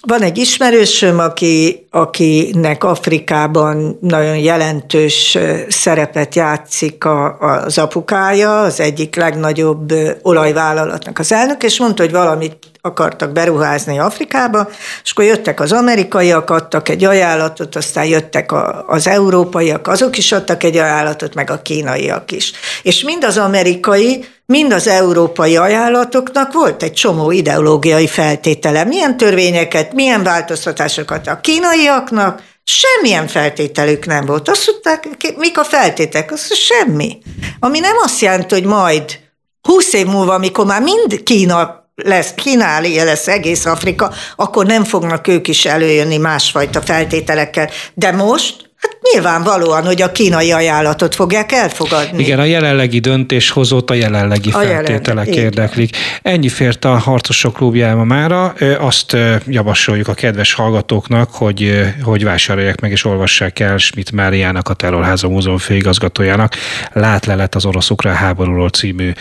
Van 0.00 0.22
egy 0.22 0.38
ismerősöm, 0.38 1.18
aki, 1.18 1.86
akinek 1.90 2.84
Afrikában 2.84 3.98
nagyon 4.00 4.36
jelentős 4.38 5.38
szerepet 5.68 6.34
játszik 6.34 7.04
a, 7.04 7.38
az 7.38 7.78
apukája, 7.78 8.60
az 8.60 8.80
egyik 8.80 9.16
legnagyobb 9.16 9.92
olajvállalatnak 10.22 11.18
az 11.18 11.32
elnök, 11.32 11.62
és 11.62 11.78
mondta, 11.78 12.02
hogy 12.02 12.12
valamit 12.12 12.69
akartak 12.80 13.32
beruházni 13.32 13.98
Afrikába, 13.98 14.68
és 15.04 15.10
akkor 15.10 15.24
jöttek 15.24 15.60
az 15.60 15.72
amerikaiak, 15.72 16.50
adtak 16.50 16.88
egy 16.88 17.04
ajánlatot, 17.04 17.76
aztán 17.76 18.04
jöttek 18.04 18.52
a, 18.52 18.84
az 18.86 19.06
európaiak, 19.06 19.88
azok 19.88 20.18
is 20.18 20.32
adtak 20.32 20.62
egy 20.62 20.76
ajánlatot, 20.76 21.34
meg 21.34 21.50
a 21.50 21.62
kínaiak 21.62 22.32
is. 22.32 22.52
És 22.82 23.02
mind 23.02 23.24
az 23.24 23.38
amerikai, 23.38 24.24
mind 24.46 24.72
az 24.72 24.86
európai 24.86 25.56
ajánlatoknak 25.56 26.52
volt 26.52 26.82
egy 26.82 26.92
csomó 26.92 27.30
ideológiai 27.30 28.06
feltétele. 28.06 28.84
Milyen 28.84 29.16
törvényeket, 29.16 29.92
milyen 29.92 30.22
változtatásokat 30.22 31.26
a 31.26 31.40
kínaiaknak, 31.40 32.42
semmilyen 32.64 33.26
feltételük 33.26 34.06
nem 34.06 34.26
volt. 34.26 34.48
Azt 34.48 34.66
mondták, 34.66 35.08
mik 35.36 35.58
a 35.58 35.64
feltétek? 35.64 36.32
Azt 36.32 36.54
semmi. 36.54 37.18
Ami 37.58 37.78
nem 37.78 37.96
azt 38.04 38.20
jelenti, 38.20 38.54
hogy 38.54 38.64
majd 38.64 39.18
20 39.62 39.92
év 39.92 40.06
múlva, 40.06 40.34
amikor 40.34 40.66
már 40.66 40.82
mind 40.82 41.22
Kína 41.22 41.79
lesz, 42.04 42.34
Kínália 42.34 43.04
lesz 43.04 43.28
egész 43.28 43.64
Afrika, 43.64 44.12
akkor 44.36 44.66
nem 44.66 44.84
fognak 44.84 45.28
ők 45.28 45.48
is 45.48 45.64
előjönni 45.64 46.16
másfajta 46.16 46.80
feltételekkel. 46.80 47.70
De 47.94 48.12
most 48.12 48.69
nyilvánvalóan, 49.12 49.84
hogy 49.84 50.02
a 50.02 50.12
kínai 50.12 50.52
ajánlatot 50.52 51.14
fogják 51.14 51.52
elfogadni. 51.52 52.22
Igen, 52.22 52.38
a 52.38 52.44
jelenlegi 52.44 52.98
döntéshozót 52.98 53.90
a 53.90 53.94
jelenlegi 53.94 54.50
a 54.50 54.58
feltételek 54.58 55.26
jelen, 55.26 55.42
érdeklik. 55.44 55.96
Ennyi 56.22 56.48
fért 56.48 56.84
a 56.84 56.98
Harcosok 56.98 57.54
klubjába 57.54 58.04
mára. 58.04 58.54
Azt 58.78 59.16
javasoljuk 59.46 60.08
a 60.08 60.14
kedves 60.14 60.52
hallgatóknak, 60.52 61.30
hogy, 61.32 61.84
hogy 62.02 62.24
vásárolják 62.24 62.80
meg 62.80 62.90
és 62.90 63.04
olvassák 63.04 63.58
el 63.58 63.78
Schmidt 63.78 64.12
Máriának, 64.12 64.68
a 64.68 64.74
Terrorháza 64.74 65.28
Múzeum 65.28 65.58
főigazgatójának 65.58 66.54
Látlelet 66.92 67.54
az 67.54 67.64
orosz-ukrán 67.64 68.14
háborúról 68.14 68.68
című 68.68 69.12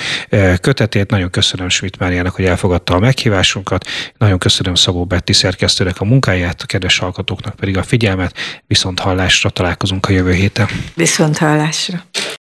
kötetét. 0.61 1.09
Nagyon 1.09 1.29
köszönöm 1.29 1.69
Schmidt 1.69 1.97
Máriának, 1.99 2.35
hogy 2.35 2.45
elfogadta 2.45 2.93
a 2.93 2.99
meghívásunkat. 2.99 3.85
Nagyon 4.17 4.37
köszönöm 4.37 4.75
Szabó 4.75 5.05
Betti 5.05 5.33
szerkesztőnek 5.33 6.01
a 6.01 6.05
munkáját, 6.05 6.61
a 6.61 6.65
kedves 6.65 6.97
hallgatóknak 6.97 7.55
pedig 7.55 7.77
a 7.77 7.83
figyelmet. 7.83 8.33
Viszont 8.67 8.99
hallásra 8.99 9.49
találkozunk 9.69 10.05
a 10.05 10.11
jövő 10.11 10.33
héten. 10.33 10.67
Viszont 10.95 11.37
hallásra. 11.37 12.03